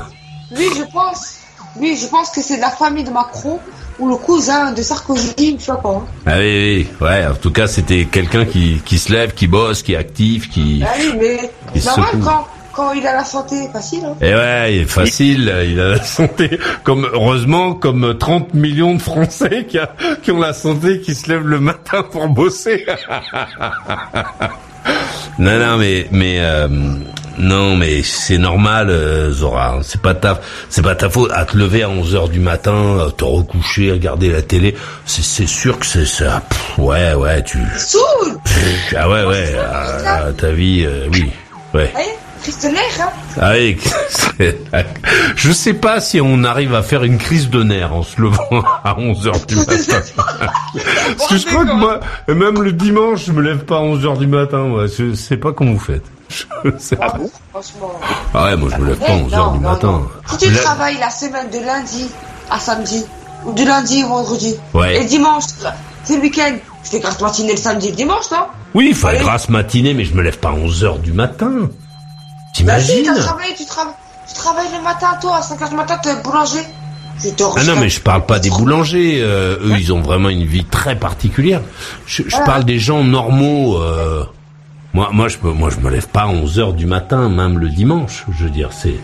[0.57, 1.39] lui, je pense,
[1.81, 3.59] lui, je pense que c'est de la famille de Macron
[4.01, 5.89] ou le cousin de Sarkozy, je sais pas.
[6.03, 6.03] hein.
[6.27, 7.27] Ah oui, oui, ouais.
[7.27, 10.83] En tout cas, c'était quelqu'un qui, qui se lève, qui bosse, qui est actif, qui.
[10.85, 14.05] Ah oui, mais normal quand, quand il a la santé facile.
[14.05, 14.15] Hein.
[14.21, 16.59] Et ouais, il est facile, il a la santé.
[16.83, 19.91] Comme heureusement, comme 30 millions de Français qui, a-
[20.23, 22.87] qui ont la santé, qui se lèvent le matin pour bosser.
[25.39, 26.69] non, non, mais mais euh,
[27.39, 29.79] non, mais c'est normal, euh, Zora.
[29.83, 31.31] C'est pas ta, c'est pas ta faute.
[31.33, 34.75] À te lever à 11 heures du matin, à te recoucher, regarder la télé,
[35.07, 36.43] c'est c'est sûr que c'est ça.
[36.49, 37.59] Pff, ouais, ouais, tu.
[37.59, 39.55] Pff, ah ouais, ouais.
[40.07, 41.31] ah, ta vie, euh, oui,
[41.75, 41.91] ouais.
[42.47, 43.09] Vous voyez Christener, hein
[43.41, 43.77] Ah oui,
[45.37, 48.63] je sais pas si on arrive à faire une crise de nerfs en se levant
[48.85, 49.75] à 11 heures du matin.
[51.17, 54.05] Parce que je crois que moi, même le dimanche, je me lève pas à 11
[54.07, 54.87] heures du matin, moi.
[54.87, 56.05] Je sais pas comment vous faites.
[56.65, 57.15] Je sais pas.
[57.51, 57.93] Franchement.
[58.35, 59.87] Ah ouais, moi je me lève pas à Eh, 11 heures non, du non, matin.
[59.93, 60.09] non.
[60.27, 62.07] Si tu Là- travailles la semaine de lundi
[62.51, 63.05] à samedi,
[63.45, 65.01] ou de lundi au vendredi, Ouais.
[65.01, 65.45] et dimanche,
[66.03, 68.39] c'est le week-end, tu fais grasse matinée le samedi et le dimanche, non?
[68.75, 69.19] Oui, il faut Allez.
[69.21, 71.69] grâce matinée, mais je me lève pas à 11 heures du matin.
[72.63, 73.95] Bah si, T'imagines t'as travaillé, tu, travailles,
[74.29, 76.61] tu travailles le matin, toi, à 5h du matin, t'es boulanger.
[77.57, 79.21] Ah non, mais je parle pas des boulangers.
[79.23, 81.61] euh, eux, ils ont vraiment une vie très particulière.
[82.07, 82.45] Je, je Voilà.
[82.45, 83.81] parle des gens normaux.
[83.81, 84.25] euh,
[84.95, 87.59] moi, moi, je peux, moi, je me lève pas à 11 heures du matin, même
[87.59, 88.25] le dimanche.
[88.37, 88.97] Je veux dire, c'est,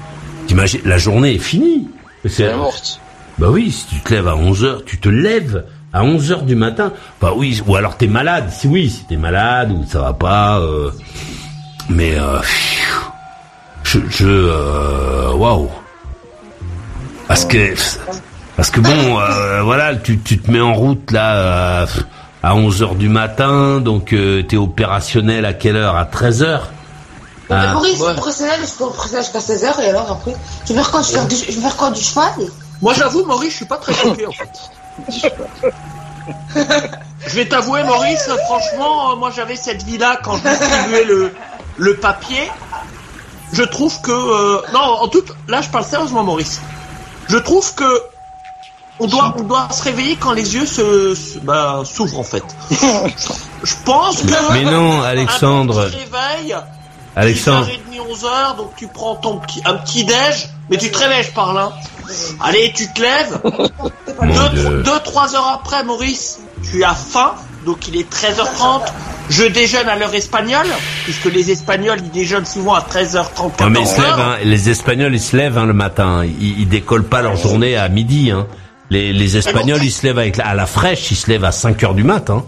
[0.48, 1.88] t'imagines, la journée est finie.
[2.28, 3.00] C'est morte.
[3.38, 6.42] Bah oui, si tu te lèves à 11 heures, tu te lèves à 11 heures
[6.42, 6.92] du matin.
[7.20, 8.50] Bah oui, ou alors t'es malade.
[8.50, 10.58] Si oui, si t'es malade ou ça va pas.
[10.58, 10.90] euh,
[11.88, 12.40] mais euh,
[13.84, 15.70] je, je, euh, waouh.
[17.28, 17.74] Parce que,
[18.56, 21.86] parce que bon, euh, voilà, tu, tu te mets en route là euh,
[22.42, 25.96] à 11 heures du matin, donc euh, t'es opérationnel à quelle heure?
[25.96, 26.70] À 13 heures?
[27.48, 27.72] Mais Ah.
[27.74, 28.14] Maurice, ouais.
[28.14, 30.34] professionnel, je peux professionnel jusqu'à 16h, et alors après,
[30.64, 32.32] je vais faire quoi, je vais faire du, je vais faire quoi, du cheval?
[32.82, 34.48] Moi, j'avoue, Maurice, je suis pas très choqué, en fait.
[37.26, 41.32] Je vais t'avouer, Maurice, franchement, moi, j'avais cette vie-là quand je distribuais le,
[41.76, 42.50] le papier.
[43.52, 44.10] Je trouve que...
[44.12, 45.22] euh, non, en tout...
[45.48, 46.60] Là, je parle sérieusement, Maurice.
[47.28, 48.02] Je trouve que...
[49.02, 52.44] On doit, on doit se réveiller quand les yeux se, se- bah, s'ouvrent, en fait.
[53.64, 54.52] Je pense que...
[54.52, 55.80] Mais non, Alexandre.
[55.86, 56.56] Un petit réveil,
[57.16, 57.66] Alexandre.
[57.66, 61.30] 10h30, 11h, donc tu prends ton petit, un petit déj, mais tu te réveilles, je
[61.32, 61.72] parle, hein.
[62.40, 63.40] Allez, tu te lèves.
[64.22, 64.82] Mon deux, Dieu.
[64.82, 66.40] deux, trois heures après, Maurice,
[66.70, 67.32] tu as faim,
[67.64, 68.82] donc il est 13h30.
[69.28, 70.66] Je déjeune à l'heure espagnole,
[71.04, 73.62] puisque les Espagnols, ils déjeunent souvent à 13h30, 14h.
[73.62, 76.24] Non, mais ils se lèvent, hein, les Espagnols, ils se lèvent hein, le matin.
[76.24, 78.30] Ils, ils décollent pas leur journée à midi.
[78.32, 78.46] Hein.
[78.90, 81.52] Les, les Espagnols, ils se lèvent avec la, à la fraîche, ils se lèvent à
[81.52, 82.44] 5 heures du matin.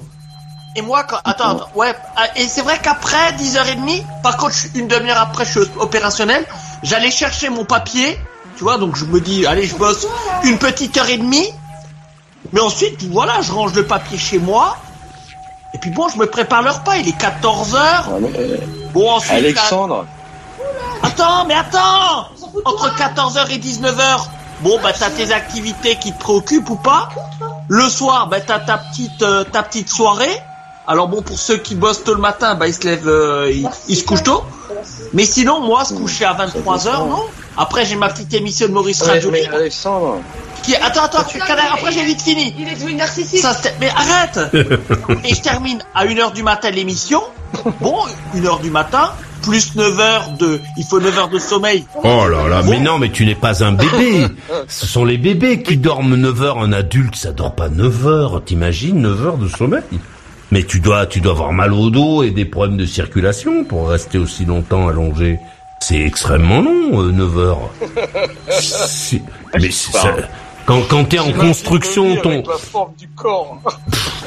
[0.74, 4.88] Et moi, quand, attends, attends, ouais, ah, et c'est vrai qu'après 10h30, par contre, une
[4.88, 6.44] demi-heure après, je suis opérationnel,
[6.82, 8.18] j'allais chercher mon papier,
[8.56, 10.06] tu vois, donc je me dis, allez, je bosse
[10.44, 11.48] une petite heure et demie,
[12.52, 14.78] mais ensuite, voilà, je range le papier chez moi,
[15.74, 20.06] et puis bon, je me prépare le repas, il est 14h, bon, ensuite, Alexandre,
[21.02, 22.28] Attends, mais attends
[22.64, 24.26] Entre 14h et 19h,
[24.60, 27.08] bon, bah t'as tes activités qui te préoccupent ou pas.
[27.68, 30.40] Le soir, bah t'as ta petite, euh, ta petite soirée.
[30.86, 33.68] Alors bon, pour ceux qui bossent tôt le matin, bah ils se lèvent, euh, ils,
[33.88, 34.44] ils se couchent tôt.
[35.12, 37.24] Mais sinon, moi, se coucher à 23h, non
[37.56, 40.20] Après, j'ai ma petite émission de Maurice Radio mais Libre, Alexandre,
[40.62, 40.74] qui.
[40.76, 42.54] Attends, attends, Kader, après j'ai vite fini.
[42.58, 43.40] Il est devenu narcissique.
[43.40, 44.38] Ça, mais arrête
[45.24, 47.22] Et je termine à 1h du matin l'émission.
[47.80, 47.96] Bon,
[48.34, 49.12] 1h du matin,
[49.42, 50.60] plus 9h de...
[50.78, 51.84] Il faut 9h de sommeil.
[52.02, 54.26] Oh là là, mais non, mais tu n'es pas un bébé.
[54.68, 56.58] Ce sont les bébés qui dorment 9 heures.
[56.58, 58.42] Un adulte, ça dort pas 9 heures.
[58.44, 59.82] T'imagines 9 heures de sommeil?
[60.52, 63.88] Mais tu dois, tu dois avoir mal au dos et des problèmes de circulation pour
[63.88, 65.38] rester aussi longtemps allongé.
[65.80, 67.70] C'est extrêmement long, euh, 9 heures.
[69.58, 70.14] Mais c'est ça-
[70.64, 73.58] quand, quand t'es en construction, ton, la forme du corps.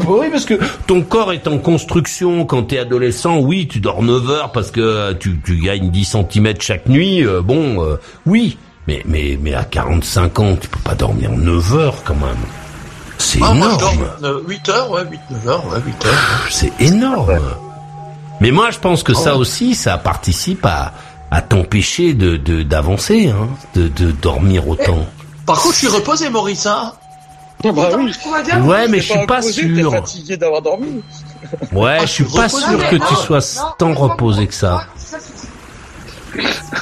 [0.05, 2.43] oui, parce que ton corps est en construction.
[2.45, 6.53] Quand t'es adolescent, oui, tu dors 9 heures parce que tu, tu gagnes 10 cm
[6.59, 7.23] chaque nuit.
[7.25, 7.95] euh, bon, euh,
[8.25, 8.57] oui.
[8.87, 12.35] Mais, mais, mais à 45 ans, tu peux pas dormir 9 heures quand même.
[13.17, 14.43] C'est Ah, moi, je dors énorme.
[14.47, 16.07] 8h, ouais, 8-9h, ouais, 8h.
[16.49, 17.39] C'est énorme.
[18.41, 20.93] Mais moi, je pense que ça aussi, ça participe à,
[21.31, 25.05] à t'empêcher de, de, d'avancer, hein, de, de dormir autant.
[25.45, 26.93] Par contre, je suis reposé, Maurice, hein.
[27.63, 28.11] Ah bah oui.
[28.63, 29.91] Ouais, mais je suis pas reposé, sûr.
[29.91, 31.01] fatigué d'avoir dormi.
[31.71, 32.65] Ouais, Ah, je suis pas reposé.
[32.65, 34.85] sûr Non, que tu non, sois non, tant reposé que ça.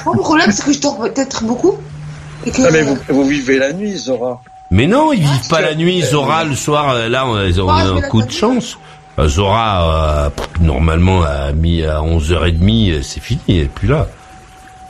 [0.04, 1.76] Mon problème, c'est que je dors peut-être beaucoup.
[2.44, 4.42] Et que, Ah, mais vous, vous vivez la nuit, Zora.
[4.74, 6.02] Mais non, ils vivent pas la nuit.
[6.02, 8.76] Zora, le soir, euh, là, on ils ont un coup de chance.
[9.20, 10.30] Euh, Zora, euh,
[10.60, 14.08] normalement, à, mi à 11h30, euh, c'est fini, elle est plus là.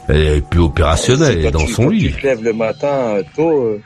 [0.08, 2.06] Elle est plus opérationnelle, elle est dans son quand lit.
[2.06, 3.78] Tu te lèves le matin tôt,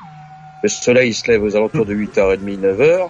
[0.62, 3.08] le soleil il se lève aux alentours de 8h30, 9h.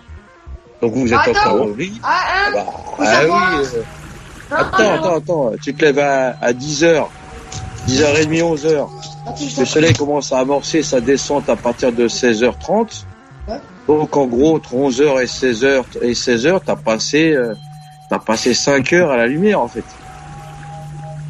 [0.81, 2.01] Donc vous êtes encore au lit.
[2.03, 2.65] Ah, hein Bah,
[3.01, 3.67] ah oui.
[3.75, 3.83] euh,
[4.51, 5.53] Attends, attends, attends.
[5.63, 7.05] Tu te lèves à, à 10h.
[7.87, 8.87] 10h30, 11h.
[9.59, 13.05] Le soleil commence à amorcer sa descente à partir de 16h30.
[13.49, 13.61] Ouais.
[13.87, 17.55] Donc en gros, entre 11h et 16h et 16h, t'as passé, euh,
[18.11, 19.85] t'as passé 5 heures à la lumière en fait.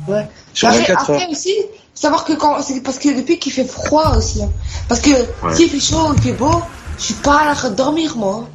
[0.07, 0.27] Ouais.
[0.55, 1.17] Sur Après, 24 heures.
[1.21, 1.55] après aussi,
[1.95, 4.51] savoir que quand, c'est parce que depuis qu'il fait froid aussi, hein.
[4.89, 5.11] Parce que
[5.55, 6.63] s'il fait chaud, il fait beau,
[6.99, 8.49] je suis pas à la dormir, moi.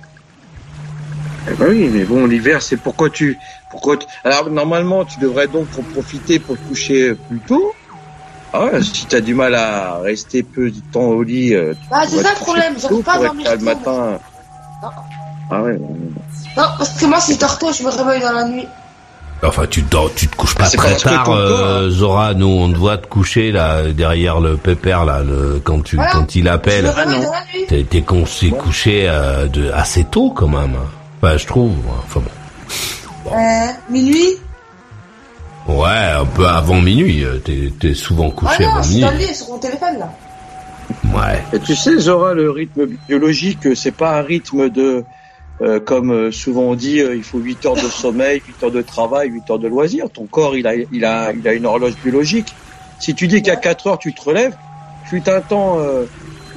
[1.49, 3.37] Eh ben oui, mais bon, l'hiver, c'est pourquoi tu,
[3.69, 7.73] pourquoi tu- alors normalement, tu devrais donc en profiter pour te coucher plus tôt.
[8.53, 11.89] Ah ouais, si t'as du mal à rester peu de temps au lit, euh, tu
[11.89, 14.19] Bah, c'est ça le problème, j'arrive pas à dormir le matin.
[14.83, 14.89] Non.
[15.49, 15.77] Ah ouais.
[16.55, 18.67] Non, parce que moi, si je dors tôt, je me réveille dans la nuit.
[19.45, 22.33] Enfin, tu dors, tu te couches pas C'est très tard, euh, Zora.
[22.33, 26.11] Nous, on te voit te coucher là derrière le pépère là, le, quand tu, Voilà.
[26.11, 26.89] quand il appelle.
[27.67, 30.77] T'es, t'es con- s'est couché euh, de assez tôt quand même.
[31.21, 31.73] Enfin, je trouve.
[32.05, 33.31] Enfin bon.
[33.35, 34.37] Euh, minuit.
[35.67, 37.23] Ouais, un peu avant minuit.
[37.23, 39.09] euh, T'es, t'es souvent Ah couché non, avant je suis minuit.
[39.09, 40.13] dans le lit sur mon téléphone, là.
[41.15, 41.41] Ouais.
[41.53, 45.03] Et tu sais, Zora, le rythme biologique, c'est pas un rythme de,
[45.61, 48.71] euh, comme euh, souvent on dit, euh, il faut 8 heures de sommeil, 8 heures
[48.71, 50.09] de travail, 8 heures de loisir.
[50.11, 52.53] Ton corps, il a, il a, il a une horloge biologique.
[52.99, 54.55] Si tu dis qu'à 4 heures tu te relèves,
[55.05, 56.05] fut un temps, euh,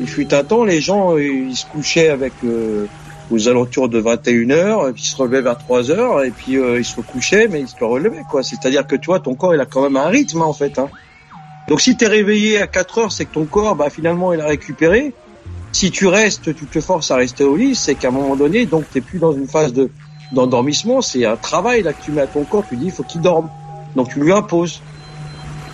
[0.01, 2.87] il fut un temps, les gens, euh, ils se couchaient avec euh,
[3.31, 6.57] aux alentours de 21 heures, et puis ils se relevaient vers 3 heures, et puis
[6.57, 8.43] euh, ils se couchaient, mais ils se relevaient, quoi.
[8.43, 10.79] C'est-à-dire que tu vois, ton corps, il a quand même un rythme, hein, en fait.
[10.79, 10.89] Hein.
[11.69, 14.47] Donc si t'es réveillé à 4 heures, c'est que ton corps, bah finalement, il a
[14.47, 15.13] récupéré.
[15.73, 18.67] Si tu restes, tu te forces à rester au lit, c'est qu'à un moment donné,
[18.67, 19.91] donc t'es plus dans une phase de
[20.33, 23.05] d'endormissement, c'est un travail là que tu mets à ton corps, tu dis il faut
[23.05, 23.49] qu'il dorme.
[23.95, 24.81] Donc tu lui imposes.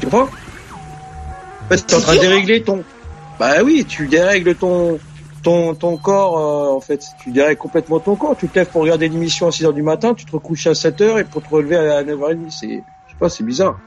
[0.00, 0.24] Tu comprends?
[0.24, 2.84] En fait, t'es en train de dérégler ton.
[3.38, 4.98] Bah oui, tu dérègles ton
[5.42, 6.38] ton ton corps.
[6.38, 8.36] euh, en fait, tu dérègles complètement ton corps.
[8.36, 10.74] Tu te lèves pour regarder l'émission à 6 heures du matin, tu te recouches à
[10.74, 13.78] 7 heures et pour te relever à 9h30, c'est je sais pas, c'est bizarre.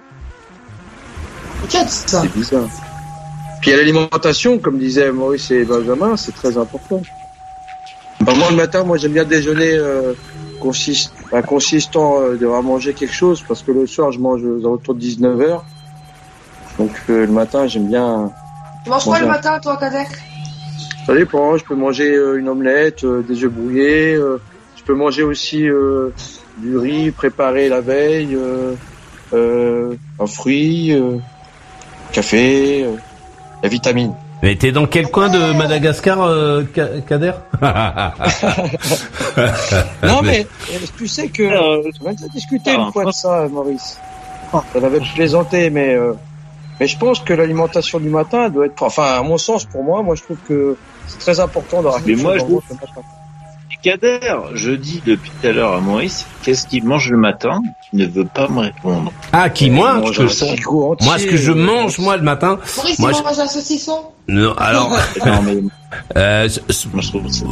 [1.61, 2.21] T'inquiète, ça.
[2.21, 2.67] C'est bizarre.
[3.61, 7.01] Puis à l'alimentation, comme disaient Maurice et Benjamin, c'est très important.
[8.21, 10.13] Bah, moi le matin, moi j'aime bien déjeuner euh,
[10.59, 14.59] consist, enfin, consistant euh, de manger quelque chose parce que le soir je mange aux
[14.59, 15.61] alentours de 19h.
[16.77, 18.31] Donc euh, le matin j'aime bien.
[18.83, 20.07] Tu manges quoi le matin, toi, Kadek?
[21.05, 21.57] Ça dépend.
[21.57, 24.13] Je peux manger euh, une omelette, euh, des œufs brouillés.
[24.15, 24.39] euh,
[24.77, 25.63] je peux manger aussi
[26.59, 28.37] du riz préparé la veille,
[29.33, 30.93] un fruit,
[32.11, 32.85] café,
[33.63, 34.13] la vitamine.
[34.43, 37.31] Mais t'es dans quel coin de Madagascar, euh, Ka- Kader?
[40.03, 40.45] Non mais
[40.97, 43.97] tu sais que on a déjà discuté une fois de ça, Maurice.
[44.53, 46.13] On avait plaisanté, mais euh,
[46.79, 50.03] mais je pense que l'alimentation du matin doit être, enfin à mon sens, pour moi,
[50.03, 50.75] moi je trouve que
[51.07, 52.43] c'est très important d'avoir Mais moi, je.
[53.81, 54.19] Kader,
[54.55, 57.61] je dis depuis tout à l'heure à Maurice, qu'est-ce qu'il mange le matin
[57.93, 59.11] Il ne veut pas me répondre.
[59.31, 60.21] Ah, qui moi que-
[61.03, 62.57] Moi, ce que je euh, mange moi le matin.
[62.77, 64.89] Maurice, Moi, il je- mange un saucisson Non, alors.
[65.25, 65.57] non, mais
[66.17, 66.49] Euh,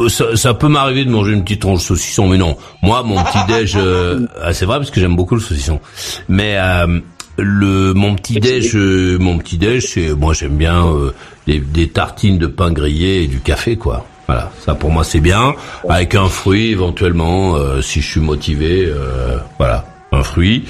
[0.09, 2.57] ça, ça peut m'arriver de manger une petite tranche de saucisson, mais non.
[2.81, 5.79] Moi, mon petit déj, euh, ah, c'est vrai parce que j'aime beaucoup le saucisson.
[6.27, 6.99] Mais euh,
[7.37, 11.11] le mon petit déj, euh, mon petit déj, c'est moi j'aime bien euh,
[11.47, 14.05] des, des tartines de pain grillé et du café, quoi.
[14.27, 15.53] Voilà, ça pour moi c'est bien,
[15.89, 18.85] avec un fruit éventuellement euh, si je suis motivé.
[18.85, 20.63] euh, voilà, un fruit.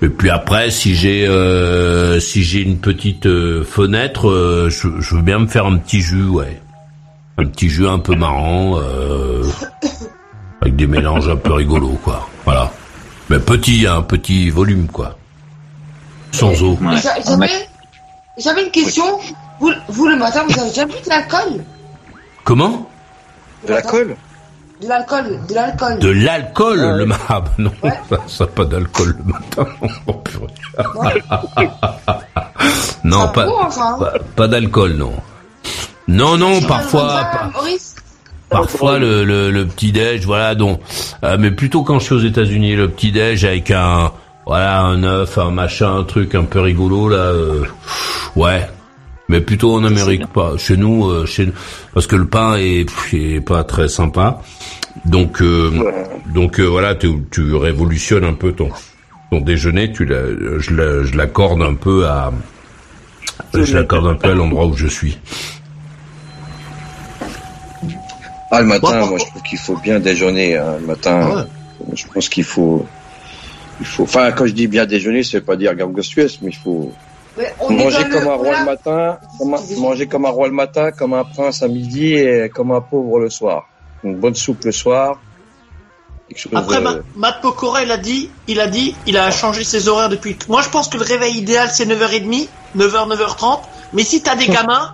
[0.00, 5.14] Et puis après, si j'ai euh, si j'ai une petite euh, fenêtre, euh, je, je
[5.14, 6.60] veux bien me faire un petit jus, ouais,
[7.38, 9.44] un petit jus un peu marrant, euh,
[10.60, 12.28] avec des mélanges un peu rigolos, quoi.
[12.44, 12.72] Voilà,
[13.30, 15.16] mais petit, un petit volume, quoi,
[16.32, 16.78] sans eau.
[18.38, 19.04] J'avais une question.
[19.60, 21.64] Vous, vous, le matin, vous avez jamais bu de l'alcool?
[22.44, 22.88] Comment?
[23.66, 24.16] De l'alcool
[24.80, 25.98] De l'alcool, de l'alcool.
[26.00, 27.70] De l'alcool le matin Non,
[28.08, 29.66] ça, ça pas d'alcool le matin.
[30.06, 30.46] Oh, purée.
[33.04, 33.96] non, pas, bon, enfin.
[34.00, 35.12] pas, pas d'alcool, non.
[36.08, 37.24] Non, non, parfois.
[38.48, 40.78] Parfois le, le, le petit déj, voilà donc,
[41.24, 44.12] euh, mais plutôt quand je suis aux États-Unis, le petit déj avec un,
[44.46, 47.64] voilà, un œuf, un machin, un truc un peu rigolo là, euh,
[48.36, 48.66] ouais.
[49.28, 51.52] Mais plutôt en Amérique, pas chez nous, euh, chez nous,
[51.94, 54.40] parce que le pain est, est pas très sympa.
[55.06, 55.70] Donc, euh,
[56.34, 58.68] donc euh, voilà, tu, tu révolutionnes un peu ton,
[59.30, 59.90] ton déjeuner.
[59.92, 60.18] Tu la,
[60.58, 62.30] je la- je l'accorde un peu à,
[63.54, 65.18] je l'accorde un peu à l'endroit où je suis.
[68.50, 70.58] Ah, le matin, moi, je trouve qu'il faut bien déjeuner.
[70.58, 71.46] hein, le matin,
[71.94, 72.86] je pense qu'il faut,
[73.80, 74.02] il faut.
[74.04, 76.92] Enfin, quand je dis bien déjeuner, veut pas dire gargostuesse, mais il faut
[77.70, 78.58] manger comme le- un roi voilà.
[78.60, 82.14] le matin, comme un- manger comme un roi le matin, comme un prince à midi
[82.14, 83.68] et comme un pauvre le soir.
[84.04, 85.20] Une bonne soupe le soir.
[86.54, 89.88] Après, de- Ma- Matt Pokora, il a dit, il a dit, il a changé ses
[89.88, 90.36] horaires depuis.
[90.48, 93.62] Moi, je pense que le réveil idéal, c'est 9h30, 9h, 9h30.
[93.92, 94.92] Mais si t'as des gamins,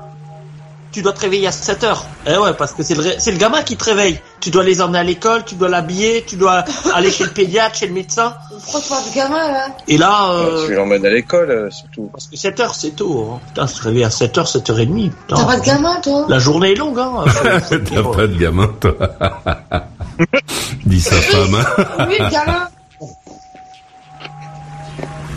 [0.92, 1.96] tu dois te réveiller à 7h.
[2.26, 4.20] Eh ouais, parce que c'est le, ré- c'est le gamin qui te réveille.
[4.40, 7.74] Tu dois les emmener à l'école, tu dois l'habiller, tu dois aller chez le pédiatre,
[7.76, 8.34] chez le médecin.
[8.72, 12.08] Pourquoi tu gamin, là Et là, euh, Je vais l'emmène à l'école, euh, surtout.
[12.12, 13.32] parce que 7h, c'est tôt.
[13.34, 13.40] Hein.
[13.48, 15.10] Putain, se réveiller à 7h, 7h30.
[15.10, 15.36] Putain.
[15.36, 16.26] T'as pas de gamin, toi?
[16.28, 17.24] La journée est longue, hein.
[17.44, 18.94] T'as pas de gamin, toi
[20.86, 21.64] Dit sa femme.
[22.08, 22.68] Oui, le gamin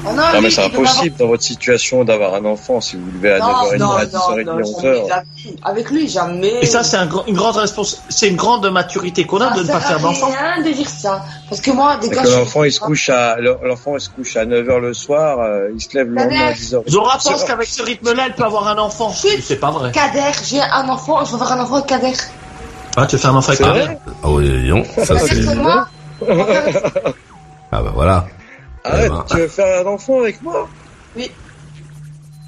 [0.03, 3.34] Oh non, Non, mais c'est impossible dans votre situation d'avoir un enfant si vous levez
[3.34, 4.82] à avoir- 9h30, Non, à non, 10h30, non, 11h.
[4.82, 5.56] jamais de la vie.
[5.64, 6.53] Avec lui, jamais.
[6.61, 7.64] Et ça, c'est un, une grande
[8.10, 10.28] c'est une grande maturité qu'on a de ne pas faire d'enfant.
[10.28, 11.23] rien de dire ça.
[11.49, 12.23] Parce que moi, des gars...
[12.23, 15.82] l'enfant il se couche à l'enfant il se couche à 9h le soir, euh, il
[15.82, 16.90] se lève le lendemain à 10h.
[16.90, 19.11] Zora pense qu'avec ce rythme-là, elle peut avoir un enfant.
[19.14, 19.91] C'est pas vrai.
[19.91, 22.14] Kader, j'ai un enfant, je veux avoir un enfant avec Kader.
[22.98, 25.44] Ah, tu veux faire un enfant avec C'est Kader Ah oui, non, ça c'est.
[25.44, 25.56] C'est
[27.73, 28.26] Ah bah voilà.
[28.84, 29.26] Arrête, ben.
[29.30, 30.68] tu veux faire un enfant avec moi?
[31.16, 31.32] Oui.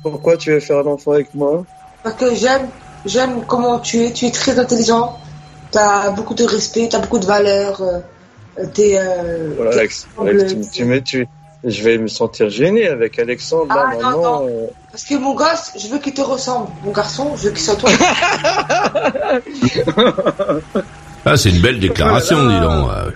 [0.01, 1.63] Pourquoi tu veux faire un enfant avec moi?
[2.03, 2.67] Parce que j'aime,
[3.05, 4.11] j'aime comment tu es.
[4.11, 5.17] Tu es très intelligent.
[5.71, 7.81] T'as beaucoup de respect, t'as beaucoup de valeur.
[7.81, 8.97] euh, T'es.
[8.99, 10.07] Euh, Voilà, Alex.
[10.19, 11.27] Alex, tu, tu, mets- tu-
[11.63, 14.21] je vais me sentir gêné avec Alexandre là Ah, non, maintenant.
[14.41, 14.47] non.
[14.47, 16.67] euh, Parce que mon gosse, je veux qu'il te ressemble.
[16.83, 17.89] Mon garçon, je veux qu'il soit toi.
[21.25, 22.89] Ah, c'est une belle déclaration, dis donc.
[22.89, 23.11] euh.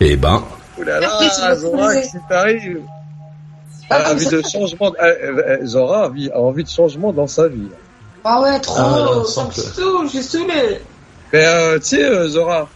[0.00, 0.42] Eh ben,
[0.84, 1.08] Là là,
[1.56, 2.00] Zora, spoilé.
[2.00, 2.80] qu'est-ce qui t'arrive
[3.90, 4.92] Ah, a envie de changement.
[5.64, 7.68] Zora a envie, a envie de changement dans sa vie.
[8.24, 8.74] ah ouais, trop.
[8.78, 10.78] Ah, sans saoule, je suis saoulé.
[11.32, 12.68] Mais euh, tu sais, euh, Zora,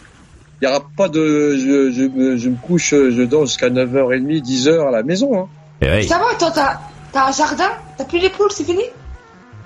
[0.60, 1.56] il n'y aura pas de.
[1.56, 5.36] Je, je, me- je me couche, euh, je dors jusqu'à 9h30, 10h à la maison.
[5.38, 5.48] Hein.
[5.80, 6.08] eh oui.
[6.08, 6.78] Ça va, toi, t'as,
[7.12, 7.70] t'as un jardin?
[7.96, 8.84] T'as plus les poules, c'est fini?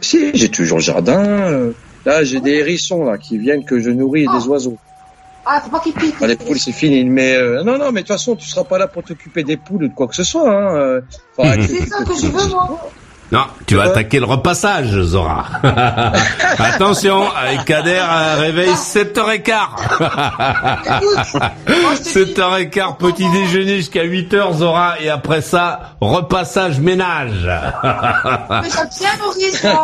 [0.00, 1.72] Si, j'ai toujours le jardin.
[2.04, 4.76] Là, j'ai des hérissons là qui viennent que je nourris et des oiseaux.
[5.48, 6.16] Ah, faut pas qu'il pique.
[6.20, 7.04] Ah, les poules, c'est fini.
[7.04, 9.56] Mais euh, non, non, mais de toute façon, tu seras pas là pour t'occuper des
[9.56, 10.50] poules ou de quoi que ce soit.
[10.50, 10.76] Hein.
[10.76, 11.00] euh,
[11.34, 12.92] faudra que- C'est ça que je veux, moi.
[13.32, 15.46] Non, tu vas attaquer le repassage, Zora.
[16.58, 19.52] Attention, avec Kader, euh, réveil 7h15.
[20.96, 21.42] Écoute,
[21.82, 27.50] moi, je te dis, 7h15, petit déjeuner jusqu'à 8h, Zora, et après ça, repassage ménage.
[29.34, 29.82] qui, ça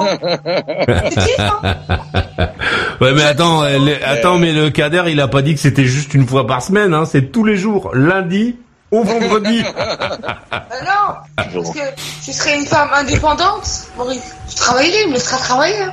[3.00, 5.84] Ouais, mais attends, euh, le- attends, mais le Kader, il a pas dit que c'était
[5.84, 7.04] juste une fois par semaine, hein.
[7.10, 8.56] C'est tous les jours, lundi
[8.92, 9.62] au vendredi.
[9.64, 9.70] Euh,
[10.84, 11.80] non, parce que
[12.24, 13.66] je serais une femme indépendante,
[13.96, 14.34] Maurice.
[14.50, 15.80] Je travaillerai, il me laissera travailler.
[15.82, 15.92] hein.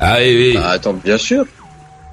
[0.00, 0.58] ah oui, oui.
[0.62, 1.44] Ah, attends, bien sûr.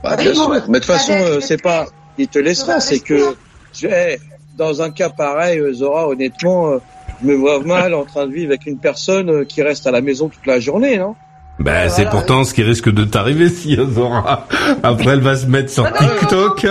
[0.03, 0.49] Bah, Oui, bien sûr.
[0.49, 1.85] bah, Mais de toute façon, euh, c'est pas,
[2.17, 3.35] il te laissera, c'est que,
[3.73, 4.17] je-
[4.57, 6.77] dans un cas pareil, euh, Zora, honnêtement, euh,
[7.21, 10.01] je me vois mal en train de vivre avec une personne qui reste à la
[10.01, 11.15] maison toute la journée, non?
[11.57, 14.45] Ben, c'est pourtant ce qui risque de t'arriver si Zora.
[14.83, 16.59] Après, elle va se mettre sur Ah non, TikTok.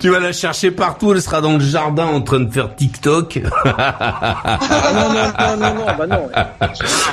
[0.00, 1.12] tu vas la chercher partout.
[1.12, 3.40] Elle sera dans le jardin en train de faire TikTok.
[3.66, 6.28] Ah non, non, non, non, non, bah non.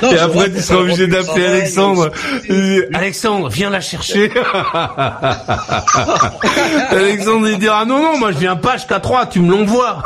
[0.02, 2.10] Non, Et après, tu seras obligé d'appeler Alexandre.
[2.50, 4.30] euh, Alexandre, viens la chercher.
[6.90, 10.02] Alexandre, il dira, non, non, moi, je viens pas jusqu'à 3, tu me l'envoies.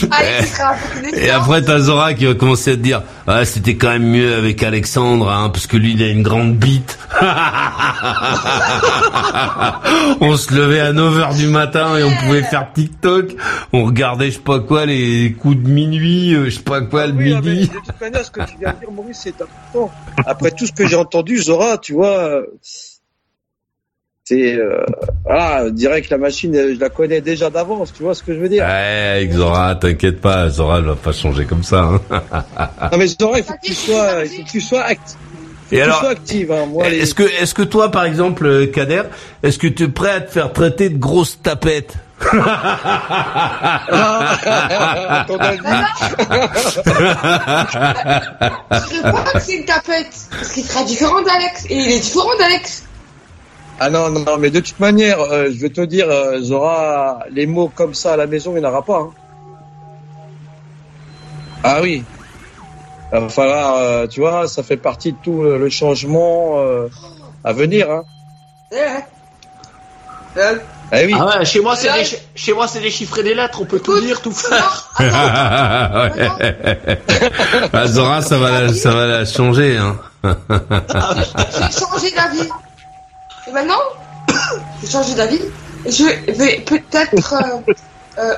[0.00, 4.08] Peu Et après, t'as Zora qui va commencer à te dire, ah, c'était quand même
[4.08, 6.98] mieux avec Alexandre, hein, parce que lui, il a une grande bite.
[10.20, 13.36] on se levait à 9h du matin et on pouvait faire TikTok.
[13.72, 17.06] On regardait, je sais pas quoi, les coups de minuit, euh, je sais pas quoi,
[17.06, 17.68] le Oui, mais midi.
[17.68, 19.92] de toute manière, ce que tu viens de dire, Maurice, c'est important.
[20.26, 22.40] Après tout ce que j'ai entendu, Zora, tu vois,
[24.26, 24.82] c'est, euh,
[25.26, 28.48] voilà, direct la machine, je la connais déjà d'avance, tu vois ce que je veux
[28.48, 28.64] dire.
[28.64, 31.80] Ouais, avec Zora, t'inquiète pas, Zora, elle va pas changer comme ça.
[31.82, 32.00] hein.
[32.90, 35.16] Non mais Zora, il faut que tu sois, il faut que tu sois actif.
[35.70, 36.64] Et tu alors, sois active, hein.
[36.66, 39.02] Moi, les- est-ce que, est-ce que toi, par exemple, euh, Kader,
[39.42, 42.38] est-ce que tu es prêt à te faire traiter de grosse tapette ton
[45.38, 45.58] avis
[48.70, 50.08] Je pas que c'est une tapette.
[50.30, 51.66] Parce qu'il sera différent d'Alex.
[51.68, 52.84] Et il est différent d'Alex.
[53.80, 57.20] Ah non, non, non, mais de toute manière, euh, je vais te dire, euh, Zora,
[57.30, 58.98] les mots comme ça à la maison, il n'y en aura pas.
[59.00, 59.10] hein.
[61.64, 62.04] Ah oui.
[63.12, 66.88] Il va falloir, euh, tu vois, ça fait partie de tout le, le changement euh,
[67.44, 67.90] à venir.
[67.90, 68.02] Hein.
[68.72, 70.40] Eh, eh.
[70.40, 70.56] Euh,
[70.92, 71.14] Eh oui.
[71.18, 73.64] Ah ouais, chez moi c'est des, chez moi c'est des chiffres et des lettres, on
[73.66, 74.90] peut tout dire, tout faire.
[77.72, 79.96] Ah, Zora, ça va la, ça va la changer, hein.
[80.24, 82.48] j'ai changé d'avis.
[83.48, 83.80] Et maintenant,
[84.82, 85.40] j'ai changé d'avis.
[85.86, 87.72] Je vais peut-être euh,
[88.18, 88.34] euh,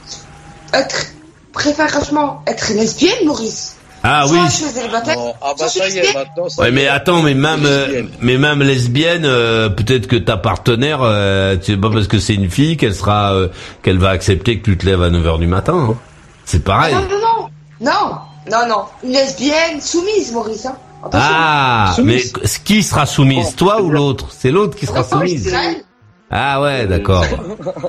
[0.73, 1.07] être,
[1.53, 3.77] préférablement être lesbienne, Maurice.
[4.03, 4.43] Ah Soit oui.
[4.47, 6.25] je suis célibataire, Bon, ah bah soit ça je y suis est, lesbienne.
[6.29, 6.49] maintenant.
[6.49, 8.09] ça Ouais, y mais attends, mais même, euh, Lesbienne.
[8.21, 12.51] mais même lesbienne, euh, peut-être que ta partenaire, euh, c'est pas parce que c'est une
[12.51, 13.49] fille qu'elle sera, euh,
[13.83, 15.89] qu'elle va accepter que tu te lèves à 9h du matin.
[15.91, 15.95] hein.
[16.45, 16.95] C'est pareil.
[16.95, 17.49] Non, non, non.
[17.81, 18.19] Non,
[18.51, 18.85] non, non.
[19.05, 20.67] Une lesbienne soumise, Maurice.
[20.67, 20.77] Hein.
[21.05, 21.21] Attention.
[21.31, 22.23] Ah, mais
[22.65, 24.29] qui sera soumise, Bon, toi ou l'autre?
[24.31, 25.55] C'est l'autre qui sera Non, soumise.
[26.31, 27.25] Ah ouais, d'accord.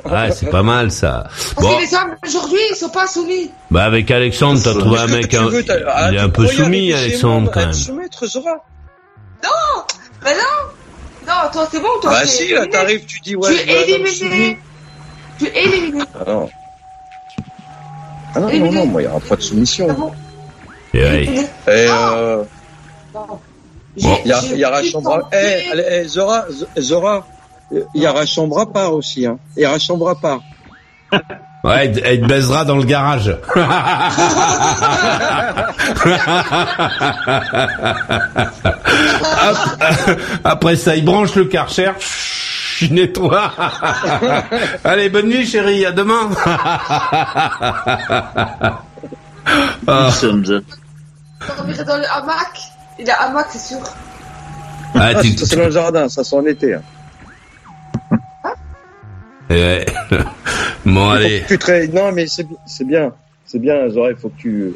[0.06, 1.24] Ouais, c'est pas mal ça.
[1.56, 3.50] Parce Bon, que les hommes aujourd'hui, ils sont pas soumis.
[3.72, 6.64] bah avec Alexandre, t'as trouvé un mec, un- veux, ah, il est un peu croyais
[6.64, 7.74] soumis, Alexandre moi, quand même.
[7.74, 8.64] soumettre, Zora
[10.24, 11.28] Mais non.
[11.28, 12.12] Non, toi, c'est bon, toi.
[12.12, 13.50] Bah si, là, t'arrives, tu dis ouais.
[13.54, 14.60] Tu es éliminé.
[15.40, 16.04] Tu es éliminé.
[16.20, 16.50] Ah non.
[18.36, 20.14] Ah non, non, non, moi, il n'y aura pas de soumission.
[20.94, 21.24] Et ouais.
[21.26, 22.48] Et euh, Non.
[24.02, 24.20] Bon.
[24.24, 24.34] il y,
[24.64, 26.46] a- y tenté- Eh, allez, Zora,
[26.80, 27.26] Zora,
[27.74, 29.38] euh, il y aura chambre à part aussi, hein.
[29.56, 30.40] Il y aura chambre à part.
[31.64, 33.36] Ouais, elle elle te baisera dans le garage.
[38.78, 39.58] Hop,
[40.44, 41.92] Après ça, il branche le karcher.
[42.00, 43.52] Je nettoie.
[44.84, 45.86] Allez, bonne nuit, chérie.
[45.86, 46.30] À demain.
[49.88, 50.10] Ah.
[50.24, 50.64] Up.
[51.58, 52.60] dormir dans le hamac.
[53.00, 53.80] Il a hamac, c'est sûr.
[54.96, 56.74] Ah, Ah, c'est dans le jardin, ça, c'est en été.
[56.74, 56.82] Hein.
[59.50, 59.86] Ouais.
[60.86, 61.44] Bon, allez.
[61.48, 63.14] tu te Non, mais c'est bi- c'est bien.
[63.46, 64.74] C'est bien, Zora, il faut que tu...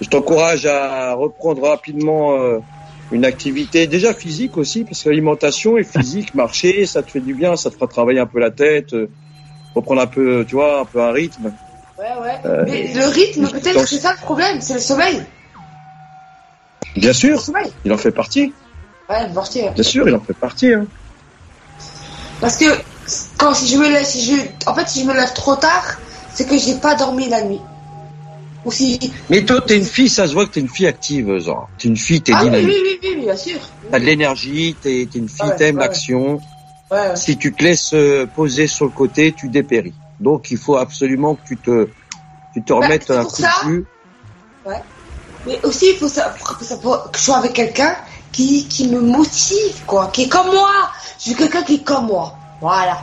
[0.00, 2.58] Je t'encourage à reprendre rapidement euh,
[3.10, 7.34] une activité, déjà physique aussi, parce que l'alimentation est physique, marcher, ça te fait du
[7.34, 9.08] bien, ça te fera travailler un peu la tête, euh,
[9.74, 11.52] reprendre un peu, tu vois, un peu un rythme.
[11.98, 12.34] Ouais, ouais.
[12.44, 14.60] Euh, Mais le rythme, peut-être, c'est ça le problème.
[14.60, 15.22] C'est le sommeil.
[16.96, 17.42] Bien sûr,
[17.84, 18.52] il en fait partie.
[19.08, 19.70] Ouais, mortier.
[19.70, 20.72] Bien sûr, il en fait partie.
[20.72, 20.86] Hein.
[22.40, 22.64] Parce que
[23.38, 25.98] quand si je me lève, si je, en fait, si je me lève trop tard,
[26.34, 27.60] c'est que j'ai pas dormi la nuit.
[28.64, 28.98] Ou si.
[29.30, 31.68] Mais toi, t'es une fille, ça se voit que t'es une fille active, Zora.
[31.78, 32.76] T'es une fille, t'es Ah oui, oui, dynamique.
[32.82, 33.58] oui, oui, oui, bien sûr.
[33.90, 35.82] T'as de l'énergie, t'es t'es une fille, Ouais, t'aimes ouais.
[35.82, 36.34] l'action.
[36.90, 37.16] Ouais, ouais.
[37.16, 39.94] Si tu te laisses euh, poser sur le côté, tu dépéris.
[40.18, 41.88] Donc, il faut absolument que tu te,
[42.54, 43.50] tu te remettes c'est un pour coup ça.
[43.64, 43.84] de jus.
[45.46, 47.94] Mais aussi, il faut ça, faut que, je sois avec quelqu'un
[48.32, 50.70] qui, qui me motive, quoi, qui est comme moi.
[51.24, 52.34] Je veux quelqu'un qui est comme moi.
[52.60, 52.98] Voilà.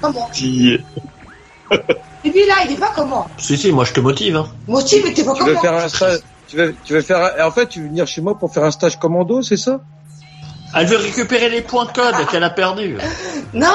[0.00, 0.28] comme moi.
[2.26, 3.26] Et lui, là, il est pas comme moi.
[3.38, 4.36] Si, si, moi je te motive.
[4.36, 4.48] Hein.
[4.66, 5.62] Motive, mais t'es pas Tu comme veux moi.
[5.62, 8.20] faire un stage, tu veux, tu veux faire, un- en fait, tu veux venir chez
[8.20, 9.80] moi pour faire un stage commando, c'est ça?
[10.76, 12.98] Elle veut récupérer les points de code qu'elle a perdus.
[13.52, 13.68] Non,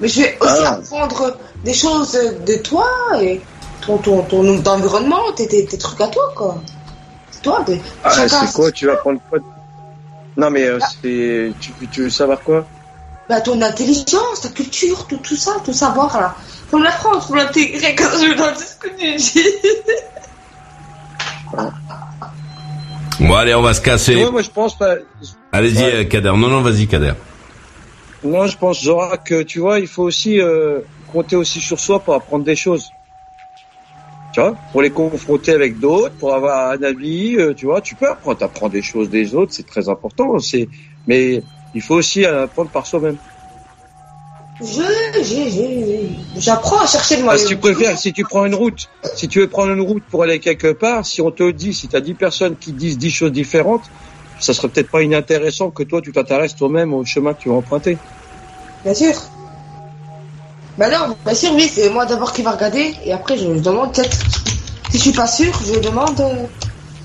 [0.00, 0.72] mais je vais aussi Ah.
[0.74, 2.86] apprendre des choses de toi
[3.20, 3.40] et
[3.84, 6.62] ton, ton, ton environnement, tes, tes, tes trucs à toi, quoi.
[7.42, 9.38] Toi, de, Ah, c'est quoi Tu vas prendre quoi
[10.36, 11.52] Non, mais euh, c'est.
[11.60, 12.66] Tu, tu veux savoir quoi?
[13.28, 16.34] Bah, ton intelligence, ta culture, tout, tout ça, tout savoir, là.
[16.70, 19.40] Faut l'apprendre, faut l'intégrer quand je dans que tu dis.
[23.20, 24.14] Bon, allez, on va se casser.
[24.14, 24.96] Ouais, moi, je pense pas.
[25.52, 25.94] Allez-y, Ouais.
[25.94, 26.32] euh, Kader.
[26.36, 27.12] Non, non, vas-y, Kader.
[28.22, 30.80] Non, je pense, Zora, que tu vois, il faut aussi euh,
[31.12, 32.90] compter aussi sur soi pour apprendre des choses.
[34.36, 37.94] Tu vois, pour les confronter avec d'autres, pour avoir un avis, euh, tu vois, tu
[37.94, 40.38] peux apprendre, t'apprends des choses des autres, c'est très important.
[40.40, 40.68] C'est,
[41.06, 41.42] mais
[41.72, 43.16] il faut aussi apprendre par soi-même.
[44.60, 44.82] Je,
[46.38, 47.32] j'apprends à chercher de moi.
[47.32, 50.02] Ah, si tu préfères, si tu prends une route, si tu veux prendre une route
[50.10, 52.98] pour aller quelque part, si on te dit, si tu as 10 personnes qui disent
[52.98, 53.84] 10 choses différentes,
[54.38, 57.54] ça serait peut-être pas inintéressant que toi, tu t'intéresses toi-même au chemin que tu vas
[57.54, 57.96] emprunter.
[58.84, 59.14] Bien sûr.
[60.78, 63.60] Bah non, bien sûr, oui, c'est moi d'abord qui va regarder et après je, je
[63.60, 64.16] demande peut-être.
[64.90, 66.46] Si je suis pas sûr, je demande euh,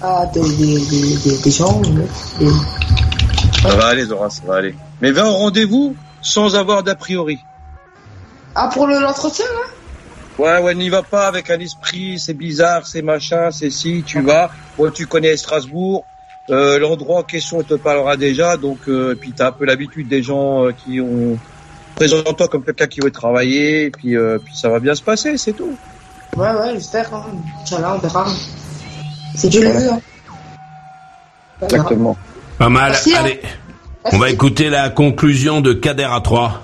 [0.02, 1.80] à des, des, des, des, des gens.
[1.81, 2.49] des-
[3.61, 4.76] Ça va aller, Zora, ça va aller.
[4.99, 7.45] Mais va au rendez-vous sans avoir d'a priori.
[8.56, 9.77] Ah, pour le- l'entretien, là?
[10.38, 14.22] Ouais, ouais, n'y va pas avec un esprit, c'est bizarre, c'est machin, c'est si, tu
[14.22, 14.49] vas.
[14.77, 16.07] Bon, tu connais Strasbourg,
[16.49, 20.23] euh, l'endroit en question te parlera déjà, donc, euh, puis t'as un peu l'habitude des
[20.23, 21.39] gens euh, qui ont...
[22.02, 25.38] Présente-toi comme quelqu'un qui veut travailler, et puis, euh, puis ça va bien se passer,
[25.38, 25.78] c'est tout.
[26.36, 27.14] Ouais, ouais, j'espère.
[27.14, 27.26] Hein.
[27.61, 28.26] Inch'Allah, on verra.
[29.36, 29.91] C'est Dieu le veut.
[29.91, 30.02] Hein.
[31.61, 32.18] Exactement.
[32.57, 32.90] Pas mal.
[32.94, 33.19] Merci, hein.
[33.23, 33.40] Allez,
[34.06, 36.64] on va écouter la conclusion de Kader à 3.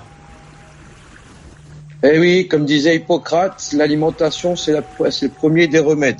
[2.02, 4.82] Eh oui, comme disait Hippocrate, l'alimentation, c'est la-
[5.12, 6.16] c'est le premier des remèdes.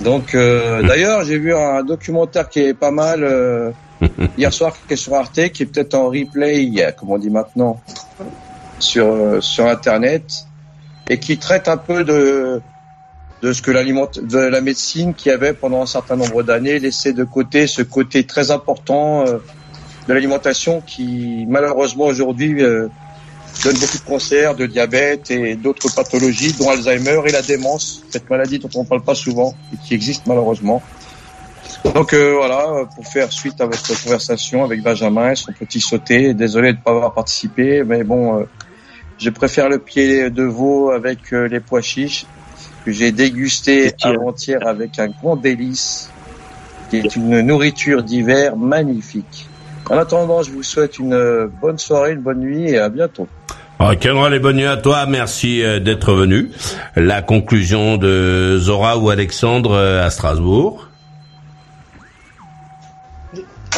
[0.00, 3.70] Donc, euh, d'ailleurs, j'ai vu un documentaire qui est pas mal euh,
[4.36, 7.80] hier soir, qui est Arte, qui est peut-être en replay, comme on dit maintenant,
[8.78, 10.46] sur euh, sur Internet,
[11.08, 12.60] et qui traite un peu de
[13.42, 17.12] de ce que l'aliment, de la médecine qui avait pendant un certain nombre d'années laissé
[17.12, 19.38] de côté ce côté très important euh,
[20.08, 22.88] de l'alimentation qui malheureusement aujourd'hui euh,
[23.64, 28.28] donne beaucoup de cancers, de diabète et d'autres pathologies, dont Alzheimer et la démence, cette
[28.28, 30.82] maladie dont on ne parle pas souvent et qui existe malheureusement.
[31.94, 36.34] Donc euh, voilà, pour faire suite à votre conversation avec Benjamin et son petit sauté,
[36.34, 38.44] désolé de ne pas avoir participé, mais bon, euh,
[39.18, 42.26] je préfère le pied de veau avec euh, les pois chiches
[42.84, 46.10] que j'ai dégusté avant-hier avec un grand délice,
[46.88, 49.46] qui est une nourriture d'hiver magnifique.
[49.90, 53.26] En attendant, je vous souhaite une euh, bonne soirée, une bonne nuit et à bientôt.
[53.78, 55.06] Ok, les bonnes nuits à toi?
[55.06, 56.50] Merci euh, d'être venu.
[56.96, 60.89] La conclusion de Zora ou Alexandre à Strasbourg.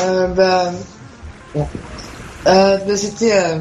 [0.01, 0.73] Euh, bah,
[1.55, 1.69] bon.
[2.47, 3.59] Euh, bah, c'était, euh,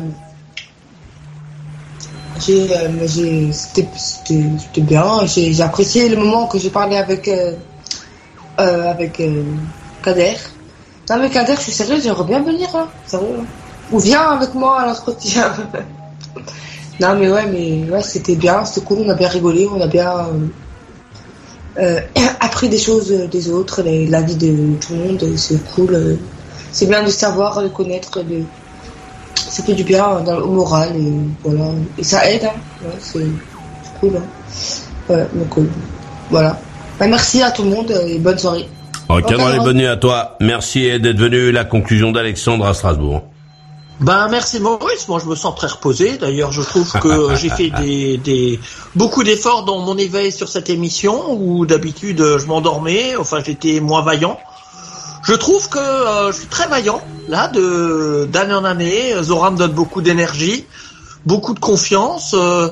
[2.39, 5.25] j'ai, euh, j'ai, c'était, c'était, c'était bien.
[5.25, 7.55] J'ai, j'ai apprécié le moment que j'ai parlé avec, euh,
[8.59, 9.21] euh, avec
[10.03, 10.35] Kader.
[11.09, 13.37] Non mais Kader, je suis sérieux, j'aimerais bien venir là, sérieux.
[13.37, 13.43] là.
[13.91, 15.51] Ou viens avec moi à l'entretien.
[16.99, 19.87] non mais ouais, mais ouais, c'était bien, c'était cool, on a bien rigolé, on a
[19.87, 20.29] bien
[22.39, 25.93] appris des choses des autres, les- la vie de tout le monde, et c'est cool.
[25.95, 26.15] euh.
[26.73, 28.43] C'est bien de savoir, de connaître, de...
[29.35, 31.11] ça fait du bien dans, au moral, et
[31.43, 31.71] voilà.
[31.97, 32.57] Et ça aide, hein.
[32.83, 34.17] Ouais, c'est cool.
[34.17, 35.13] Hein.
[35.13, 35.67] Ouais, donc euh,
[36.29, 36.59] voilà.
[36.99, 38.67] Bah, merci à tout le monde et bonne soirée.
[39.09, 40.37] Ok, Ok, les bonnes nuits à toi.
[40.39, 41.51] Merci d'être venu.
[41.51, 43.23] La conclusion d'Alexandre à Strasbourg.
[44.01, 46.17] Ben merci Maurice, moi je me sens très reposé.
[46.17, 48.59] D'ailleurs, je trouve que j'ai fait des, des
[48.95, 54.01] beaucoup d'efforts dans mon éveil sur cette émission où d'habitude je m'endormais, enfin j'étais moins
[54.01, 54.39] vaillant.
[55.23, 59.13] Je trouve que euh, je suis très vaillant là de d'année en année.
[59.21, 60.65] Zora me donne beaucoup d'énergie,
[61.25, 62.33] beaucoup de confiance.
[62.33, 62.69] euh,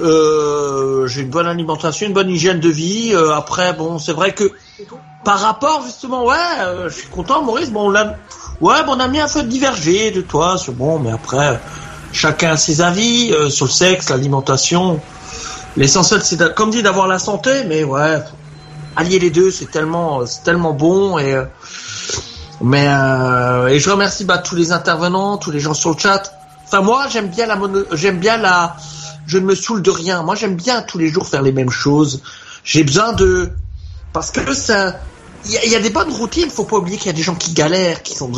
[0.00, 3.10] euh, j'ai une bonne alimentation, une bonne hygiène de vie.
[3.12, 4.50] Euh, après, bon, c'est vrai que
[5.24, 7.70] par rapport justement, ouais, euh, je suis content, Maurice.
[7.70, 8.16] Bon, on l'a,
[8.60, 11.60] ouais, bon, on a mis un peu divergé de toi sur bon, mais après,
[12.12, 15.00] chacun a ses avis euh, sur le sexe, l'alimentation.
[15.76, 18.18] L'essentiel, c'est comme dit d'avoir la santé, mais ouais,
[18.96, 21.34] allier les deux, c'est tellement, c'est tellement bon et.
[21.34, 21.44] euh,
[22.60, 26.32] mais euh, et je remercie bah, tous les intervenants, tous les gens sur le chat.
[26.64, 28.76] Enfin moi j'aime bien la mono, j'aime bien la,
[29.26, 30.22] je ne me saoule de rien.
[30.22, 32.22] Moi j'aime bien tous les jours faire les mêmes choses.
[32.64, 33.50] J'ai besoin de,
[34.12, 35.00] parce que ça,
[35.46, 36.50] il y, a- il y a des bonnes routines.
[36.50, 38.30] Faut pas oublier qu'il y a des gens qui galèrent, qui sont,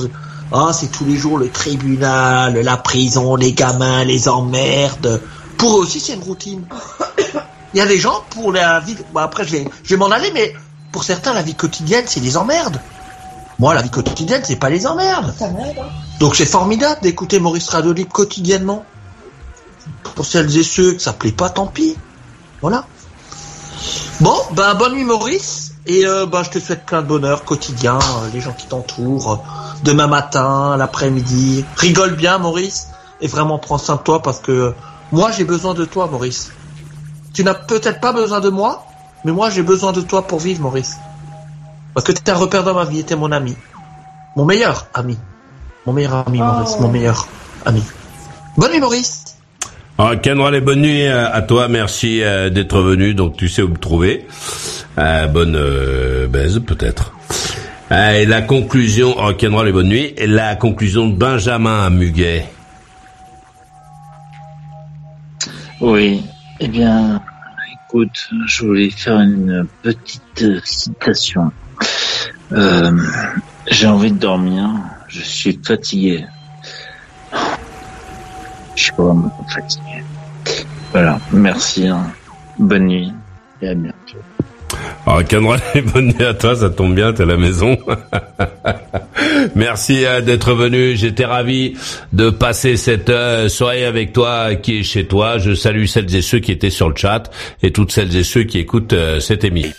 [0.52, 5.20] ah c'est tous les jours le tribunal, la prison, les gamins, les emmerdes.
[5.58, 6.64] Pour eux aussi c'est une routine.
[7.74, 8.96] Il y a des gens pour la vie.
[9.12, 10.54] Bon, après je vais, je vais m'en aller, mais
[10.92, 12.80] pour certains la vie quotidienne c'est des emmerdes.
[13.58, 15.34] Moi, la vie quotidienne, c'est pas les emmerdes.
[15.40, 15.48] Hein.
[16.20, 18.84] Donc c'est formidable d'écouter Maurice Radio Libre quotidiennement.
[20.14, 21.96] Pour celles et ceux que ça plaît pas, tant pis.
[22.60, 22.84] Voilà.
[24.20, 25.65] Bon, ben bonne nuit Maurice.
[25.86, 29.32] Et euh, ben, je te souhaite plein de bonheur quotidien, euh, les gens qui t'entourent,
[29.32, 29.36] euh,
[29.84, 31.64] demain matin, l'après-midi.
[31.76, 32.88] Rigole bien Maurice.
[33.20, 34.74] Et vraiment prends soin de toi parce que euh,
[35.12, 36.50] moi j'ai besoin de toi Maurice.
[37.32, 38.84] Tu n'as peut-être pas besoin de moi,
[39.24, 40.96] mais moi j'ai besoin de toi pour vivre Maurice.
[41.94, 43.56] Parce que t'es un repère dans ma vie, t'es mon ami.
[44.34, 45.16] Mon meilleur ami.
[45.86, 46.82] Mon meilleur ami Maurice, Oh.
[46.82, 47.26] mon meilleur
[47.64, 47.82] ami.
[48.56, 49.35] Bonne nuit Maurice.
[49.98, 51.68] Ah, Kenra, les bonnes nuits à, à toi.
[51.68, 53.14] Merci euh, d'être venu.
[53.14, 54.26] Donc, tu sais où me trouver.
[54.98, 57.12] Euh, bonne euh, baise, peut-être.
[57.92, 60.12] Euh, et la conclusion, oh, Kenra, les bonnes nuits.
[60.16, 62.46] Et la conclusion de Benjamin Muguet.
[65.80, 66.22] Oui,
[66.60, 67.22] eh bien,
[67.72, 71.52] écoute, je voulais faire une petite euh, citation.
[72.52, 72.92] Euh,
[73.70, 74.70] J'ai envie de dormir,
[75.08, 76.24] je suis fatigué.
[78.76, 80.04] Je suis vraiment fatigué.
[80.92, 82.06] Voilà, merci, hein.
[82.58, 83.12] bonne nuit
[83.60, 84.18] et à bientôt.
[85.06, 86.54] Alors, Kenra, les bonnes nuits à toi.
[86.54, 87.78] Ça tombe bien, t'es à la maison.
[89.54, 90.96] Merci euh, d'être venu.
[90.96, 91.76] J'étais ravi
[92.12, 95.38] de passer cette euh, soirée avec toi qui est chez toi.
[95.38, 97.30] Je salue celles et ceux qui étaient sur le chat
[97.62, 99.72] et toutes celles et ceux qui écoutent euh, cette émission.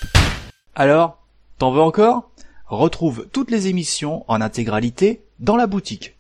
[0.76, 1.20] Alors,
[1.60, 2.32] t'en veux encore?
[2.68, 6.17] Retrouve toutes les émissions en intégralité dans la boutique.